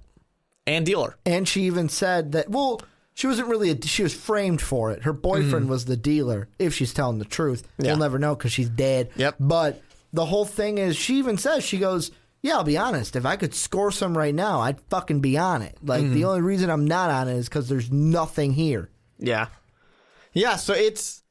and 0.68 0.86
dealer. 0.86 1.18
And 1.26 1.48
she 1.48 1.64
even 1.64 1.90
said 1.90 2.34
that, 2.34 2.50
well, 2.50 2.82
she 3.14 3.28
wasn't 3.28 3.48
really, 3.50 3.72
a, 3.72 3.82
she 3.82 4.04
was 4.04 4.14
framed 4.14 4.62
for 4.62 4.92
it. 4.92 5.04
Her 5.04 5.14
boyfriend 5.14 5.70
was 5.70 5.86
the 5.86 5.98
dealer, 5.98 6.48
if 6.60 6.74
she's 6.74 6.94
telling 6.94 7.20
the 7.20 7.26
truth. 7.26 7.68
Yeah. 7.78 7.88
We'll 7.92 7.98
never 7.98 8.20
know 8.20 8.36
because 8.36 8.52
she's 8.52 8.70
dead. 8.70 9.12
Yep. 9.16 9.36
But 9.40 9.82
the 10.14 10.26
whole 10.26 10.46
thing 10.46 10.78
is, 10.78 10.96
she 10.96 11.18
even 11.18 11.38
says, 11.38 11.64
she 11.64 11.78
goes, 11.78 12.12
yeah, 12.42 12.54
I'll 12.54 12.64
be 12.64 12.78
honest. 12.78 13.16
If 13.16 13.26
I 13.26 13.36
could 13.36 13.54
score 13.54 13.92
some 13.92 14.18
right 14.18 14.34
now, 14.34 14.62
I'd 14.62 14.80
fucking 14.90 15.20
be 15.20 15.38
on 15.38 15.62
it. 15.62 15.78
Like, 15.84 16.10
the 16.10 16.26
only 16.26 16.42
reason 16.42 16.70
I'm 16.70 16.86
not 16.86 17.10
on 17.10 17.28
it 17.28 17.36
is 17.36 17.50
because 17.50 17.70
there's 17.70 17.92
nothing 17.92 18.54
here. 18.54 18.90
Yeah. 19.20 19.48
Yeah, 20.34 20.56
so 20.56 20.74
it's 20.74 21.22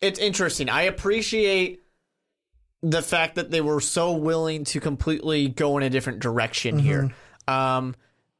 it's 0.00 0.18
interesting. 0.18 0.68
I 0.68 0.82
appreciate 0.82 1.80
the 2.90 3.02
fact 3.02 3.36
that 3.36 3.50
they 3.50 3.60
were 3.60 3.80
so 3.80 4.12
willing 4.12 4.64
to 4.64 4.78
completely 4.78 5.48
go 5.48 5.78
in 5.78 5.82
a 5.82 5.90
different 5.90 6.20
direction 6.20 6.78
here. 6.78 7.10
Um 7.48 7.94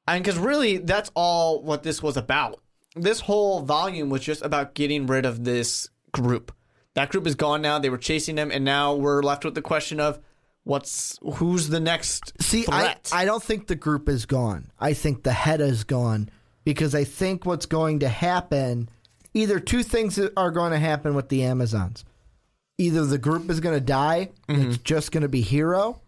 and 0.07 0.25
cuz 0.25 0.37
really 0.37 0.77
that's 0.77 1.11
all 1.15 1.63
what 1.63 1.83
this 1.83 2.03
was 2.03 2.17
about. 2.17 2.61
This 2.95 3.21
whole 3.21 3.61
volume 3.63 4.11
was 4.11 4.21
just 4.21 4.45
about 4.45 4.75
getting 4.75 5.07
rid 5.07 5.25
of 5.27 5.45
this 5.45 5.89
group. 6.13 6.53
That 6.95 7.11
group 7.11 7.27
is 7.27 7.35
gone 7.35 7.63
now. 7.63 7.79
They 7.79 7.91
were 7.91 7.99
chasing 7.99 8.37
them 8.37 8.51
and 8.53 8.65
now 8.65 8.95
we're 8.95 9.23
left 9.23 9.45
with 9.45 9.55
the 9.55 9.63
question 9.63 9.99
of 9.99 10.21
what's 10.65 11.19
who's 11.37 11.69
the 11.69 11.81
next 11.81 12.33
See, 12.41 12.67
I, 12.69 12.83
threat? 12.83 13.11
I 13.13 13.25
don't 13.25 13.43
think 13.43 13.67
the 13.67 13.75
group 13.75 14.09
is 14.09 14.27
gone. 14.27 14.71
I 14.79 14.93
think 14.93 15.23
the 15.23 15.33
head 15.33 15.61
is 15.61 15.85
gone 15.85 16.29
because 16.65 16.95
I 16.95 17.05
think 17.05 17.47
what's 17.47 17.67
going 17.67 18.01
to 18.01 18.09
happen 18.09 18.91
either 19.35 19.59
two 19.59 19.83
things 19.83 20.19
are 20.37 20.51
going 20.51 20.73
to 20.73 20.79
happen 20.79 21.15
with 21.15 21.29
the 21.29 21.43
Amazons. 21.43 22.05
Either 22.79 23.05
the 23.05 23.19
group 23.19 23.49
is 23.51 23.61
going 23.61 23.75
to 23.75 23.81
die, 23.81 24.31
and 24.49 24.63
it's 24.63 24.77
mm-hmm. 24.77 24.83
just 24.85 25.13
going 25.13 25.23
to 25.23 25.29
be 25.29 25.41
Hero 25.41 26.01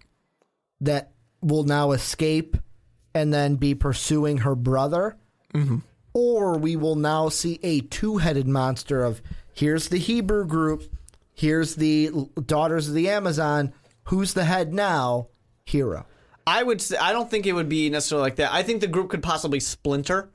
that 0.81 1.12
will 1.40 1.64
now 1.64 1.92
escape 1.92 2.57
and 3.14 3.33
then 3.33 3.57
be 3.57 3.74
pursuing 3.74 4.38
her 4.38 4.55
brother, 4.55 5.16
mm-hmm. 5.55 5.79
or 6.12 6.59
we 6.59 6.76
will 6.76 6.96
now 6.96 7.29
see 7.29 7.59
a 7.62 7.81
two 7.81 8.18
headed 8.18 8.48
monster 8.48 9.05
of 9.05 9.22
here's 9.55 9.88
the 9.88 9.98
Hebrew 9.98 10.44
group, 10.44 10.83
here's 11.33 11.76
the 11.76 12.11
Daughters 12.44 12.88
of 12.88 12.94
the 12.94 13.09
Amazon. 13.09 13.72
Who's 14.05 14.35
the 14.35 14.44
head 14.44 14.74
now? 14.74 15.29
Hero. 15.64 16.07
I 16.46 16.62
would 16.62 16.81
say 16.81 16.96
I 16.96 17.12
don't 17.12 17.31
think 17.31 17.46
it 17.46 17.52
would 17.52 17.68
be 17.68 17.90
necessarily 17.90 18.26
like 18.26 18.37
that. 18.37 18.52
I 18.52 18.62
think 18.62 18.81
the 18.81 18.87
group 18.87 19.11
could 19.11 19.22
possibly 19.22 19.61
splinter, 19.61 20.31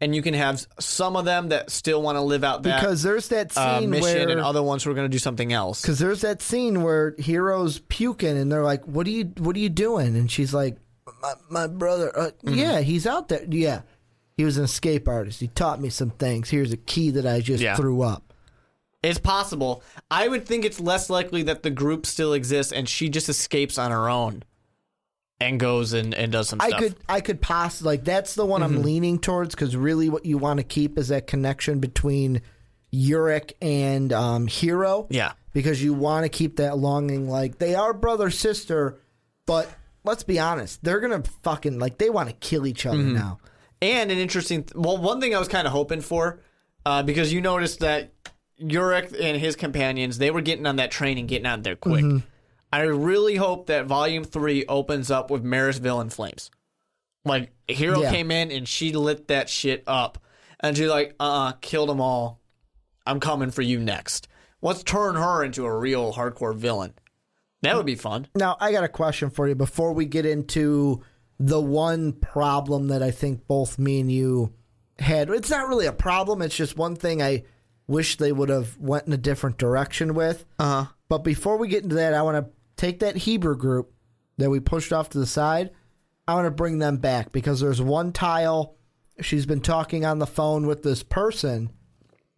and 0.00 0.14
you 0.14 0.22
can 0.22 0.34
have 0.34 0.66
some 0.78 1.16
of 1.16 1.24
them 1.24 1.48
that 1.50 1.70
still 1.70 2.00
want 2.02 2.16
to 2.16 2.22
live 2.22 2.42
out 2.44 2.62
that 2.62 2.80
because 2.80 3.02
there's 3.02 3.28
that 3.28 3.56
uh, 3.56 3.80
scene 3.80 3.90
mission, 3.90 4.02
where 4.26 4.28
and 4.30 4.40
other 4.40 4.62
ones 4.62 4.82
who 4.84 4.90
are 4.90 4.94
going 4.94 5.04
to 5.04 5.10
do 5.12 5.18
something 5.18 5.52
else. 5.52 5.82
because 5.82 5.98
there's 5.98 6.22
that 6.22 6.40
scene 6.42 6.82
where 6.82 7.14
Hero's 7.18 7.80
puking 7.88 8.36
and 8.38 8.50
they're 8.50 8.64
like, 8.64 8.84
"What 8.84 9.06
are 9.06 9.10
you 9.10 9.24
What 9.38 9.56
are 9.56 9.60
you 9.60 9.68
doing?" 9.68 10.16
And 10.16 10.30
she's 10.30 10.54
like, 10.54 10.78
"My, 11.22 11.34
my 11.50 11.66
brother, 11.66 12.10
uh, 12.18 12.30
Mm-hmm. 12.44 12.54
yeah, 12.54 12.80
he's 12.80 13.06
out 13.06 13.28
there. 13.28 13.44
Yeah, 13.48 13.82
he 14.36 14.44
was 14.44 14.56
an 14.56 14.64
escape 14.64 15.06
artist. 15.08 15.40
He 15.40 15.48
taught 15.48 15.80
me 15.80 15.90
some 15.90 16.10
things. 16.10 16.48
Here's 16.50 16.72
a 16.72 16.76
key 16.78 17.10
that 17.10 17.26
I 17.26 17.40
just 17.40 17.62
Yeah. 17.62 17.76
threw 17.76 18.02
up." 18.02 18.32
It's 19.02 19.18
possible. 19.18 19.82
I 20.10 20.28
would 20.28 20.44
think 20.46 20.64
it's 20.66 20.78
less 20.78 21.08
likely 21.08 21.42
that 21.44 21.62
the 21.62 21.70
group 21.70 22.04
still 22.04 22.34
exists 22.34 22.70
and 22.70 22.86
she 22.86 23.08
just 23.08 23.30
escapes 23.30 23.78
on 23.78 23.90
her 23.92 24.10
own 24.10 24.42
and 25.40 25.58
goes 25.58 25.92
and, 25.94 26.14
and 26.14 26.30
does 26.32 26.48
some 26.48 26.60
I 26.60 26.68
stuff. 26.68 26.80
could 26.80 26.96
I 27.08 27.20
could 27.20 27.40
possibly 27.40 27.92
like 27.96 28.04
that's 28.04 28.34
the 28.34 28.44
one 28.46 28.60
Mm-hmm. 28.62 28.74
I'm 28.76 28.82
leaning 28.82 29.18
towards 29.18 29.54
because 29.54 29.74
really 29.76 30.08
what 30.08 30.26
you 30.26 30.38
want 30.38 30.58
to 30.58 30.64
keep 30.64 30.98
is 30.98 31.08
that 31.08 31.26
connection 31.26 31.78
between 31.80 32.42
Yorick 32.90 33.56
and 33.62 34.12
um, 34.12 34.46
Hero. 34.46 35.06
Yeah. 35.10 35.32
because 35.52 35.82
you 35.82 35.94
want 35.94 36.24
to 36.24 36.28
keep 36.28 36.56
that 36.56 36.76
longing. 36.76 37.28
Like 37.28 37.58
they 37.58 37.74
are 37.74 37.92
brother 37.94 38.30
sister, 38.30 38.98
but 39.46 39.68
let's 40.04 40.22
be 40.24 40.38
honest, 40.38 40.82
they're 40.84 41.00
gonna 41.00 41.22
fucking 41.42 41.78
like 41.78 41.98
they 41.98 42.10
want 42.10 42.28
to 42.28 42.34
kill 42.36 42.66
each 42.66 42.86
other 42.86 42.98
Mm-hmm. 42.98 43.14
now. 43.14 43.38
And 43.82 44.10
an 44.10 44.18
interesting, 44.18 44.66
well, 44.74 44.98
one 44.98 45.20
thing 45.22 45.34
I 45.34 45.38
was 45.38 45.48
kind 45.48 45.66
of 45.66 45.72
hoping 45.72 46.02
for, 46.02 46.40
uh, 46.84 47.02
because 47.02 47.32
you 47.32 47.40
noticed 47.40 47.80
that 47.80 48.12
Yorick 48.58 49.10
and 49.18 49.40
his 49.40 49.56
companions, 49.56 50.18
they 50.18 50.30
were 50.30 50.42
getting 50.42 50.66
on 50.66 50.76
that 50.76 50.90
train 50.90 51.16
and 51.16 51.26
getting 51.26 51.46
out 51.46 51.62
there 51.62 51.76
quick. 51.76 52.04
I 52.72 52.82
really 52.82 53.36
hope 53.36 53.66
that 53.66 53.86
Volume 53.86 54.24
3 54.24 54.66
opens 54.66 55.10
up 55.10 55.30
with 55.30 55.44
Marrisville 55.44 56.00
in 56.00 56.10
flames. 56.10 56.50
Like, 57.24 57.52
Hero 57.68 58.02
Yeah. 58.02 58.10
came 58.10 58.30
in 58.30 58.50
and 58.50 58.66
she 58.68 58.92
lit 58.92 59.28
that 59.28 59.48
shit 59.48 59.82
up. 59.86 60.18
And 60.60 60.76
she's 60.76 60.88
like, 60.88 61.14
uh 61.18 61.24
uh 61.48 61.52
kill 61.60 61.86
them 61.86 62.00
all. 62.00 62.40
I'm 63.06 63.18
coming 63.20 63.50
for 63.50 63.62
you 63.62 63.80
next. 63.80 64.28
Let's 64.62 64.82
turn 64.82 65.14
her 65.16 65.42
into 65.42 65.64
a 65.64 65.76
real 65.78 66.12
hardcore 66.12 66.54
villain. 66.54 66.94
That 67.62 67.76
would 67.76 67.86
be 67.86 67.94
fun. 67.94 68.26
Now 68.34 68.56
I 68.60 68.72
got 68.72 68.84
a 68.84 68.88
question 68.88 69.30
for 69.30 69.48
you 69.48 69.54
before 69.54 69.92
we 69.92 70.04
get 70.06 70.26
into 70.26 71.02
the 71.38 71.60
one 71.60 72.12
problem 72.12 72.88
that 72.88 73.02
I 73.02 73.10
think 73.10 73.46
both 73.46 73.78
me 73.78 74.00
and 74.00 74.12
you 74.12 74.52
had. 74.98 75.30
It's 75.30 75.50
not 75.50 75.68
really 75.68 75.86
a 75.86 75.92
problem. 75.92 76.42
It's 76.42 76.56
just 76.56 76.76
one 76.76 76.94
thing 76.96 77.22
I 77.22 77.44
wish 77.86 78.16
they 78.18 78.32
would 78.32 78.50
have 78.50 78.76
went 78.78 79.06
in 79.06 79.12
a 79.12 79.18
different 79.18 79.56
direction 79.58 80.14
with. 80.14 80.44
Uh 80.58 80.84
huh. 80.84 80.92
But 81.08 81.18
before 81.24 81.56
we 81.56 81.68
get 81.68 81.82
into 81.82 81.96
that, 81.96 82.14
I 82.14 82.22
want 82.22 82.36
to 82.44 82.52
take 82.80 83.00
that 83.00 83.16
Hebrew 83.16 83.56
group 83.56 83.92
that 84.38 84.50
we 84.50 84.58
pushed 84.58 84.92
off 84.92 85.10
to 85.10 85.18
the 85.18 85.26
side. 85.26 85.70
I 86.26 86.34
want 86.34 86.46
to 86.46 86.50
bring 86.50 86.78
them 86.78 86.96
back 86.96 87.30
because 87.30 87.60
there's 87.60 87.82
one 87.82 88.12
tile. 88.12 88.76
She's 89.20 89.44
been 89.46 89.60
talking 89.60 90.04
on 90.04 90.18
the 90.18 90.26
phone 90.26 90.66
with 90.66 90.82
this 90.82 91.02
person. 91.02 91.70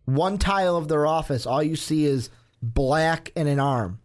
One 0.05 0.39
tile 0.39 0.77
of 0.77 0.89
their 0.89 1.07
office, 1.07 1.47
all 1.47 1.63
you 1.63 1.77
see 1.77 2.07
is 2.07 2.29
black 2.61 3.31
and 3.37 3.49
an 3.49 3.61
arm. 3.61 4.01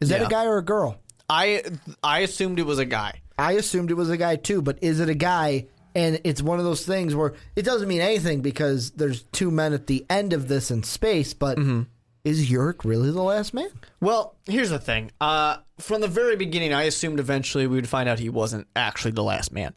Is 0.00 0.10
that 0.10 0.20
Yeah. 0.20 0.26
a 0.26 0.30
guy 0.30 0.44
or 0.44 0.58
a 0.58 0.64
girl? 0.64 0.98
I 1.28 1.62
I 2.02 2.20
assumed 2.20 2.58
it 2.58 2.66
was 2.66 2.78
a 2.78 2.84
guy. 2.84 3.22
I 3.38 3.52
assumed 3.52 3.90
it 3.90 3.94
was 3.94 4.10
a 4.10 4.16
guy 4.16 4.36
too, 4.36 4.60
but 4.60 4.78
is 4.82 5.00
it 5.00 5.08
a 5.08 5.14
guy? 5.14 5.66
And 5.94 6.20
it's 6.24 6.42
one 6.42 6.58
of 6.58 6.66
those 6.66 6.84
things 6.84 7.14
where 7.14 7.32
it 7.54 7.62
doesn't 7.62 7.88
mean 7.88 8.02
anything 8.02 8.42
because 8.42 8.90
there's 8.90 9.22
two 9.32 9.50
men 9.50 9.72
at 9.72 9.86
the 9.86 10.04
end 10.10 10.34
of 10.34 10.48
this 10.48 10.70
in 10.70 10.82
space, 10.82 11.32
but 11.32 11.56
mm-hmm. 11.56 11.82
Is 12.26 12.50
Yorick 12.50 12.84
really 12.84 13.12
the 13.12 13.22
last 13.22 13.54
man? 13.54 13.68
Well, 14.00 14.34
here's 14.46 14.70
the 14.70 14.80
thing. 14.80 15.12
Uh, 15.20 15.58
from 15.78 16.00
the 16.00 16.08
very 16.08 16.34
beginning, 16.34 16.74
I 16.74 16.82
assumed 16.82 17.20
eventually 17.20 17.68
we 17.68 17.76
would 17.76 17.88
find 17.88 18.08
out 18.08 18.18
he 18.18 18.28
wasn't 18.28 18.66
actually 18.74 19.12
the 19.12 19.22
last 19.22 19.52
man. 19.52 19.74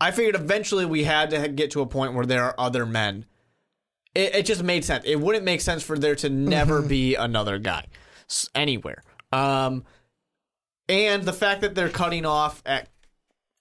I 0.00 0.10
figured 0.10 0.36
eventually 0.36 0.86
we 0.86 1.04
had 1.04 1.28
to 1.30 1.48
get 1.48 1.72
to 1.72 1.82
a 1.82 1.86
point 1.86 2.14
where 2.14 2.24
there 2.24 2.44
are 2.44 2.54
other 2.56 2.86
men. 2.86 3.26
It, 4.14 4.36
it 4.36 4.46
just 4.46 4.62
made 4.62 4.86
sense. 4.86 5.04
It 5.04 5.20
wouldn't 5.20 5.44
make 5.44 5.60
sense 5.60 5.82
for 5.82 5.98
there 5.98 6.14
to 6.16 6.30
never 6.30 6.80
be 6.80 7.14
another 7.14 7.58
guy 7.58 7.84
anywhere. 8.54 9.02
Um, 9.30 9.84
and 10.88 11.24
the 11.24 11.34
fact 11.34 11.60
that 11.60 11.74
they're 11.74 11.90
cutting 11.90 12.24
off 12.24 12.62
at 12.64 12.88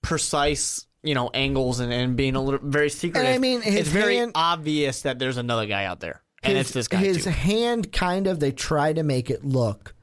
precise, 0.01 0.87
you 1.03 1.15
know, 1.15 1.31
angles 1.33 1.81
and, 1.81 1.91
and 1.91 2.15
being 2.15 2.37
a 2.37 2.41
little 2.41 2.61
very 2.63 2.89
secretive. 2.89 3.35
I 3.35 3.39
mean, 3.39 3.59
it's 3.65 3.89
very 3.89 4.25
obvious 4.33 5.01
that 5.01 5.19
there's 5.19 5.35
another 5.35 5.65
guy 5.65 5.83
out 5.83 5.99
there, 5.99 6.21
and 6.45 6.57
his, 6.57 6.67
it's 6.67 6.73
this 6.73 6.87
guy 6.87 6.97
His 6.97 7.23
too. 7.25 7.29
hand 7.29 7.91
kind 7.91 8.27
of 8.27 8.39
they 8.39 8.51
try 8.51 8.93
to 8.93 9.03
make 9.03 9.29
it 9.29 9.43
look 9.45 9.93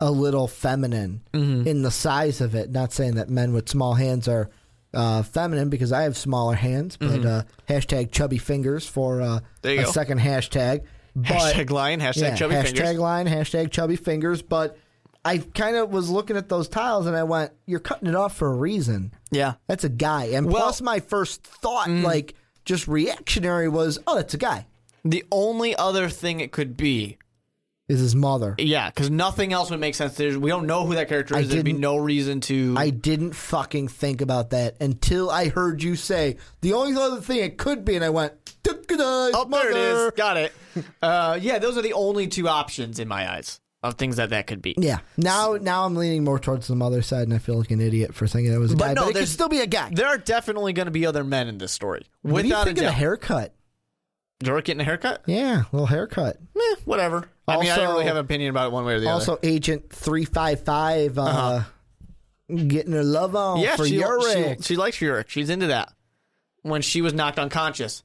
a 0.00 0.10
little 0.10 0.46
feminine 0.48 1.22
Mm-hmm. 1.32 1.66
in 1.66 1.82
the 1.82 1.90
size 1.90 2.40
of 2.40 2.54
it. 2.54 2.70
Not 2.70 2.92
saying 2.92 3.14
that 3.16 3.28
men 3.28 3.52
with 3.52 3.68
small 3.68 3.94
hands 3.94 4.28
are 4.28 4.48
uh, 4.94 5.22
feminine 5.22 5.68
because 5.68 5.92
I 5.92 6.02
have 6.02 6.16
smaller 6.16 6.54
hands, 6.54 6.96
but 6.96 7.24
uh, 7.24 7.42
hashtag 7.68 8.10
chubby 8.12 8.38
fingers 8.38 8.86
for 8.86 9.20
uh, 9.20 9.40
Mm-hmm. 9.62 9.80
A 9.80 9.84
go. 9.84 9.90
second 9.90 10.20
hashtag. 10.20 10.84
But, 11.16 11.26
Hashtag 11.26 11.70
line, 11.70 12.00
hashtag 12.00 12.20
yeah, 12.22 12.34
chubby 12.36 12.54
hashtag 12.54 12.76
fingers. 12.76 12.98
line, 12.98 13.26
hashtag 13.26 13.70
chubby 13.72 13.96
fingers. 13.96 14.40
But 14.40 14.78
I 15.24 15.38
kind 15.38 15.74
of 15.76 15.90
was 15.90 16.08
looking 16.10 16.36
at 16.36 16.48
those 16.48 16.68
tiles 16.68 17.06
and 17.06 17.16
I 17.16 17.24
went, 17.24 17.50
"You're 17.66 17.80
cutting 17.80 18.08
it 18.08 18.14
off 18.14 18.36
for 18.36 18.46
a 18.48 18.54
reason." 18.54 19.12
Yeah. 19.32 19.54
That's 19.66 19.82
a 19.82 19.88
guy. 19.88 20.26
And 20.26 20.46
Well- 20.46 20.62
plus, 20.62 20.80
my 20.80 21.00
first 21.00 21.42
thought, 21.42 21.90
like 21.90 22.34
just 22.64 22.86
reactionary, 22.86 23.68
was, 23.68 23.98
"Oh, 24.06 24.14
that's 24.14 24.34
a 24.34 24.38
guy." 24.38 24.67
The 25.04 25.24
only 25.30 25.74
other 25.76 26.08
thing 26.08 26.40
it 26.40 26.52
could 26.52 26.76
be, 26.76 27.18
Is 27.88 28.00
his 28.00 28.14
mother. 28.14 28.54
yeah, 28.58 28.90
because 28.90 29.10
nothing 29.10 29.52
else 29.52 29.70
would 29.70 29.80
make 29.80 29.94
sense. 29.94 30.14
There's, 30.14 30.36
we 30.36 30.50
don't 30.50 30.66
know 30.66 30.84
who 30.86 30.94
that 30.94 31.08
character 31.08 31.34
I 31.36 31.40
is. 31.40 31.48
There'd 31.48 31.64
be 31.64 31.72
no 31.72 31.96
reason 31.96 32.40
to. 32.42 32.74
I 32.76 32.90
didn't 32.90 33.32
fucking 33.32 33.88
think 33.88 34.20
about 34.20 34.50
that 34.50 34.76
until 34.80 35.30
I 35.30 35.48
heard 35.48 35.82
you 35.82 35.96
say 35.96 36.36
the 36.60 36.72
only 36.74 37.00
other 37.00 37.20
thing 37.20 37.38
it 37.38 37.56
could 37.58 37.84
be, 37.84 37.94
and 37.96 38.04
I 38.04 38.10
went, 38.10 38.34
"Oh, 38.68 39.30
oh, 39.34 39.44
there 39.50 39.70
it 39.70 39.76
is. 39.76 40.10
Got 40.16 40.36
it. 40.36 40.52
Uh, 41.02 41.36
yeah, 41.40 41.58
those 41.58 41.76
are 41.76 41.82
the 41.82 41.92
only 41.94 42.28
two 42.28 42.46
options 42.46 43.00
in 43.00 43.08
my 43.08 43.28
eyes 43.32 43.58
of 43.82 43.94
things 43.94 44.16
that 44.16 44.30
that 44.30 44.46
could 44.46 44.62
be. 44.62 44.74
Yeah. 44.78 44.98
Now, 45.16 45.54
now 45.60 45.84
I'm 45.84 45.96
leaning 45.96 46.22
more 46.22 46.38
towards 46.38 46.68
the 46.68 46.76
mother 46.76 47.02
side, 47.02 47.22
and 47.22 47.34
I 47.34 47.38
feel 47.38 47.56
like 47.58 47.72
an 47.72 47.80
idiot 47.80 48.14
for 48.14 48.28
thinking 48.28 48.52
it 48.52 48.58
was 48.58 48.72
a 48.74 48.76
But 48.76 48.84
guy. 48.88 48.92
no, 48.94 49.04
but 49.06 49.16
it 49.16 49.18
could 49.20 49.28
still 49.28 49.48
be 49.48 49.58
a 49.58 49.66
guy. 49.66 49.90
There 49.92 50.06
are 50.06 50.18
definitely 50.18 50.72
going 50.72 50.86
to 50.86 50.92
be 50.92 51.04
other 51.04 51.24
men 51.24 51.48
in 51.48 51.58
this 51.58 51.72
story. 51.72 52.06
what 52.22 52.42
do 52.42 52.48
you 52.48 52.54
think 52.62 52.78
a 52.78 52.82
of 52.82 52.86
the 52.86 52.92
haircut? 52.92 53.54
Yorick 54.44 54.66
getting 54.66 54.80
a 54.80 54.84
haircut? 54.84 55.22
Yeah, 55.26 55.64
little 55.72 55.86
haircut. 55.86 56.38
Eh, 56.56 56.74
whatever. 56.84 57.28
I 57.48 57.56
mean, 57.58 57.70
I 57.70 57.76
don't 57.76 57.88
really 57.94 58.04
have 58.04 58.16
an 58.16 58.24
opinion 58.24 58.50
about 58.50 58.66
it 58.68 58.72
one 58.72 58.84
way 58.84 58.94
or 58.94 59.00
the 59.00 59.06
other. 59.06 59.14
Also, 59.14 59.38
Agent 59.42 59.90
three 59.90 60.24
five 60.24 60.64
five 60.64 61.18
uh, 61.18 61.62
getting 62.48 62.92
her 62.92 63.02
love 63.02 63.34
on 63.34 63.56
Uh-huh. 63.58 63.64
yeah, 63.64 63.76
for 63.76 63.86
she, 63.86 63.96
Yorick. 63.96 64.58
she 64.58 64.62
she 64.62 64.76
likes 64.76 65.00
Yorick. 65.00 65.28
She's 65.28 65.50
into 65.50 65.68
that. 65.68 65.92
When 66.62 66.82
she 66.82 67.02
was 67.02 67.14
knocked 67.14 67.38
unconscious, 67.38 68.02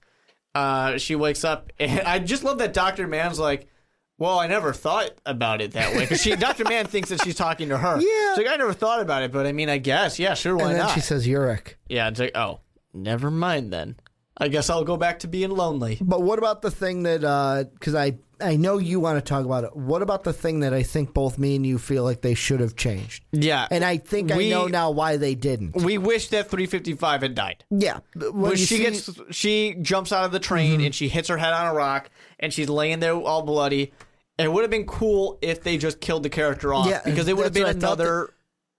uh, 0.55 0.97
she 0.97 1.15
wakes 1.15 1.43
up, 1.43 1.71
and 1.79 2.01
I 2.01 2.19
just 2.19 2.43
love 2.43 2.57
that 2.59 2.73
Doctor 2.73 3.07
Mann's 3.07 3.37
like, 3.39 3.67
"Well, 4.17 4.39
I 4.39 4.47
never 4.47 4.73
thought 4.73 5.11
about 5.25 5.61
it 5.61 5.73
that 5.73 5.93
way." 5.93 6.01
Because 6.01 6.21
she, 6.21 6.35
Doctor 6.35 6.63
Mann, 6.63 6.85
thinks 6.87 7.09
that 7.09 7.21
she's 7.23 7.35
talking 7.35 7.69
to 7.69 7.77
her. 7.77 7.99
Yeah. 7.99 8.33
she's 8.35 8.45
like, 8.45 8.53
"I 8.53 8.57
never 8.57 8.73
thought 8.73 9.01
about 9.01 9.21
it, 9.23 9.31
but 9.31 9.45
I 9.45 9.51
mean, 9.51 9.69
I 9.69 9.77
guess, 9.77 10.17
yeah, 10.17 10.33
sure, 10.33 10.55
why 10.55 10.63
and 10.65 10.71
then 10.75 10.79
not?" 10.79 10.93
she 10.95 10.99
says 11.01 11.27
Yorick. 11.27 11.77
yeah, 11.89 12.07
it's 12.07 12.19
like, 12.19 12.35
"Oh, 12.35 12.61
never 12.93 13.29
mind 13.29 13.71
then. 13.73 13.97
I 14.37 14.47
guess 14.47 14.69
I'll 14.69 14.83
go 14.83 14.97
back 14.97 15.19
to 15.19 15.27
being 15.27 15.51
lonely." 15.51 15.97
But 16.01 16.21
what 16.21 16.39
about 16.39 16.61
the 16.61 16.71
thing 16.71 17.03
that? 17.03 17.23
Uh, 17.23 17.65
because 17.73 17.95
I 17.95 18.17
I 18.41 18.57
know 18.57 18.77
you 18.77 18.99
want 18.99 19.17
to 19.17 19.21
talk 19.21 19.45
about 19.45 19.63
it. 19.63 19.75
What 19.75 20.01
about 20.01 20.23
the 20.25 20.33
thing 20.33 20.61
that 20.61 20.73
I 20.73 20.83
think 20.83 21.13
both 21.13 21.37
me 21.37 21.55
and 21.55 21.65
you 21.65 21.77
feel 21.77 22.03
like 22.03 22.21
they 22.21 22.33
should 22.33 22.59
have 22.59 22.75
changed? 22.75 23.23
Yeah, 23.31 23.67
And 23.71 23.85
I 23.85 23.97
think 23.97 24.33
We- 24.33 24.47
I 24.47 24.49
know 24.49 24.67
now 24.67 24.91
why 24.91 25.15
they 25.15 25.33
didn't. 25.33 25.75
we 25.77 25.97
wish 25.97 26.27
that 26.29 26.49
355 26.49 27.21
had 27.21 27.35
died. 27.35 27.63
Yeah, 27.69 27.99
when, 28.15 28.33
when 28.33 28.55
she 28.57 28.65
see- 28.65 28.79
gets 28.79 29.09
she 29.31 29.75
jumps 29.81 30.11
out 30.11 30.25
of 30.25 30.31
the 30.33 30.39
train 30.39 30.77
mm-hmm. 30.77 30.85
and 30.87 30.95
she 30.95 31.07
hits 31.07 31.29
her 31.29 31.37
head 31.37 31.53
on 31.53 31.67
a 31.67 31.73
rock 31.73 32.09
and 32.39 32.51
she's 32.51 32.67
laying 32.69 32.99
there 32.99 33.13
all 33.15 33.43
bloody. 33.43 33.93
It 34.37 34.51
would 34.51 34.63
have 34.63 34.71
been 34.71 34.87
cool 34.87 35.37
if 35.41 35.61
they 35.63 35.77
just 35.77 36.01
killed 36.01 36.23
the 36.23 36.29
character 36.29 36.73
off 36.73 36.87
Yeah, 36.87 37.01
because 37.05 37.27
it 37.27 37.37
would 37.37 37.43
have 37.45 37.53
been 37.53 37.67
another, 37.67 38.33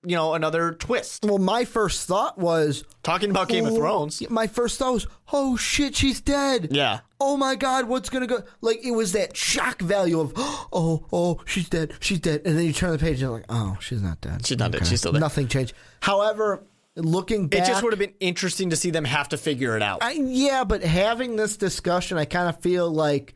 you 0.05 0.17
know, 0.17 0.35
another 0.35 0.73
twist. 0.73 1.25
Well, 1.25 1.39
my 1.39 1.65
first 1.65 2.07
thought 2.07 2.39
was 2.39 2.85
Talking 3.03 3.31
about 3.31 3.49
Game 3.49 3.67
of 3.67 3.73
oh, 3.73 3.77
Thrones. 3.77 4.23
My 4.31 4.47
first 4.47 4.79
thought 4.79 4.93
was, 4.93 5.07
"Oh 5.33 5.57
shit, 5.57 5.97
she's 5.97 6.21
dead." 6.21 6.69
Yeah. 6.71 7.01
Oh 7.21 7.37
my 7.37 7.55
god, 7.55 7.89
what's 7.89 8.11
gonna 8.11 8.27
go? 8.27 8.43
Like 8.61 8.85
it 8.85 8.93
was 8.93 9.13
that 9.13 9.37
shock 9.37 9.81
value 9.81 10.21
of, 10.21 10.33
"Oh, 10.37 11.07
oh, 11.13 11.41
she's 11.45 11.69
dead, 11.69 11.95
she's 12.01 12.21
dead," 12.21 12.43
and 12.45 12.59
then 12.59 12.65
you 12.65 12.73
turn 12.73 12.93
the 12.93 12.99
page 12.99 13.13
and 13.13 13.21
you're 13.21 13.31
like, 13.31 13.47
"Oh, 13.49 13.77
she's 13.81 14.03
not 14.03 14.21
dead. 14.21 14.47
She's 14.47 14.59
not 14.59 14.71
dead, 14.71 14.87
she's 14.87 15.01
still 15.01 15.13
there. 15.13 15.21
Nothing 15.21 15.49
changed." 15.49 15.75
However, 16.01 16.65
looking 16.97 17.49
back, 17.49 17.63
It 17.63 17.67
just 17.67 17.83
would 17.83 17.93
have 17.93 17.99
been 17.99 18.15
interesting 18.21 18.71
to 18.71 18.77
see 18.77 18.91
them 18.91 19.05
have 19.05 19.29
to 19.31 19.37
figure 19.37 19.77
it 19.77 19.83
out. 19.83 20.03
I, 20.03 20.13
yeah, 20.13 20.65
but 20.65 20.83
having 20.83 21.37
this 21.37 21.57
discussion, 21.57 22.19
I 22.19 22.25
kind 22.25 22.49
of 22.49 22.61
feel 22.61 22.91
like 22.91 23.35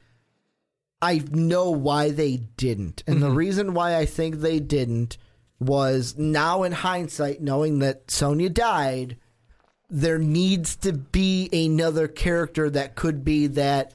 I 1.00 1.22
know 1.30 1.70
why 1.70 2.10
they 2.10 2.36
didn't. 2.36 3.02
And 3.06 3.22
the 3.22 3.28
mm-hmm. 3.28 3.36
reason 3.36 3.74
why 3.74 3.96
I 3.96 4.06
think 4.06 4.36
they 4.36 4.60
didn't 4.60 5.18
was 5.60 6.16
now 6.16 6.62
in 6.62 6.72
hindsight, 6.72 7.40
knowing 7.40 7.80
that 7.80 8.10
Sonia 8.10 8.48
died, 8.48 9.16
there 9.90 10.18
needs 10.18 10.76
to 10.76 10.92
be 10.92 11.48
another 11.52 12.06
character 12.08 12.68
that 12.70 12.94
could 12.94 13.24
be 13.24 13.46
that 13.48 13.94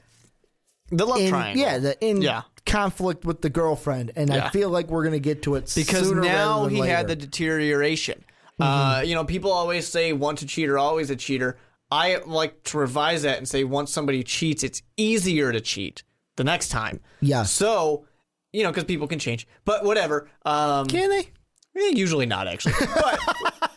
the 0.90 1.06
love 1.06 1.20
in, 1.20 1.30
triangle. 1.30 1.62
yeah, 1.62 1.78
the 1.78 2.04
in 2.06 2.20
Yeah. 2.20 2.42
conflict 2.66 3.24
with 3.24 3.40
the 3.40 3.50
girlfriend. 3.50 4.12
And 4.16 4.30
I 4.30 4.50
feel 4.50 4.68
like 4.70 4.88
we're 4.88 5.04
gonna 5.04 5.18
get 5.18 5.42
to 5.42 5.54
it 5.54 5.72
because 5.74 6.10
now 6.12 6.66
he 6.66 6.78
had 6.78 7.06
the 7.06 7.10
later. 7.14 7.26
deterioration. 7.26 8.24
Uh, 8.60 9.02
you 9.04 9.14
know, 9.14 9.24
people 9.24 9.50
always 9.52 9.86
say 9.86 10.12
once 10.12 10.42
a 10.42 10.46
cheater, 10.46 10.78
always 10.78 11.10
a 11.10 11.16
cheater. 11.16 11.56
I 11.90 12.16
like 12.26 12.62
to 12.64 12.78
revise 12.78 13.22
that 13.22 13.38
and 13.38 13.48
say 13.48 13.64
once 13.64 13.90
somebody 13.92 14.22
cheats, 14.22 14.62
it's 14.62 14.82
easier 14.96 15.52
to 15.52 15.60
cheat 15.60 16.02
the 16.36 16.44
next 16.44 16.68
time. 16.68 17.00
Yeah. 17.20 17.42
So, 17.44 18.06
you 18.52 18.62
know, 18.62 18.70
because 18.70 18.84
people 18.84 19.06
can 19.06 19.18
change, 19.18 19.46
but 19.64 19.84
whatever. 19.84 20.28
Um, 20.44 20.86
Can 20.86 21.10
they? 21.10 21.28
Eh, 21.76 21.90
usually 21.94 22.26
not 22.26 22.46
actually, 22.48 22.74
but 22.94 23.18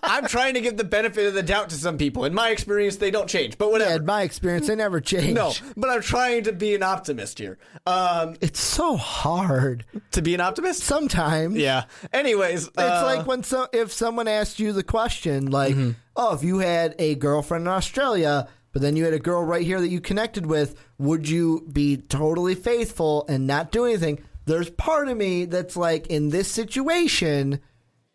I'm 0.04 0.26
trying 0.28 0.54
to 0.54 0.62
give 0.62 0.78
the 0.78 0.84
benefit 0.84 1.26
of 1.28 1.34
the 1.34 1.43
doubt 1.43 1.70
to 1.72 1.76
some 1.76 1.98
people. 1.98 2.26
In 2.26 2.34
my 2.34 2.50
experience, 2.50 2.98
they 2.98 3.12
don't 3.12 3.28
change, 3.28 3.58
but 3.58 3.66
Yeah, 3.68 3.72
whatever. 3.72 3.95
in 3.95 4.06
my 4.06 4.22
experience, 4.24 4.68
they 4.68 4.76
never 4.76 5.02
change. 5.02 5.34
no, 5.36 5.54
but 5.76 5.89
I'm 5.89 6.02
trying 6.02 6.43
to 6.45 6.54
be 6.54 6.76
an 6.76 6.84
optimist 6.84 7.39
here. 7.39 7.58
Um, 7.86 8.36
It's 8.41 8.60
so 8.60 8.95
hard. 8.98 9.86
to 10.12 10.22
be 10.22 10.34
an 10.34 10.41
optimist? 10.41 10.82
Sometimes. 10.84 11.56
Yeah. 11.56 11.84
Anyways, 12.14 12.68
It's 12.68 12.78
uh, 12.78 13.04
like 13.06 13.26
when 13.28 13.43
so 13.43 13.68
if 13.74 13.91
someone 13.91 14.28
asked 14.28 14.60
you 14.60 14.74
the 14.74 14.84
question, 14.84 15.52
like, 15.52 15.74
Mm-hmm. 15.76 15.91
"Oh, 16.16 16.34
if 16.34 16.43
you 16.43 16.60
had 16.60 16.95
a 17.00 17.16
girlfriend 17.16 17.64
in 17.64 17.68
Australia, 17.68 18.48
but 18.74 18.82
then 18.82 18.95
you 18.95 19.04
had 19.06 19.14
a 19.14 19.20
girl 19.20 19.43
right 19.43 19.66
here 19.66 19.82
that 19.82 19.89
you 19.89 20.00
connected 20.02 20.45
with, 20.45 20.76
would 21.00 21.28
you 21.28 21.68
be 21.72 21.98
totally 21.98 22.56
faithful 22.56 23.26
and 23.28 23.45
not 23.48 23.72
do 23.72 23.86
anything?" 23.86 24.20
There's 24.45 24.70
part 24.70 25.10
of 25.10 25.18
me 25.18 25.43
that's 25.45 25.76
like, 25.76 26.08
in 26.08 26.30
this 26.30 26.50
situation, 26.50 27.60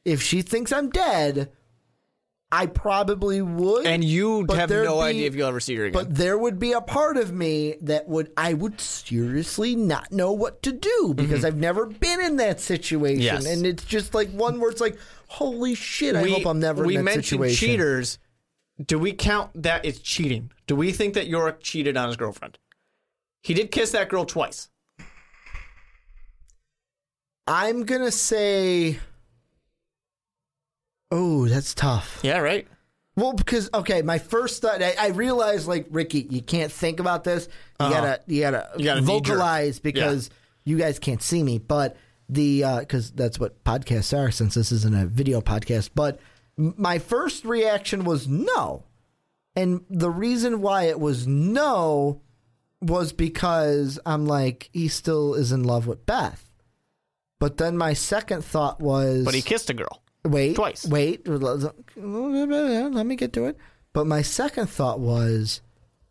if 0.05 0.23
she 0.23 0.43
thinks 0.43 0.73
I'm 0.73 0.91
dead, 0.91 1.51
I 2.51 2.67
probably 2.67 3.41
would. 3.41 3.87
and 3.87 4.05
you 4.05 4.45
but 4.47 4.59
have 4.59 4.69
no 4.71 4.97
be- 4.97 5.03
idea 5.03 5.27
if 5.27 5.35
you'll 5.35 5.49
ever 5.49 5.61
see 5.61 5.75
her 5.77 5.85
again. 5.87 5.93
But 6.05 6.15
there 6.15 6.37
would 6.37 6.59
be 6.59 6.73
a 6.73 6.81
part 6.83 7.17
of 7.17 7.33
me 7.33 7.77
that 7.83 8.07
would 8.09 8.31
I 8.37 8.53
would 8.53 8.81
seriously 8.81 9.75
not 9.75 10.13
know 10.13 10.33
what 10.33 10.63
to 10.65 10.73
do 10.73 11.15
because 11.17 11.45
I've 11.45 11.57
never 11.57 11.87
been 11.87 12.21
in 12.21 12.37
that 12.37 12.61
situation, 12.61 13.23
Mm-hmm. 13.25 13.43
Yes. 13.45 13.47
and 13.47 13.65
it's 13.67 13.85
just 13.85 14.13
like 14.15 14.31
one 14.33 14.61
where 14.61 14.71
it's 14.71 14.81
like, 14.83 14.99
holy 15.29 15.75
shit! 15.75 16.15
I 16.15 16.29
hope 16.29 16.47
I'm 16.47 16.61
never 16.61 16.85
we 16.85 16.97
in 16.97 17.05
that 17.05 17.05
mentioned 17.17 17.27
situation. 17.41 17.69
cheaters. 17.69 18.19
Do 18.85 18.99
we 18.99 19.13
count 19.13 19.51
that 19.63 19.87
as 19.87 19.99
cheating? 20.01 20.51
Do 20.67 20.75
we 20.77 20.93
think 20.93 21.15
that 21.15 21.27
Yorick 21.29 21.61
cheated 21.61 21.97
on 21.97 22.09
his 22.09 22.17
girlfriend? 22.17 22.59
He 23.43 23.55
did 23.55 23.71
kiss 23.71 23.93
that 23.93 24.09
girl 24.09 24.25
twice. 24.25 24.69
I'm 27.47 27.85
gonna 27.85 28.11
say, 28.13 28.99
oh, 31.13 31.47
that's 31.47 31.75
tough. 31.75 32.19
Yeah, 32.23 32.39
right. 32.39 32.67
Well, 33.15 33.35
because 33.35 33.69
okay, 33.75 34.01
my 34.03 34.19
first 34.19 34.63
thought, 34.63 34.83
I, 34.83 34.95
I 34.99 35.09
realized 35.09 35.69
like 35.69 35.87
Ricky, 35.91 36.27
you 36.31 36.41
can't 36.43 36.73
think 36.73 36.99
about 36.99 37.23
this. 37.25 37.47
You 37.79 37.87
Uh-huh. 37.87 37.95
gotta, 37.95 38.21
you 38.27 38.41
gotta, 38.41 38.71
You 38.79 38.85
gotta 38.85 39.03
vocalize 39.03 39.79
because 39.79 40.31
you 40.65 40.79
guys 40.79 40.99
can't 40.99 41.23
see 41.23 41.43
me. 41.43 41.59
But 41.59 41.97
the 42.29 42.65
because 42.81 43.11
that's 43.13 43.39
what 43.39 43.63
podcasts 43.65 44.17
are. 44.19 44.31
Since 44.31 44.55
this 44.55 44.73
isn't 44.73 44.95
a 44.95 45.05
video 45.07 45.41
podcast, 45.43 45.91
but 45.95 46.21
my 46.57 46.99
first 46.99 47.45
reaction 47.45 48.05
was 48.05 48.27
no, 48.27 48.85
and 49.55 49.85
the 49.91 50.11
reason 50.11 50.63
why 50.63 50.85
it 50.85 50.99
was 50.99 51.27
no 51.27 52.23
was 52.81 53.13
because 53.13 53.99
I'm 54.07 54.25
like 54.27 54.71
he 54.73 54.89
still 54.89 55.35
is 55.35 55.53
in 55.53 55.65
love 55.65 55.87
with 55.87 56.07
Beth. 56.07 56.49
But 57.39 57.59
then 57.59 57.77
my 57.77 57.93
second 57.93 58.45
thought 58.45 58.81
was, 58.81 59.25
But 59.25 59.35
he 59.35 59.43
kissed 59.43 59.69
a 59.69 59.75
girl. 59.75 60.02
Wait, 60.25 60.55
Twice. 60.55 60.87
Wait, 60.87 61.27
let 61.27 63.07
me 63.07 63.17
get 63.17 63.33
to 63.33 63.47
it. 63.47 63.57
But 63.93 64.07
my 64.07 64.23
second 64.23 64.69
thought 64.69 65.01
was, 65.01 65.61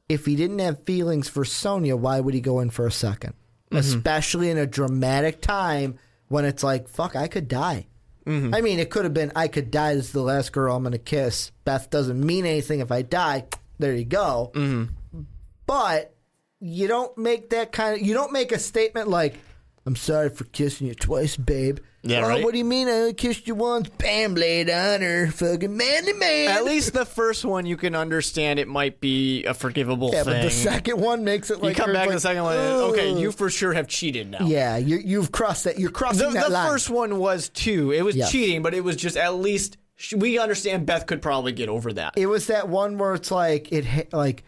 if 0.09 0.26
he 0.26 0.36
didn't 0.36 0.59
have 0.59 0.84
feelings 0.84 1.30
for 1.30 1.45
Sonia, 1.45 1.95
why 1.95 2.20
would 2.20 2.34
he 2.34 2.41
go 2.41 2.59
in 2.59 2.70
for 2.70 2.86
a 2.86 2.89
2nd 2.89 3.34
Mm-hmm. 3.72 3.78
Especially 3.78 4.49
in 4.49 4.57
a 4.57 4.68
dramatic 4.68 5.39
time 5.39 5.97
when 6.28 6.43
it's 6.43 6.62
like, 6.62 6.89
fuck, 6.89 7.16
I 7.16 7.30
could 7.30 7.47
die. 7.47 7.88
Mm-hmm. 8.26 8.53
I 8.53 8.59
mean, 8.59 8.80
it 8.80 8.89
could 8.89 9.05
have 9.05 9.14
been, 9.14 9.32
I 9.34 9.47
could 9.47 9.72
die. 9.72 9.95
This 9.95 10.07
is 10.07 10.12
the 10.12 10.22
last 10.22 10.51
girl 10.51 10.76
I'm 10.76 10.84
going 10.84 10.91
to 10.91 10.97
kiss. 10.97 11.53
Beth 11.64 11.89
doesn't 11.89 12.20
mean 12.20 12.45
anything 12.45 12.82
if 12.82 12.91
I 12.91 13.01
die. 13.01 13.45
There 13.80 13.95
you 13.95 14.03
go. 14.03 14.51
Mm-hmm. 14.53 15.22
But 15.66 16.14
you 16.59 16.89
don't 16.89 17.18
make 17.18 17.51
that 17.51 17.72
kind 17.72 17.95
of, 17.95 18.05
you 18.05 18.14
don't 18.14 18.34
make 18.34 18.51
a 18.51 18.59
statement 18.59 19.07
like, 19.07 19.39
I'm 19.86 19.95
sorry 19.95 20.30
for 20.30 20.43
kissing 20.43 20.88
you 20.88 20.93
twice, 20.93 21.38
babe. 21.38 21.80
Yeah, 22.04 22.26
oh, 22.26 22.30
right. 22.30 22.43
What 22.43 22.54
do 22.54 22.58
you 22.58 22.66
mean 22.66 22.88
I 22.88 22.91
only 22.93 23.14
kissed 23.14 23.47
you 23.47 23.54
once? 23.54 23.88
Bam, 23.89 24.34
blade 24.34 24.70
on 24.72 25.02
her. 25.02 25.28
Fucking 25.28 25.78
manly 25.78 26.14
man. 26.14 26.49
At 26.49 26.66
least 26.66 26.93
the 26.93 27.06
first 27.06 27.45
one 27.45 27.68
you 27.68 27.78
can 27.78 27.93
understand 27.95 28.58
it 28.60 28.68
might 28.68 28.99
be 28.99 29.45
a 29.45 29.54
forgivable 29.54 30.10
Yeah, 30.12 30.24
thing. 30.24 30.34
but 30.34 30.41
the 30.41 30.49
second 30.49 30.99
one 30.99 31.24
makes 31.24 31.52
it 31.52 31.62
like 31.62 31.76
come 31.78 31.89
you're 31.89 31.93
back 31.93 32.06
to 32.06 32.10
like, 32.10 32.16
the 32.16 32.22
second 32.22 32.43
one. 32.43 32.58
"Ugh." 32.58 32.91
Okay, 32.93 33.14
you 33.20 33.32
for 33.32 33.52
sure 33.52 33.74
have 33.74 33.88
cheated 33.88 34.32
now. 34.32 34.45
Yeah, 34.47 34.78
you, 34.78 34.97
you've 34.97 35.32
crossed 35.32 35.66
that. 35.66 35.78
You're 35.80 35.91
crossing 35.91 36.30
The, 36.30 36.34
that 36.39 36.47
the 36.47 36.54
line. 36.54 36.70
first 36.72 36.89
one 36.89 37.20
was 37.20 37.49
two. 37.49 37.91
It 37.91 38.02
was 38.02 38.16
Yes. 38.16 38.32
cheating, 38.32 38.64
but 38.64 38.74
it 38.74 38.84
was 38.84 38.95
just 38.95 39.16
at 39.16 39.36
least 39.36 39.78
we 40.16 40.39
understand 40.39 40.88
Beth 40.88 41.06
could 41.06 41.22
probably 41.22 41.52
get 41.52 41.70
over 41.70 41.93
that. 41.93 42.14
it 42.18 42.26
was 42.26 42.47
that 42.47 42.68
one 42.68 42.97
where 42.97 43.14
it's 43.14 43.30
like 43.30 43.72
it 43.72 44.12
like 44.12 44.43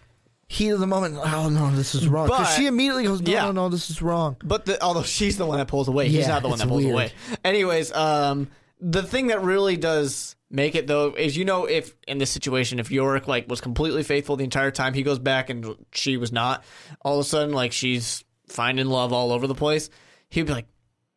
heat 0.54 0.70
of 0.70 0.80
the 0.80 0.88
moment. 0.88 1.18
Oh 1.24 1.50
no, 1.50 1.72
this 1.72 1.96
is 1.96 2.08
wrong. 2.08 2.28
Because 2.28 2.48
But- 2.48 2.56
she 2.56 2.68
immediately 2.68 3.04
goes, 3.06 3.22
no, 3.22 3.32
Yeah. 3.32 3.46
no, 3.46 3.52
no, 3.52 3.70
this 3.70 3.90
is 3.90 4.02
wrong. 4.02 4.38
But 4.44 4.66
the, 4.66 4.82
although 4.84 5.04
she's 5.04 5.38
the 5.38 5.46
one 5.46 5.58
that 5.58 5.68
pulls 5.68 5.88
away, 5.88 6.08
he's 6.10 6.22
Yeah, 6.22 6.28
not 6.28 6.42
the 6.44 6.48
one 6.50 6.56
it's 6.56 6.64
that 6.64 6.70
pulls 6.70 6.84
weird. 6.84 6.94
away. 6.94 7.12
Anyways, 7.44 7.92
um, 7.94 8.48
the 8.80 9.02
thing 9.04 9.28
that 9.28 9.42
really 9.44 9.78
does 9.78 10.36
make 10.52 10.76
it 10.76 10.86
though 10.86 11.16
is 11.18 11.36
you 11.36 11.46
know 11.46 11.66
if 11.66 11.96
in 12.08 12.20
this 12.20 12.30
situation 12.30 12.78
if 12.80 12.92
Yorick 12.92 13.28
like 13.28 13.50
was 13.50 13.60
completely 13.62 14.04
faithful 14.04 14.36
the 14.36 14.44
entire 14.44 14.70
time, 14.72 14.94
he 14.94 15.02
goes 15.04 15.18
back 15.20 15.50
and 15.50 15.76
she 15.92 16.18
was 16.18 16.32
not. 16.32 16.64
All 17.02 17.20
of 17.20 17.26
a 17.26 17.28
sudden, 17.28 17.54
like 17.54 17.72
she's 17.72 18.24
finding 18.48 18.86
love 18.86 19.12
all 19.12 19.32
over 19.32 19.48
the 19.48 19.56
place. 19.56 19.90
He'd 20.30 20.46
be 20.46 20.54
like, 20.54 20.68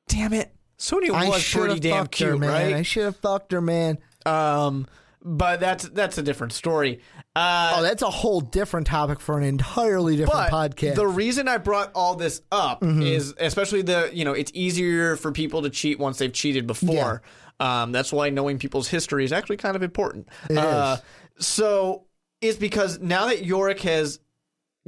"Damn 0.09 0.33
it, 0.33 0.55
Sonia 0.79 1.13
I 1.13 1.29
was 1.29 1.43
should 1.43 1.59
pretty 1.59 1.75
have 1.75 1.81
damn 1.83 2.03
fucked 2.05 2.13
cute, 2.13 2.31
her, 2.31 2.37
man. 2.39 2.51
right?" 2.51 2.75
I 2.77 2.83
should 2.83 3.05
have 3.05 3.17
fucked 3.17 3.53
her, 3.53 3.61
man. 3.61 3.99
Um, 4.25 4.87
but 5.23 5.59
that's 5.61 5.89
that's 5.89 6.19
a 6.19 6.23
different 6.23 6.53
story. 6.53 7.01
Uh, 7.37 7.75
Oh, 7.77 7.83
that's 7.83 8.01
a 8.03 8.11
whole 8.11 8.41
different 8.41 8.87
topic 8.87 9.21
for 9.21 9.37
an 9.37 9.45
entirely 9.45 10.17
different 10.17 10.51
but 10.51 10.73
podcast. 10.73 10.95
the 10.95 11.07
reason 11.07 11.49
I 11.49 11.59
brought 11.59 11.93
all 11.95 12.17
this 12.17 12.41
up 12.51 12.83
is 12.83 13.35
especially 13.39 13.83
the 13.83 14.11
you 14.13 14.25
know 14.25 14.33
it's 14.33 14.51
easier 14.55 15.17
for 15.17 15.33
people 15.33 15.61
to 15.63 15.71
cheat 15.71 15.99
once 15.99 16.17
they've 16.19 16.33
cheated 16.33 16.67
before. 16.67 17.21
Um, 17.61 17.93
that's 17.93 18.11
why 18.13 18.31
knowing 18.31 18.59
people's 18.59 18.89
history 18.89 19.25
is 19.25 19.33
actually 19.33 19.59
kind 19.59 19.77
of 19.77 19.83
important. 19.83 20.29
It 20.49 20.57
uh, 20.57 20.97
So 21.39 22.05
it's 22.41 22.57
because 22.59 23.01
now 23.01 23.27
that 23.27 23.45
Yorick 23.45 23.81
has 23.81 24.19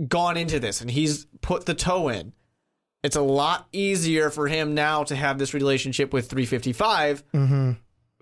gone 0.07 0.37
into 0.37 0.59
this 0.61 0.81
and 0.81 0.91
he's 0.91 1.27
put 1.41 1.67
the 1.67 1.75
toe 1.75 2.09
in, 2.09 2.33
it's 3.03 3.17
a 3.17 3.21
lot 3.23 3.69
easier 3.73 4.31
for 4.31 4.49
him 4.49 4.75
now 4.75 5.05
to 5.05 5.15
have 5.17 5.39
this 5.39 5.53
relationship 5.55 6.13
with 6.13 6.29
355, 6.31 7.25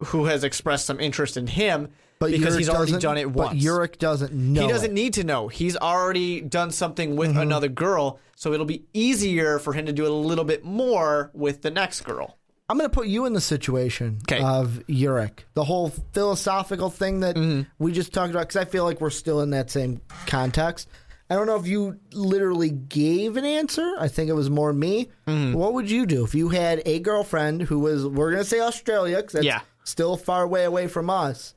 who 0.07 0.24
has 0.27 0.43
expressed 0.45 0.87
some 0.87 0.99
interest 1.01 1.37
in 1.37 1.47
him 1.47 1.89
because 2.20 2.40
Yorick 2.40 2.58
he's 2.58 2.68
already 2.68 2.98
done 2.98 3.18
it 3.18 3.30
once. 3.30 3.50
But 3.50 3.56
Yorick 3.58 3.98
doesn't 3.98 4.32
know. 4.32 4.62
He 4.62 4.68
doesn't 4.68 4.90
it. 4.90 4.94
need 4.94 5.14
to 5.14 5.24
know. 5.24 5.48
He's 5.48 5.76
already 5.76 6.40
done 6.40 6.70
something 6.70 7.16
with 7.16 7.30
Mm-hmm. 7.30 7.38
another 7.40 7.68
girl, 7.68 8.18
so 8.36 8.52
it'll 8.52 8.66
be 8.66 8.84
easier 8.94 9.58
for 9.58 9.72
him 9.72 9.86
to 9.86 9.92
do 9.92 10.06
a 10.06 10.08
little 10.08 10.44
bit 10.44 10.64
more 10.64 11.30
with 11.34 11.62
the 11.62 11.70
next 11.70 12.02
girl. 12.02 12.38
I'm 12.68 12.78
going 12.78 12.90
to 12.90 12.94
put 12.94 13.06
you 13.06 13.26
in 13.26 13.32
the 13.32 13.40
situation 13.40 14.18
'Kay. 14.26 14.40
of 14.42 14.82
Yorick. 14.88 15.46
The 15.54 15.62
whole 15.64 15.90
philosophical 16.12 16.90
thing 16.90 17.20
that 17.20 17.36
Mm-hmm. 17.36 17.62
we 17.78 17.92
just 17.92 18.12
talked 18.12 18.30
about, 18.30 18.48
because 18.48 18.56
I 18.56 18.64
feel 18.64 18.84
like 18.84 19.00
we're 19.00 19.10
still 19.10 19.40
in 19.40 19.50
that 19.50 19.70
same 19.70 20.00
context. 20.26 20.88
I 21.30 21.34
don't 21.34 21.46
know 21.46 21.56
if 21.56 21.66
you 21.66 21.98
literally 22.12 22.70
gave 22.70 23.36
an 23.36 23.44
answer. 23.44 23.94
I 23.98 24.08
think 24.08 24.30
it 24.30 24.34
was 24.34 24.48
more 24.48 24.72
me. 24.72 25.08
Mm-hmm. 25.26 25.54
What 25.54 25.74
would 25.74 25.90
you 25.90 26.06
do 26.06 26.24
if 26.24 26.34
you 26.34 26.48
had 26.48 26.82
a 26.86 26.98
girlfriend 27.00 27.62
who 27.62 27.80
was, 27.80 28.06
we're 28.06 28.30
going 28.30 28.42
to 28.42 28.48
say 28.48 28.60
Australia, 28.60 29.16
because 29.18 29.32
that's 29.34 29.44
Yeah. 29.46 29.60
still 29.84 30.16
far 30.16 30.46
way 30.46 30.64
away 30.64 30.86
from 30.88 31.10
us, 31.10 31.54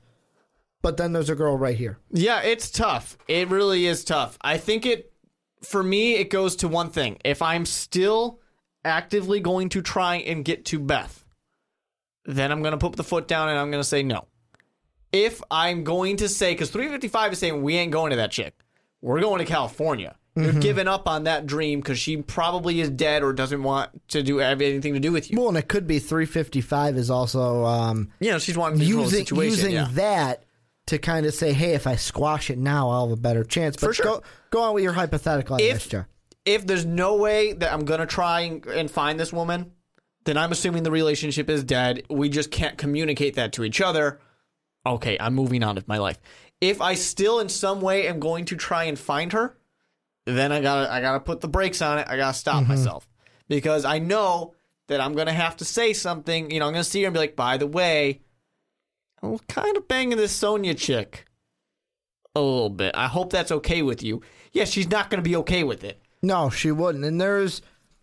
but 0.82 0.98
then 0.98 1.14
there's 1.14 1.30
a 1.30 1.36
girl 1.36 1.58
right 1.58 1.78
here? 1.78 1.98
Yeah, 2.12 2.42
it's 2.42 2.70
tough. 2.70 3.18
It 3.28 3.50
really 3.50 3.86
is 3.86 4.04
tough. 4.04 4.38
I 4.42 4.58
think 4.58 4.86
it, 4.86 5.12
for 5.62 5.84
me, 5.84 6.16
it 6.16 6.30
goes 6.30 6.58
to 6.58 6.68
one 6.68 6.90
thing. 6.90 7.18
If 7.24 7.42
I'm 7.42 7.66
still 7.66 8.40
actively 8.86 9.40
going 9.40 9.70
to 9.70 9.82
try 9.82 10.18
and 10.18 10.46
get 10.46 10.66
to 10.66 10.80
Beth, 10.80 11.26
then 12.26 12.52
I'm 12.52 12.62
going 12.62 12.72
to 12.72 12.78
put 12.78 12.96
the 12.96 13.04
foot 13.04 13.28
down 13.28 13.50
and 13.50 13.60
I'm 13.60 13.72
going 13.72 13.82
to 13.82 13.88
say 13.88 14.04
no. 14.04 14.28
If 15.12 15.42
I'm 15.50 15.84
going 15.84 16.18
to 16.18 16.30
say, 16.30 16.54
because 16.54 16.70
355 16.70 17.34
is 17.34 17.40
saying 17.40 17.64
we 17.64 17.76
ain't 17.76 17.92
going 17.92 18.12
to 18.12 18.18
that 18.18 18.32
chick, 18.32 18.56
we're 19.02 19.22
going 19.22 19.40
to 19.40 19.46
California. 19.46 20.16
You're 20.36 20.54
giving 20.54 20.88
up 20.88 21.08
on 21.08 21.26
that 21.26 21.46
dream 21.46 21.80
because 21.80 22.00
she 22.00 22.18
probably 22.18 22.80
is 22.80 22.90
dead 22.90 23.24
or 23.24 23.34
doesn't 23.34 23.62
want 23.62 23.90
to 24.10 24.24
do 24.24 24.38
have 24.38 24.62
anything 24.62 24.94
to 24.94 25.00
do 25.00 25.12
with 25.12 25.30
you. 25.30 25.38
Well, 25.38 25.50
and 25.50 25.58
it 25.58 25.68
could 25.68 25.86
be 25.86 26.00
355 26.00 26.98
is 26.98 27.10
also 27.10 27.66
um, 27.66 28.12
You 28.20 28.32
know, 28.32 28.40
she's 28.40 28.58
wanting 28.58 28.80
to 28.80 28.86
control 28.86 29.06
the 29.06 29.18
using 29.18 29.42
using 29.42 29.72
yeah. 29.72 29.88
that 29.94 30.44
to 30.90 31.00
kind 31.00 31.26
of 31.26 31.34
say, 31.34 31.54
hey, 31.54 31.74
if 31.74 31.88
I 31.88 31.96
squash 31.96 32.50
it 32.50 32.58
now, 32.58 32.90
I'll 32.90 33.10
have 33.10 33.18
a 33.18 33.22
better 33.22 33.44
chance. 33.44 33.76
But 33.76 33.88
For 33.88 33.94
sure. 33.94 34.06
go, 34.06 34.24
go 34.52 34.62
on 34.62 34.74
with 34.74 34.84
your 34.84 34.94
hypothetical. 34.94 35.58
If- 35.60 35.94
if 36.46 36.66
there's 36.66 36.86
no 36.86 37.16
way 37.16 37.54
that 37.54 37.72
I'm 37.72 37.86
gonna 37.86 38.08
try 38.08 38.42
and, 38.42 38.66
and 38.66 38.90
find 38.90 39.20
this 39.20 39.32
woman, 39.32 39.72
then 40.26 40.38
I'm 40.38 40.52
assuming 40.52 40.84
the 40.84 40.92
relationship 40.92 41.50
is 41.50 41.64
dead. 41.64 42.04
We 42.10 42.30
just 42.30 42.50
can't 42.50 42.78
communicate 42.78 43.36
that 43.36 43.54
to 43.54 43.64
each 43.64 43.82
other. 43.82 44.20
Okay, 44.86 45.18
I'm 45.20 45.36
moving 45.36 45.64
on 45.64 45.76
with 45.76 45.88
my 45.88 45.98
life. 45.98 46.20
If 46.62 46.82
I 46.82 46.96
still 46.96 47.40
in 47.40 47.50
some 47.50 47.82
way 47.82 48.08
am 48.08 48.20
going 48.20 48.46
to 48.46 48.56
try 48.56 48.86
and 48.86 48.98
find 48.98 49.32
her, 49.34 49.58
then 50.26 50.52
I 50.52 50.62
gotta 50.62 50.92
I 50.92 51.02
gotta 51.02 51.20
put 51.20 51.42
the 51.42 51.48
brakes 51.48 51.82
on 51.82 52.00
it. 52.00 52.08
I 52.10 52.18
gotta 52.18 52.38
stop 52.38 52.64
mm-hmm. 52.64 52.70
myself 52.70 53.08
because 53.48 53.86
I 53.86 54.00
know 54.00 54.56
that 54.88 55.02
I'm 55.02 55.14
gonna 55.14 55.34
have 55.34 55.58
to 55.58 55.66
say 55.66 55.94
something. 55.94 56.52
You 56.52 56.60
know, 56.60 56.68
I'm 56.68 56.74
gonna 56.74 56.84
see 56.84 57.02
her 57.02 57.08
and 57.08 57.14
be 57.14 57.20
like, 57.20 57.36
by 57.36 57.58
the 57.58 57.68
way, 57.68 58.22
I'm 59.22 59.38
kind 59.40 59.76
of 59.78 59.88
banging 59.88 60.18
this 60.18 60.32
Sonia 60.32 60.74
chick 60.76 61.26
a 62.36 62.40
little 62.42 62.70
bit. 62.70 62.96
I 62.96 63.08
hope 63.08 63.32
that's 63.32 63.52
okay 63.52 63.82
with 63.82 64.02
you. 64.04 64.22
Yeah, 64.54 64.66
she's 64.66 64.90
not 64.90 65.10
gonna 65.10 65.22
be 65.24 65.36
okay 65.38 65.64
with 65.64 65.84
it. 65.84 66.02
No, 66.22 66.50
she 66.50 66.72
wouldn't. 66.72 67.04
And 67.06 67.20
there's, 67.20 67.62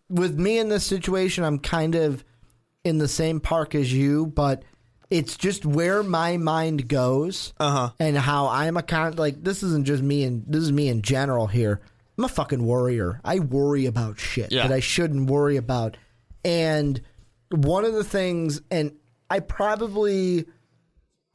with 0.08 0.38
me 0.38 0.58
in 0.58 0.68
this 0.68 0.84
situation, 0.84 1.44
I'm 1.44 1.58
kind 1.58 1.94
of 1.94 2.24
in 2.84 2.98
the 2.98 3.08
same 3.08 3.40
park 3.40 3.74
as 3.74 3.92
you, 3.92 4.26
but 4.26 4.62
It's 5.08 5.36
just 5.36 5.64
where 5.64 6.02
my 6.02 6.36
mind 6.36 6.88
goes 6.88 7.52
Uh-huh. 7.60 7.90
and 8.00 8.18
how 8.18 8.48
I'm 8.48 8.76
a 8.76 8.82
con. 8.82 9.12
Like 9.14 9.40
this 9.44 9.62
isn't 9.62 9.86
just 9.86 10.02
me 10.02 10.24
and 10.24 10.42
this 10.48 10.64
is 10.64 10.72
me 10.72 10.88
in 10.88 11.02
general 11.02 11.46
here. 11.46 11.80
I'm 12.18 12.24
a 12.24 12.28
fucking 12.28 12.66
worrier. 12.66 13.20
I 13.24 13.38
worry 13.38 13.86
about 13.86 14.18
shit 14.18 14.50
Yeah. 14.50 14.66
that 14.66 14.74
I 14.74 14.80
shouldn't 14.80 15.30
worry 15.30 15.56
about. 15.56 15.96
And 16.44 17.00
one 17.50 17.84
of 17.84 17.92
the 17.94 18.02
things, 18.02 18.62
and 18.68 18.96
I 19.30 19.38
probably, 19.38 20.46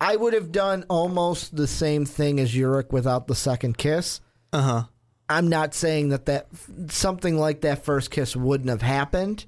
I 0.01 0.15
would 0.15 0.33
have 0.33 0.51
done 0.51 0.83
almost 0.89 1.55
the 1.55 1.67
same 1.67 2.05
thing 2.05 2.39
as 2.39 2.55
Yorick 2.55 2.91
without 2.91 3.27
the 3.27 3.35
second 3.35 3.77
kiss. 3.77 4.19
Uh 4.51 4.61
huh. 4.61 4.83
I'm 5.29 5.47
not 5.47 5.75
saying 5.75 6.09
that 6.09 6.25
that 6.25 6.47
something 6.87 7.37
like 7.37 7.61
that 7.61 7.85
first 7.85 8.09
kiss 8.09 8.35
wouldn't 8.35 8.71
have 8.71 8.81
happened 8.81 9.45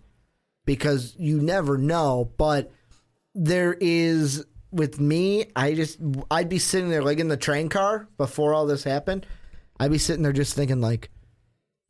because 0.64 1.16
you 1.18 1.41
never 1.41 1.78
know, 1.78 2.32
but 2.38 2.72
there 3.34 3.76
is 3.82 4.45
with 4.72 4.99
me, 4.99 5.45
I 5.56 5.74
just 5.74 5.99
I'd 6.30 6.49
be 6.49 6.60
sitting 6.60 6.89
there 6.89 7.04
like 7.04 7.20
in 7.20 7.30
the 7.30 7.36
train 7.36 7.68
car 7.68 8.08
before 8.18 8.54
all 8.54 8.68
this 8.68 8.84
happened. 8.84 9.26
I'd 9.80 9.91
be 9.91 9.97
sitting 9.97 10.22
there 10.22 10.34
just 10.34 10.56
thinking 10.56 10.82
like 10.82 11.10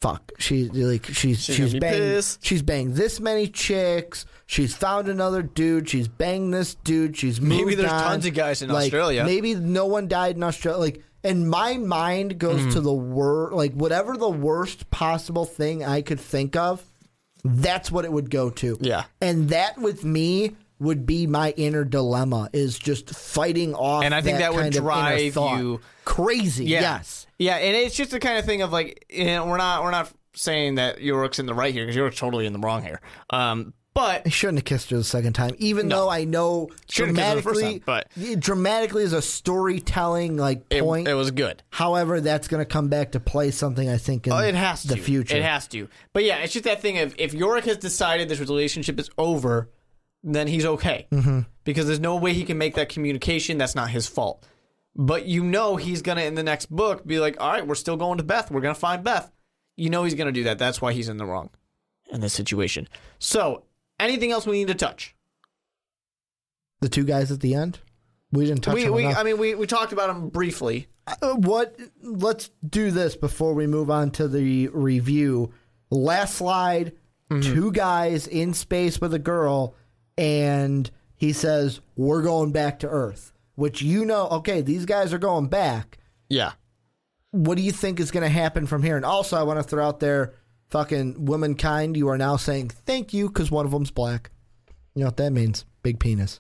fuck, 0.04 0.32
she's 0.38 0.70
like 0.72 1.06
she's 1.06 1.42
She's 1.44 1.56
she's, 1.56 1.74
banged 1.76 1.96
pissed. 1.96 2.46
she's 2.46 2.62
banged 2.62 2.94
this 2.96 3.20
many 3.20 3.48
chicks, 3.48 4.26
she's 4.46 4.76
found 4.76 5.08
another 5.08 5.42
dude, 5.42 5.90
she's 5.90 6.08
banged 6.08 6.54
this 6.54 6.76
dude, 6.76 7.16
she's 7.18 7.40
Maybe 7.40 7.64
moved 7.64 7.78
there's 7.80 7.92
on. 7.92 8.02
tons 8.04 8.26
of 8.26 8.34
guys 8.34 8.62
in 8.62 8.70
Like, 8.70 8.84
Australia. 8.86 9.24
Maybe 9.24 9.56
no 9.56 9.86
one 9.86 10.08
died 10.08 10.36
in 10.36 10.44
Australia 10.44 10.80
like 10.80 11.04
and 11.24 11.50
my 11.50 11.78
mind 11.78 12.38
goes 12.38 12.60
Mm-hmm. 12.60 12.72
to 12.72 12.82
the 12.82 12.94
worst, 12.94 13.54
like 13.56 13.74
whatever 13.74 14.18
the 14.18 14.30
worst 14.30 14.90
possible 14.92 15.46
thing 15.46 15.84
I 15.86 16.02
could 16.02 16.20
think 16.20 16.56
of, 16.58 16.84
that's 17.46 17.90
what 17.92 18.04
it 18.06 18.12
would 18.12 18.30
go 18.30 18.50
to. 18.50 18.78
Yeah. 18.82 19.06
And 19.22 19.50
that 19.50 19.78
with 19.78 20.04
me 20.04 20.56
would 20.84 21.06
be 21.06 21.26
my 21.28 21.52
inner 21.58 21.84
dilemma 21.84 22.50
is 22.54 22.78
just 22.78 23.10
fighting 23.10 23.74
off 23.74 24.04
And 24.04 24.14
I 24.14 24.22
think 24.22 24.38
that 24.40 24.54
would 24.54 24.60
of 24.68 24.74
inner 24.74 24.80
drive 24.82 25.36
you- 25.36 25.80
crazy. 26.06 26.66
Yeah. 26.66 26.82
Yes. 26.82 27.26
Yeah, 27.40 27.56
and 27.56 27.76
it's 27.76 27.96
just 27.96 28.12
the 28.12 28.20
kind 28.20 28.38
of 28.38 28.46
thing 28.46 28.62
of 28.62 28.72
like, 28.72 29.06
you 29.10 29.26
know, 29.26 29.46
we're 29.48 29.58
not 29.58 29.84
we're 29.84 29.92
not 29.92 30.12
saying 30.34 30.76
that 30.76 31.02
Yorick's 31.02 31.40
in 31.40 31.46
the 31.46 31.54
right 31.54 31.74
here 31.74 31.84
because 31.86 31.96
Yorick's 31.96 32.18
totally 32.20 32.46
in 32.46 32.54
the 32.54 32.60
wrong 32.60 32.84
here. 32.84 33.02
Um, 33.30 33.74
but 33.94 34.24
I 34.26 34.30
shouldn't 34.30 34.58
have 34.58 34.66
kissed 34.66 34.90
her 34.90 34.98
the 34.98 35.04
second 35.04 35.34
time, 35.34 35.56
even 35.60 35.88
No. 35.88 35.98
though 36.06 36.10
I 36.10 36.24
know 36.24 36.70
Shouldn't 36.90 37.18
have 37.20 37.36
kissed 37.36 37.36
her 37.36 37.36
the 37.36 37.42
first 37.44 37.60
dramatically, 37.60 37.80
time, 37.80 38.36
but- 38.36 38.40
dramatically 38.40 39.04
is 39.04 39.14
a 39.14 39.22
storytelling 39.22 40.38
like 40.38 40.64
it, 40.70 40.82
point. 40.82 41.08
it 41.08 41.14
was 41.14 41.32
good. 41.32 41.62
However, 41.70 42.20
that's 42.20 42.48
going 42.48 42.60
to 42.62 42.66
come 42.66 42.88
back 42.88 43.12
to 43.12 43.20
play 43.20 43.52
something 43.52 43.88
I 43.90 43.98
think 43.98 44.26
in 44.28 44.34
Oh, 44.34 44.38
it 44.40 44.56
has 44.56 44.84
the 44.84 44.96
to. 44.96 45.02
future. 45.02 45.38
It 45.38 45.44
has 45.44 45.68
to. 45.70 45.88
But 46.12 46.24
yeah, 46.24 46.38
it's 46.40 46.54
just 46.54 46.66
that 46.66 46.82
thing 46.82 46.98
of 47.00 47.14
if 47.18 47.34
Yorick 47.34 47.66
has 47.66 47.78
decided 47.78 48.30
this 48.30 48.40
relationship 48.40 49.00
is 49.00 49.10
over, 49.18 49.70
then 50.24 50.48
he's 50.48 50.66
okay. 50.66 51.08
Mm-hmm. 51.12 51.42
Because 51.64 51.88
there's 51.88 52.00
no 52.00 52.16
way 52.16 52.34
he 52.34 52.44
can 52.44 52.58
make 52.58 52.76
that 52.76 52.90
communication. 52.90 53.58
That's 53.58 53.76
not 53.76 53.90
his 53.90 54.08
fault. 54.08 54.48
But 54.96 55.26
you 55.26 55.44
know 55.44 55.76
he's 55.76 56.02
going 56.02 56.18
to, 56.18 56.24
in 56.24 56.36
the 56.36 56.44
next 56.44 56.68
book, 56.68 57.06
be 57.06 57.20
like, 57.20 57.40
all 57.42 57.52
right, 57.52 57.66
we're 57.66 57.76
still 57.76 57.98
going 57.98 58.18
to 58.18 58.24
Beth. 58.24 58.52
We're 58.52 58.62
going 58.62 58.76
to 58.76 58.80
find 58.80 59.04
Beth. 59.04 59.32
You 59.76 59.90
know 59.90 60.04
he's 60.04 60.14
going 60.14 60.28
to 60.28 60.34
do 60.34 60.44
that. 60.44 60.60
That's 60.60 60.82
why 60.82 60.94
he's 60.94 61.10
in 61.10 61.18
the 61.18 61.26
wrong 61.26 61.50
in 62.12 62.22
this 62.22 62.34
situation. 62.34 62.88
So, 63.18 63.64
anything 64.00 64.32
else 64.32 64.46
we 64.46 64.60
need 64.60 64.68
to 64.68 64.76
touch? 64.76 65.16
the 66.84 66.90
two 66.90 67.06
guys 67.06 67.32
at 67.32 67.40
the 67.40 67.56
end. 67.56 67.80
We 68.32 68.46
didn't 68.46 68.62
touch 68.62 68.76
We, 68.76 68.90
we. 68.90 69.08
I 69.08 69.24
mean, 69.24 69.40
we, 69.40 69.56
we 69.56 69.66
talked 69.66 69.94
about 69.94 70.08
them 70.08 70.30
briefly. 70.30 70.88
Uh, 71.08 71.34
what? 71.36 71.76
Let's 72.02 72.50
do 72.68 72.92
this 72.92 73.16
before 73.16 73.54
we 73.54 73.68
move 73.68 73.90
on 73.90 74.12
to 74.12 74.28
the 74.28 74.68
review. 74.68 75.54
Last 75.90 76.36
slide. 76.36 76.94
Mm-hmm. 77.32 77.54
Two 77.54 77.72
guys 77.72 78.28
in 78.28 78.54
space 78.54 79.00
with 79.00 79.14
a 79.14 79.20
girl, 79.20 79.76
and 80.18 80.90
he 81.16 81.34
says, 81.34 81.82
"We're 81.96 82.22
going 82.22 82.52
back 82.52 82.80
to 82.80 82.90
Earth." 82.90 83.34
Which 83.56 83.82
you 83.82 84.04
know, 84.04 84.28
okay, 84.30 84.62
these 84.62 84.86
guys 84.86 85.14
are 85.14 85.20
going 85.20 85.48
back. 85.48 86.00
Yeah. 86.28 86.54
What 87.32 87.56
do 87.56 87.64
you 87.64 87.72
think 87.72 88.00
is 88.00 88.12
going 88.12 88.24
to 88.24 88.30
happen 88.30 88.66
from 88.66 88.82
here? 88.82 88.96
And 88.96 89.06
also, 89.06 89.38
I 89.38 89.44
want 89.44 89.60
to 89.60 89.64
throw 89.64 89.86
out 89.86 90.00
there, 90.00 90.34
fucking 90.70 91.26
womankind, 91.26 91.96
you 91.96 92.10
are 92.10 92.18
now 92.18 92.36
saying 92.36 92.70
thank 92.70 93.14
you 93.14 93.28
because 93.28 93.52
one 93.52 93.66
of 93.66 93.72
them's 93.72 93.92
black. 93.92 94.32
You 94.96 95.02
know 95.02 95.08
what 95.08 95.18
that 95.18 95.32
means? 95.32 95.66
Big 95.84 96.00
penis. 96.00 96.40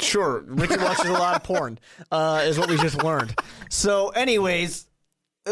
Sure, 0.00 0.44
Ricky 0.46 0.76
watches 0.76 1.06
a 1.06 1.12
lot 1.12 1.34
of 1.34 1.42
porn, 1.42 1.78
uh, 2.12 2.42
is 2.44 2.56
what 2.56 2.68
we 2.68 2.76
just 2.76 3.02
learned. 3.02 3.34
So, 3.68 4.10
anyways, 4.10 4.86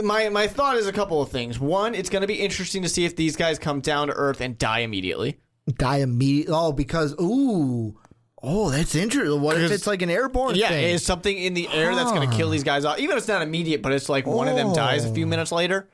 my 0.04 0.28
my 0.28 0.46
thought 0.46 0.76
is 0.76 0.86
a 0.86 0.92
couple 0.92 1.20
of 1.20 1.30
things. 1.30 1.58
One, 1.58 1.94
it's 1.96 2.10
going 2.10 2.20
to 2.20 2.28
be 2.28 2.34
interesting 2.34 2.82
to 2.82 2.88
see 2.88 3.04
if 3.04 3.16
these 3.16 3.34
guys 3.34 3.58
come 3.58 3.80
down 3.80 4.06
to 4.06 4.14
Earth 4.14 4.40
and 4.40 4.56
die 4.56 4.80
immediately. 4.80 5.40
Die 5.74 5.98
immediately. 5.98 6.54
Oh, 6.54 6.72
because 6.72 7.14
ooh, 7.20 7.98
oh, 8.42 8.70
that's 8.70 8.94
interesting. 8.94 9.40
What 9.40 9.60
if 9.60 9.70
it's 9.70 9.86
like 9.86 10.02
an 10.02 10.10
airborne 10.10 10.54
Yeah, 10.54 10.68
thing? 10.68 10.84
is 10.84 11.04
something 11.04 11.36
in 11.36 11.54
the 11.54 11.68
air 11.68 11.94
that's 11.94 12.12
going 12.12 12.28
to 12.28 12.36
kill 12.36 12.50
these 12.50 12.64
guys 12.64 12.84
off. 12.84 12.98
Even 12.98 13.16
if 13.16 13.18
it's 13.18 13.28
not 13.28 13.42
immediate, 13.42 13.82
but 13.82 13.92
it's 13.92 14.08
like 14.08 14.26
one 14.26 14.48
of 14.48 14.56
them 14.56 14.72
dies 14.72 15.04
a 15.04 15.12
few 15.12 15.26
oh. 15.26 15.28
minutes 15.28 15.50
later. 15.50 15.88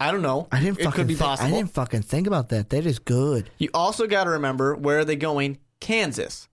I 0.00 0.12
don't 0.12 0.22
know. 0.22 0.48
I 0.50 0.60
didn't. 0.60 0.80
It 0.80 0.84
Fucking 0.84 0.96
could 0.96 1.06
be 1.06 1.14
thi- 1.14 1.22
possible. 1.22 1.48
I 1.48 1.56
didn't 1.56 1.72
fucking 1.74 2.02
think 2.02 2.26
about 2.26 2.48
that. 2.48 2.70
That 2.70 2.86
is 2.86 2.98
good. 2.98 3.50
You 3.58 3.68
also 3.74 4.06
got 4.06 4.24
to 4.24 4.30
remember 4.30 4.74
where 4.74 5.00
are 5.00 5.04
they 5.04 5.16
going? 5.16 5.58
Kansas. 5.78 6.48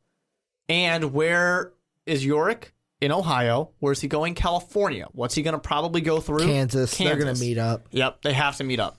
And 0.69 1.13
where 1.13 1.71
is 2.05 2.25
Yorick? 2.25 2.73
In 2.99 3.11
Ohio. 3.11 3.69
Where's 3.77 4.01
he 4.01 4.07
going? 4.07 4.33
California. 4.33 5.07
What's 5.11 5.35
he 5.35 5.43
going 5.43 5.53
to 5.53 5.59
probably 5.59 6.01
go 6.01 6.19
through? 6.19 6.47
Kansas. 6.47 6.97
They're 6.97 7.15
gonna 7.15 7.35
meet 7.35 7.59
up. 7.59 7.85
Yep, 7.91 8.23
they 8.23 8.33
have 8.33 8.57
to 8.57 8.63
meet 8.63 8.79
up. 8.79 8.97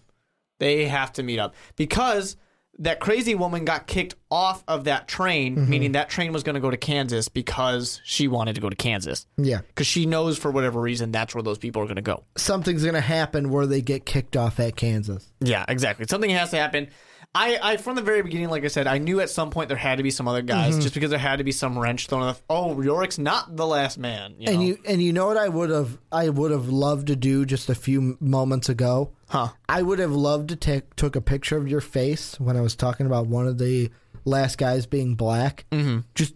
They 0.60 0.86
have 0.86 1.12
to 1.14 1.24
meet 1.24 1.40
up 1.40 1.56
because 1.74 2.36
that 2.80 3.00
crazy 3.00 3.34
woman 3.34 3.64
got 3.64 3.86
kicked 3.86 4.14
off 4.30 4.62
of 4.68 4.84
that 4.84 5.08
train, 5.08 5.56
Mm-hmm. 5.56 5.70
meaning 5.70 5.92
that 5.92 6.08
train 6.10 6.32
was 6.32 6.42
going 6.42 6.54
to 6.54 6.60
go 6.60 6.70
to 6.70 6.76
Kansas 6.76 7.28
because 7.28 8.00
she 8.04 8.28
wanted 8.28 8.54
to 8.54 8.60
go 8.60 8.68
to 8.70 8.76
Kansas. 8.76 9.26
Yeah, 9.36 9.62
Because 9.68 9.86
she 9.86 10.06
knows 10.06 10.38
for 10.38 10.50
whatever 10.50 10.80
reason 10.80 11.10
that's 11.10 11.34
where 11.34 11.42
those 11.42 11.58
people 11.58 11.82
are 11.82 11.86
going 11.86 11.96
to 11.96 12.02
go. 12.02 12.24
something's 12.36 12.84
gonna 12.84 13.00
happen 13.00 13.50
where 13.50 13.66
they 13.66 13.80
get 13.82 14.04
kicked 14.06 14.36
off 14.36 14.60
at 14.60 14.76
Kansas. 14.76 15.30
Yeah, 15.40 15.64
exactly. 15.68 16.06
Something 16.08 16.30
has 16.30 16.50
to 16.50 16.56
happen. 16.58 16.88
I, 17.34 17.58
I 17.62 17.76
from 17.76 17.94
the 17.94 18.02
very 18.02 18.22
beginning, 18.22 18.48
like 18.48 18.64
I 18.64 18.68
said, 18.68 18.86
I 18.86 18.98
knew 18.98 19.20
at 19.20 19.30
some 19.30 19.50
point 19.50 19.68
there 19.68 19.76
had 19.76 19.98
to 19.98 20.02
be 20.02 20.10
some 20.10 20.26
other 20.26 20.42
guys, 20.42 20.72
Mm-hmm. 20.72 20.80
just 20.80 20.94
because 20.94 21.10
there 21.10 21.18
had 21.18 21.36
to 21.36 21.44
be 21.44 21.52
some 21.52 21.78
wrench 21.78 22.06
thrown. 22.08 22.22
The, 22.22 22.36
oh, 22.50 22.74
Yorick's 22.80 23.18
not 23.18 23.54
the 23.54 23.66
last 23.66 23.98
man. 23.98 24.34
You 24.38 24.48
And 24.48 24.56
know? 24.58 24.62
you 24.64 24.78
and 24.86 25.02
you 25.02 25.12
know 25.12 25.26
what 25.26 25.36
I 25.36 25.48
would 25.48 25.70
have 25.70 25.98
I 26.10 26.30
would 26.30 26.50
have 26.50 26.68
loved 26.68 27.08
to 27.08 27.16
do 27.16 27.44
just 27.44 27.68
a 27.68 27.74
few 27.74 28.16
moments 28.20 28.68
ago. 28.68 29.12
huh? 29.28 29.48
I 29.68 29.82
would 29.82 29.98
have 29.98 30.12
loved 30.12 30.48
to 30.48 30.56
take 30.56 30.96
took 30.96 31.14
a 31.16 31.20
picture 31.20 31.56
of 31.56 31.68
your 31.68 31.82
face 31.82 32.40
when 32.40 32.56
I 32.56 32.60
was 32.60 32.74
talking 32.74 33.06
about 33.06 33.26
one 33.26 33.46
of 33.46 33.58
the 33.58 33.90
last 34.24 34.56
guys 34.58 34.86
being 34.86 35.14
black. 35.14 35.64
Mm-hmm. 35.70 35.98
Just 36.14 36.34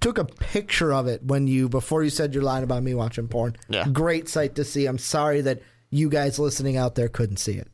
took 0.00 0.18
a 0.18 0.24
picture 0.24 0.92
of 0.92 1.06
it 1.06 1.22
when 1.22 1.46
you 1.46 1.68
before 1.68 2.02
you 2.02 2.10
said 2.10 2.34
your 2.34 2.42
line 2.42 2.62
about 2.64 2.82
me 2.82 2.94
watching 2.94 3.28
porn. 3.28 3.56
Yeah. 3.68 3.86
great 3.88 4.28
sight 4.28 4.56
to 4.56 4.64
see. 4.64 4.86
I'm 4.86 4.98
sorry 4.98 5.40
that 5.42 5.62
you 5.88 6.08
guys 6.10 6.38
listening 6.38 6.76
out 6.76 6.94
there 6.96 7.08
couldn't 7.08 7.38
see 7.38 7.54
it. 7.54 7.68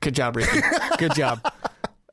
Good 0.00 0.14
job, 0.14 0.36
Ricky. 0.36 0.60
Good 0.98 1.14
job. 1.14 1.40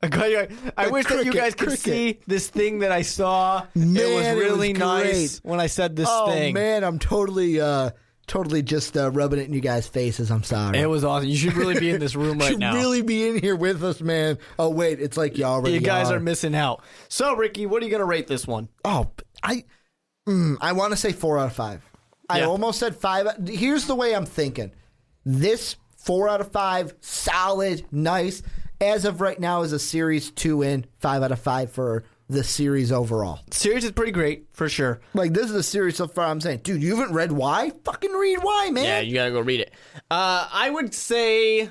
I 0.02 0.08
got 0.08 0.30
you- 0.30 0.46
I 0.76 0.88
wish 0.88 1.06
that 1.06 1.24
you 1.24 1.32
guys 1.32 1.54
could 1.54 1.68
cricket. 1.68 1.80
see 1.84 2.20
this 2.26 2.48
thing 2.48 2.80
that 2.80 2.92
I 2.92 3.02
saw. 3.02 3.64
it 3.74 3.76
Man, 3.76 3.94
was 4.14 4.26
it 4.26 4.34
was 4.36 4.44
really 4.44 4.72
nice 4.72 5.38
when 5.38 5.58
I 5.60 5.66
said 5.66 5.96
this 5.96 6.08
Oh 6.10 6.30
thing. 6.30 6.54
man, 6.54 6.84
I'm 6.84 6.98
totally 7.00 7.60
uh 7.60 7.90
totally 8.28 8.62
just 8.62 8.94
uh, 8.96 9.10
rubbing 9.10 9.40
it 9.40 9.48
in 9.48 9.54
you 9.54 9.60
guys' 9.60 9.88
faces. 9.88 10.30
I'm 10.30 10.42
sorry. 10.44 10.78
It 10.78 10.86
was 10.86 11.02
awesome. 11.02 11.28
You 11.30 11.36
should 11.36 11.54
really 11.56 11.80
be 11.80 11.90
in 11.90 11.98
this 11.98 12.14
room 12.14 12.38
right 12.40 12.50
should 12.50 12.58
now. 12.60 12.74
really 12.74 13.00
be 13.02 13.26
in 13.26 13.38
here 13.40 13.56
with 13.56 13.82
us, 13.82 14.00
man. 14.02 14.38
Oh 14.58 14.68
wait, 14.68 15.00
it's 15.00 15.16
like 15.16 15.36
you 15.38 15.44
already 15.44 15.74
you 15.74 15.80
guys 15.80 16.10
are. 16.10 16.16
are 16.18 16.20
missing 16.20 16.54
out. 16.54 16.82
So, 17.08 17.34
Ricky, 17.34 17.64
what 17.66 17.82
are 17.82 17.86
you 17.86 17.90
going 17.90 18.00
to 18.00 18.04
rate 18.06 18.26
this 18.28 18.46
one? 18.46 18.68
Oh, 18.84 19.10
I, 19.42 19.64
mm, 20.28 20.58
I 20.60 20.72
want 20.72 20.92
to 20.92 20.96
say 20.96 21.10
four 21.12 21.38
out 21.38 21.46
of 21.46 21.54
five. 21.54 21.82
I 22.28 22.42
almost 22.42 22.78
said 22.78 22.94
five. 22.94 23.26
Here's 23.48 23.86
the 23.86 23.94
way 23.94 24.14
I'm 24.14 24.26
thinking. 24.26 24.72
This 25.24 25.74
four 26.08 26.26
out 26.26 26.40
of 26.40 26.50
five, 26.50 26.94
solid, 27.02 27.84
nice. 27.92 28.42
As 28.80 29.04
of 29.04 29.20
right 29.20 29.38
now, 29.38 29.60
is 29.60 29.74
a 29.74 29.78
series 29.78 30.30
two 30.30 30.62
in 30.62 30.86
five 31.00 31.22
out 31.22 31.32
of 31.32 31.38
five 31.38 31.70
for 31.70 32.02
the 32.30 32.42
series 32.42 32.90
overall. 32.90 33.40
Series 33.50 33.84
is 33.84 33.92
pretty 33.92 34.12
great 34.12 34.46
for 34.54 34.70
sure. 34.70 35.00
Like 35.12 35.34
this 35.34 35.50
is 35.50 35.54
a 35.54 35.62
series 35.62 35.96
so 35.96 36.08
far. 36.08 36.24
I'm 36.24 36.40
saying, 36.40 36.60
dude, 36.62 36.82
you 36.82 36.96
haven't 36.96 37.14
read 37.14 37.30
Y? 37.30 37.72
Fucking 37.84 38.12
read 38.12 38.38
Y, 38.42 38.70
man. 38.72 38.84
Yeah, 38.84 39.00
you 39.00 39.12
gotta 39.12 39.32
go 39.32 39.40
read 39.40 39.60
it. 39.60 39.74
Uh, 40.10 40.48
I 40.50 40.70
would 40.70 40.94
say. 40.94 41.68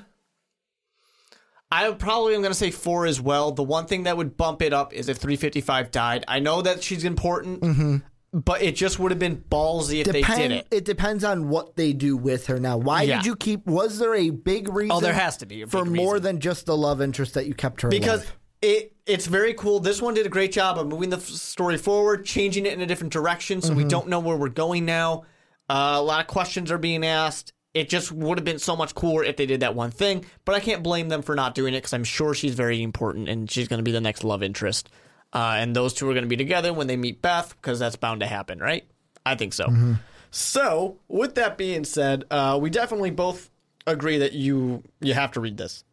I 1.70 1.90
probably 1.90 2.34
am 2.34 2.40
going 2.40 2.52
to 2.52 2.58
say 2.58 2.70
four 2.70 3.04
as 3.04 3.20
well. 3.20 3.52
The 3.52 3.62
one 3.62 3.84
thing 3.84 4.04
that 4.04 4.16
would 4.16 4.38
bump 4.38 4.62
it 4.62 4.72
up 4.72 4.94
is 4.94 5.10
if 5.10 5.18
355 5.18 5.90
died. 5.90 6.24
I 6.26 6.38
know 6.38 6.62
that 6.62 6.82
she's 6.82 7.04
important, 7.04 8.02
but 8.32 8.60
it 8.62 8.76
just 8.76 8.98
would 8.98 9.10
have 9.10 9.18
been 9.18 9.36
ballsy 9.50 10.00
if 10.00 10.06
they 10.06 10.22
did 10.22 10.50
it. 10.52 10.66
It 10.70 10.84
depends 10.84 11.24
on 11.24 11.48
what 11.48 11.76
they 11.76 11.92
do 11.92 12.16
with 12.16 12.46
her 12.48 12.58
now. 12.60 12.76
Why 12.76 13.02
Yeah. 13.02 13.16
did 13.18 13.26
you 13.26 13.36
keep? 13.36 13.66
Was 13.66 13.98
there 13.98 14.14
a 14.14 14.30
big 14.30 14.68
reason? 14.68 14.92
Oh, 14.92 15.00
there 15.00 15.12
has 15.14 15.36
to 15.38 15.46
be 15.46 15.62
a 15.62 15.66
for 15.66 15.84
more 15.84 16.20
than 16.20 16.38
just 16.40 16.66
the 16.66 16.76
love 16.76 17.00
interest 17.00 17.34
that 17.34 17.46
you 17.46 17.54
kept 17.54 17.80
her 17.82 17.88
because 17.88 18.20
alive. 18.22 18.36
it 18.62 18.92
it's 19.06 19.26
very 19.26 19.54
cool. 19.54 19.80
This 19.80 20.02
one 20.02 20.12
did 20.14 20.26
a 20.26 20.28
great 20.28 20.52
job 20.52 20.78
of 20.78 20.86
moving 20.88 21.08
the 21.10 21.18
story 21.20 21.78
forward, 21.78 22.26
changing 22.26 22.66
it 22.66 22.74
in 22.74 22.80
a 22.82 22.86
different 22.86 23.12
direction, 23.12 23.62
so 23.62 23.72
we 23.72 23.82
Mm-hmm. 23.82 23.88
don't 23.88 24.08
know 24.08 24.20
where 24.20 24.36
we're 24.36 24.48
going 24.50 24.84
now. 24.84 25.22
Uh, 25.70 25.94
a 25.96 26.02
lot 26.02 26.20
of 26.20 26.26
questions 26.26 26.70
are 26.70 26.76
being 26.78 27.04
asked. 27.06 27.52
It 27.74 27.88
just 27.88 28.10
would 28.12 28.36
have 28.38 28.44
been 28.44 28.58
so 28.58 28.74
much 28.76 28.94
cooler 28.94 29.22
if 29.24 29.36
they 29.36 29.46
did 29.46 29.60
that 29.60 29.74
one 29.74 29.90
thing, 29.90 30.24
but 30.44 30.54
I 30.54 30.60
can't 30.60 30.82
blame 30.82 31.08
them 31.08 31.22
for 31.22 31.34
not 31.34 31.54
doing 31.54 31.74
it 31.74 31.78
because 31.78 31.92
I'm 31.92 32.04
sure 32.04 32.34
she's 32.34 32.54
very 32.54 32.82
important 32.82 33.28
and 33.28 33.50
she's 33.50 33.68
going 33.68 33.78
to 33.78 33.82
be 33.84 33.92
the 33.92 34.00
next 34.00 34.24
love 34.24 34.42
interest. 34.42 34.88
Uh, 35.32 35.56
and 35.58 35.76
those 35.76 35.92
two 35.94 36.08
are 36.08 36.14
going 36.14 36.24
to 36.24 36.28
be 36.28 36.36
together 36.36 36.72
when 36.72 36.86
they 36.86 36.96
meet 36.96 37.20
Beth 37.20 37.54
because 37.60 37.78
that's 37.78 37.96
bound 37.96 38.20
to 38.20 38.26
happen, 38.26 38.58
right? 38.58 38.84
I 39.26 39.34
think 39.34 39.52
so. 39.52 39.96
So, 40.30 40.98
with 41.08 41.34
that 41.36 41.58
being 41.58 41.84
said, 41.84 42.24
uh, 42.30 42.58
we 42.60 42.70
definitely 42.70 43.10
both 43.10 43.50
agree 43.86 44.18
that 44.18 44.32
you 44.32 44.82
you 45.00 45.14
have 45.14 45.32
to 45.32 45.40
read 45.40 45.56
this. 45.56 45.84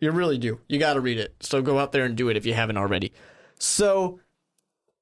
You 0.00 0.10
really 0.10 0.38
do. 0.38 0.60
You 0.68 0.78
got 0.78 0.94
to 0.94 1.00
read 1.00 1.18
it. 1.18 1.34
So 1.40 1.62
go 1.62 1.78
out 1.78 1.92
there 1.92 2.04
and 2.04 2.16
do 2.16 2.28
it 2.28 2.36
if 2.36 2.44
you 2.44 2.52
haven't 2.54 2.76
already. 2.76 3.12
So, 3.58 4.20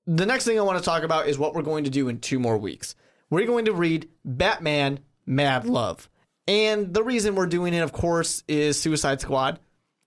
the 0.07 0.26
next 0.26 0.45
thing 0.45 0.59
I 0.59 0.62
want 0.62 0.78
to 0.78 0.84
talk 0.84 1.03
about 1.03 1.28
is 1.28 1.38
what 1.38 1.55
we're 1.55 1.62
going 1.62 1.84
to 1.84 1.90
do 1.90 2.09
in 2.09 2.20
two 2.20 2.38
more 2.38 2.59
weeks. 2.59 2.95
We're 3.30 3.47
going 3.47 3.64
to 3.66 3.72
read 3.72 4.09
Batman 4.24 5.01
Mad 5.26 5.64
Love. 5.64 6.09
And 6.47 6.93
the 6.93 7.03
reason 7.03 7.34
we're 7.34 7.47
doing 7.47 7.72
it, 7.72 7.80
of 7.80 7.93
course, 7.93 8.43
is 8.49 8.80
Suicide 8.80 9.20
Squad. 9.20 9.61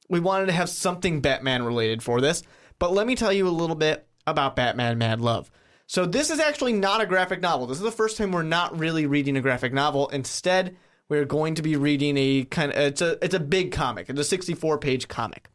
We 0.10 0.20
wanted 0.20 0.48
to 0.48 0.52
have 0.52 0.70
something 0.70 1.22
Batman 1.22 1.64
related 1.64 2.04
for 2.04 2.22
this. 2.22 2.44
But 2.80 2.94
let 2.94 3.08
me 3.08 3.16
tell 3.16 3.34
you 3.34 3.48
a 3.48 3.50
little 3.50 3.76
bit 3.76 4.08
about 4.28 4.56
Batman 4.56 4.98
Mad 4.98 5.22
Love. 5.22 5.52
So, 5.88 6.06
this 6.06 6.32
is 6.32 6.40
actually 6.40 6.74
not 6.74 7.02
a 7.02 7.06
graphic 7.06 7.42
novel. 7.42 7.68
This 7.68 7.78
is 7.78 7.84
the 7.84 7.92
first 7.92 8.18
time 8.18 8.32
we're 8.32 8.42
not 8.42 8.78
really 8.78 9.06
reading 9.06 9.38
a 9.38 9.42
graphic 9.42 9.72
novel. 9.72 10.08
Instead, 10.10 10.76
we're 11.10 11.26
going 11.26 11.56
to 11.56 11.62
be 11.62 11.76
reading 11.76 12.18
a 12.18 12.46
kind 12.46 12.72
of 12.72 12.78
it's 12.78 13.02
a 13.02 13.24
it's 13.24 13.36
a 13.36 13.40
big 13.40 13.72
comic. 13.72 14.10
It's 14.10 14.20
a 14.20 14.24
64 14.24 14.80
page 14.80 15.08
comic. 15.08 15.50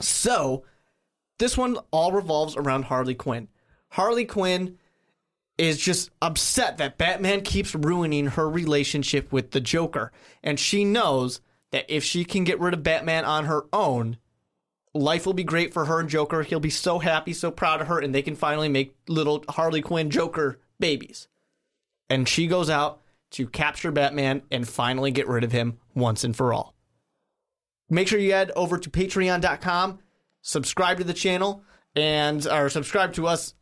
So, 0.00 0.64
this 1.38 1.56
one 1.56 1.78
all 1.90 2.12
revolves 2.12 2.56
around 2.56 2.84
Harley 2.84 3.14
Quinn. 3.14 3.48
Harley 3.90 4.24
Quinn 4.24 4.78
is 5.56 5.78
just 5.78 6.10
upset 6.22 6.78
that 6.78 6.98
Batman 6.98 7.40
keeps 7.40 7.74
ruining 7.74 8.28
her 8.28 8.48
relationship 8.48 9.32
with 9.32 9.50
the 9.50 9.60
Joker. 9.60 10.12
And 10.42 10.58
she 10.58 10.84
knows 10.84 11.40
that 11.72 11.84
if 11.88 12.04
she 12.04 12.24
can 12.24 12.44
get 12.44 12.60
rid 12.60 12.74
of 12.74 12.84
Batman 12.84 13.24
on 13.24 13.46
her 13.46 13.64
own, 13.72 14.18
life 14.94 15.26
will 15.26 15.34
be 15.34 15.44
great 15.44 15.72
for 15.72 15.84
her 15.86 16.00
and 16.00 16.08
Joker. 16.08 16.42
He'll 16.42 16.60
be 16.60 16.70
so 16.70 16.98
happy, 16.98 17.32
so 17.32 17.50
proud 17.50 17.80
of 17.80 17.88
her, 17.88 17.98
and 17.98 18.14
they 18.14 18.22
can 18.22 18.36
finally 18.36 18.68
make 18.68 18.94
little 19.08 19.44
Harley 19.48 19.82
Quinn 19.82 20.10
Joker 20.10 20.60
babies. 20.80 21.28
And 22.10 22.28
she 22.28 22.46
goes 22.46 22.70
out 22.70 23.00
to 23.32 23.46
capture 23.46 23.92
Batman 23.92 24.42
and 24.50 24.66
finally 24.68 25.10
get 25.10 25.28
rid 25.28 25.44
of 25.44 25.52
him 25.52 25.78
once 25.94 26.24
and 26.24 26.34
for 26.34 26.52
all. 26.52 26.74
Make 27.90 28.08
sure 28.08 28.18
you 28.18 28.32
head 28.32 28.52
over 28.56 28.78
to 28.78 28.90
patreon.com, 28.90 29.98
subscribe 30.42 30.98
to 30.98 31.04
the 31.04 31.14
channel, 31.14 31.62
and 31.94 32.46
or 32.46 32.68
subscribe 32.68 33.14
to 33.14 33.26
us 33.26 33.54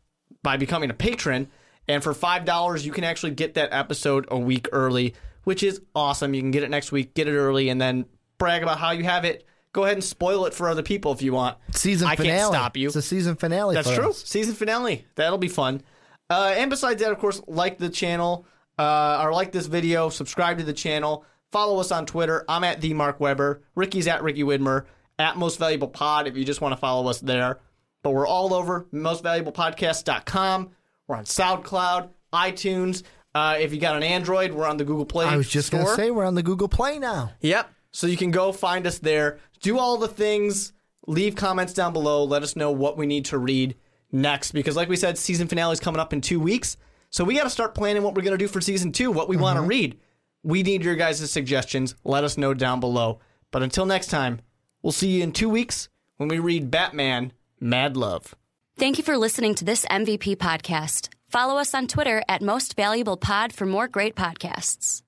by 0.43 0.57
becoming 0.57 0.89
a 0.89 0.93
patron. 0.93 1.49
And 1.87 2.03
for 2.03 2.13
$5, 2.13 2.85
you 2.85 2.91
can 2.91 3.05
actually 3.05 3.31
get 3.31 3.53
that 3.53 3.71
episode 3.71 4.25
a 4.29 4.37
week 4.37 4.67
early, 4.73 5.15
which 5.45 5.63
is 5.63 5.81
awesome. 5.95 6.33
You 6.33 6.41
can 6.41 6.51
get 6.51 6.63
it 6.63 6.69
next 6.69 6.91
week, 6.91 7.13
get 7.13 7.27
it 7.27 7.37
early, 7.37 7.69
and 7.69 7.79
then 7.79 8.05
brag 8.37 8.63
about 8.63 8.79
how 8.79 8.91
you 8.91 9.05
have 9.05 9.23
it. 9.23 9.45
Go 9.77 9.83
ahead 9.83 9.97
and 9.97 10.03
spoil 10.03 10.47
it 10.47 10.55
for 10.55 10.69
other 10.69 10.81
people 10.81 11.11
if 11.11 11.21
you 11.21 11.33
want. 11.33 11.55
Season 11.69 12.07
I 12.07 12.15
finale. 12.15 12.39
can't 12.39 12.51
stop 12.51 12.77
you. 12.77 12.87
It's 12.87 12.95
a 12.95 13.01
season 13.03 13.35
finale. 13.35 13.75
That's 13.75 13.93
true. 13.93 14.09
us. 14.09 14.23
Season 14.23 14.55
finale. 14.55 15.05
That'll 15.13 15.37
be 15.37 15.49
fun. 15.49 15.83
Uh, 16.31 16.55
and 16.57 16.71
besides 16.71 16.99
that, 17.03 17.11
of 17.11 17.19
course, 17.19 17.43
like 17.45 17.77
the 17.77 17.89
channel 17.89 18.47
uh, 18.79 19.21
or 19.21 19.31
like 19.33 19.51
this 19.51 19.67
video, 19.67 20.09
subscribe 20.09 20.57
to 20.57 20.63
the 20.63 20.73
channel, 20.73 21.25
follow 21.51 21.79
us 21.79 21.91
on 21.91 22.07
Twitter. 22.07 22.43
I'm 22.49 22.63
at 22.63 22.81
the 22.81 22.95
Mark 22.95 23.19
Weber. 23.19 23.61
Ricky's 23.75 24.07
at 24.07 24.23
Ricky 24.23 24.41
Widmer. 24.41 24.85
At 25.19 25.37
Most 25.37 25.59
Valuable 25.59 25.89
Pod 25.89 26.25
if 26.25 26.35
you 26.35 26.43
just 26.43 26.59
want 26.59 26.71
to 26.71 26.77
follow 26.77 27.07
us 27.07 27.19
there. 27.19 27.59
But 28.01 28.15
we're 28.15 28.25
all 28.25 28.55
over 28.55 28.87
mostvaluablepodcast.com. 28.91 30.71
We're 31.07 31.15
on 31.17 31.25
SoundCloud, 31.25 32.09
iTunes. 32.33 33.03
Uh, 33.35 33.57
if 33.59 33.71
you 33.71 33.79
got 33.79 33.95
an 33.95 34.01
Android, 34.01 34.53
we're 34.53 34.65
on 34.65 34.77
the 34.77 34.85
Google 34.85 35.05
Play. 35.05 35.25
I 35.25 35.37
was 35.37 35.47
just 35.47 35.69
going 35.71 35.85
to 35.85 35.93
say 35.93 36.09
we're 36.09 36.25
on 36.25 36.33
the 36.33 36.41
Google 36.41 36.67
Play 36.67 36.97
now. 36.97 37.33
Yep. 37.41 37.69
So 37.97 38.05
you 38.05 38.15
can 38.15 38.29
go 38.29 38.51
find 38.51 38.85
us 38.85 38.99
there. 38.99 39.39
Do 39.59 39.79
all 39.79 39.97
the 39.97 40.07
things. 40.07 40.71
Leave 41.07 41.35
comments 41.35 41.73
down 41.73 41.93
below. 41.93 42.25
Let 42.25 42.43
us 42.43 42.55
know 42.55 42.69
what 42.69 42.95
we 42.95 43.07
need 43.07 43.25
to 43.25 43.39
read 43.39 43.75
next. 44.11 44.51
Because, 44.51 44.75
like 44.75 44.87
we 44.87 44.95
said, 44.95 45.17
season 45.17 45.47
finale 45.47 45.73
is 45.73 45.79
coming 45.79 45.99
up 45.99 46.13
in 46.13 46.21
two 46.21 46.39
weeks. 46.39 46.77
So 47.09 47.23
we 47.23 47.33
got 47.33 47.45
to 47.45 47.49
start 47.49 47.73
planning 47.73 48.03
what 48.03 48.13
we're 48.13 48.21
going 48.21 48.37
to 48.37 48.45
do 48.45 48.47
for 48.47 48.61
season 48.61 48.91
two, 48.91 49.09
what 49.09 49.27
we 49.27 49.35
want 49.35 49.55
to 49.55 49.61
mm-hmm. 49.61 49.69
read. 49.69 49.99
We 50.43 50.61
need 50.61 50.83
your 50.83 50.93
guys' 50.93 51.31
suggestions. 51.31 51.95
Let 52.03 52.23
us 52.23 52.37
know 52.37 52.53
down 52.53 52.79
below. 52.79 53.17
But 53.49 53.63
until 53.63 53.87
next 53.87 54.11
time, 54.11 54.41
we'll 54.83 54.91
see 54.91 55.17
you 55.17 55.23
in 55.23 55.31
two 55.31 55.49
weeks 55.49 55.89
when 56.17 56.29
we 56.29 56.37
read 56.37 56.69
Batman 56.69 57.33
Mad 57.59 57.97
Love. 57.97 58.35
Thank 58.77 58.99
you 58.99 59.03
for 59.03 59.17
listening 59.17 59.55
to 59.55 59.65
this 59.65 59.87
MVP 59.87 60.35
podcast. 60.37 61.09
Follow 61.29 61.57
us 61.57 61.73
on 61.73 61.87
Twitter 61.87 62.21
at 62.29 62.43
Most 62.43 62.75
Valuable 62.75 63.17
Pod 63.17 63.53
for 63.53 63.65
more 63.65 63.87
great 63.87 64.15
podcasts. 64.15 65.01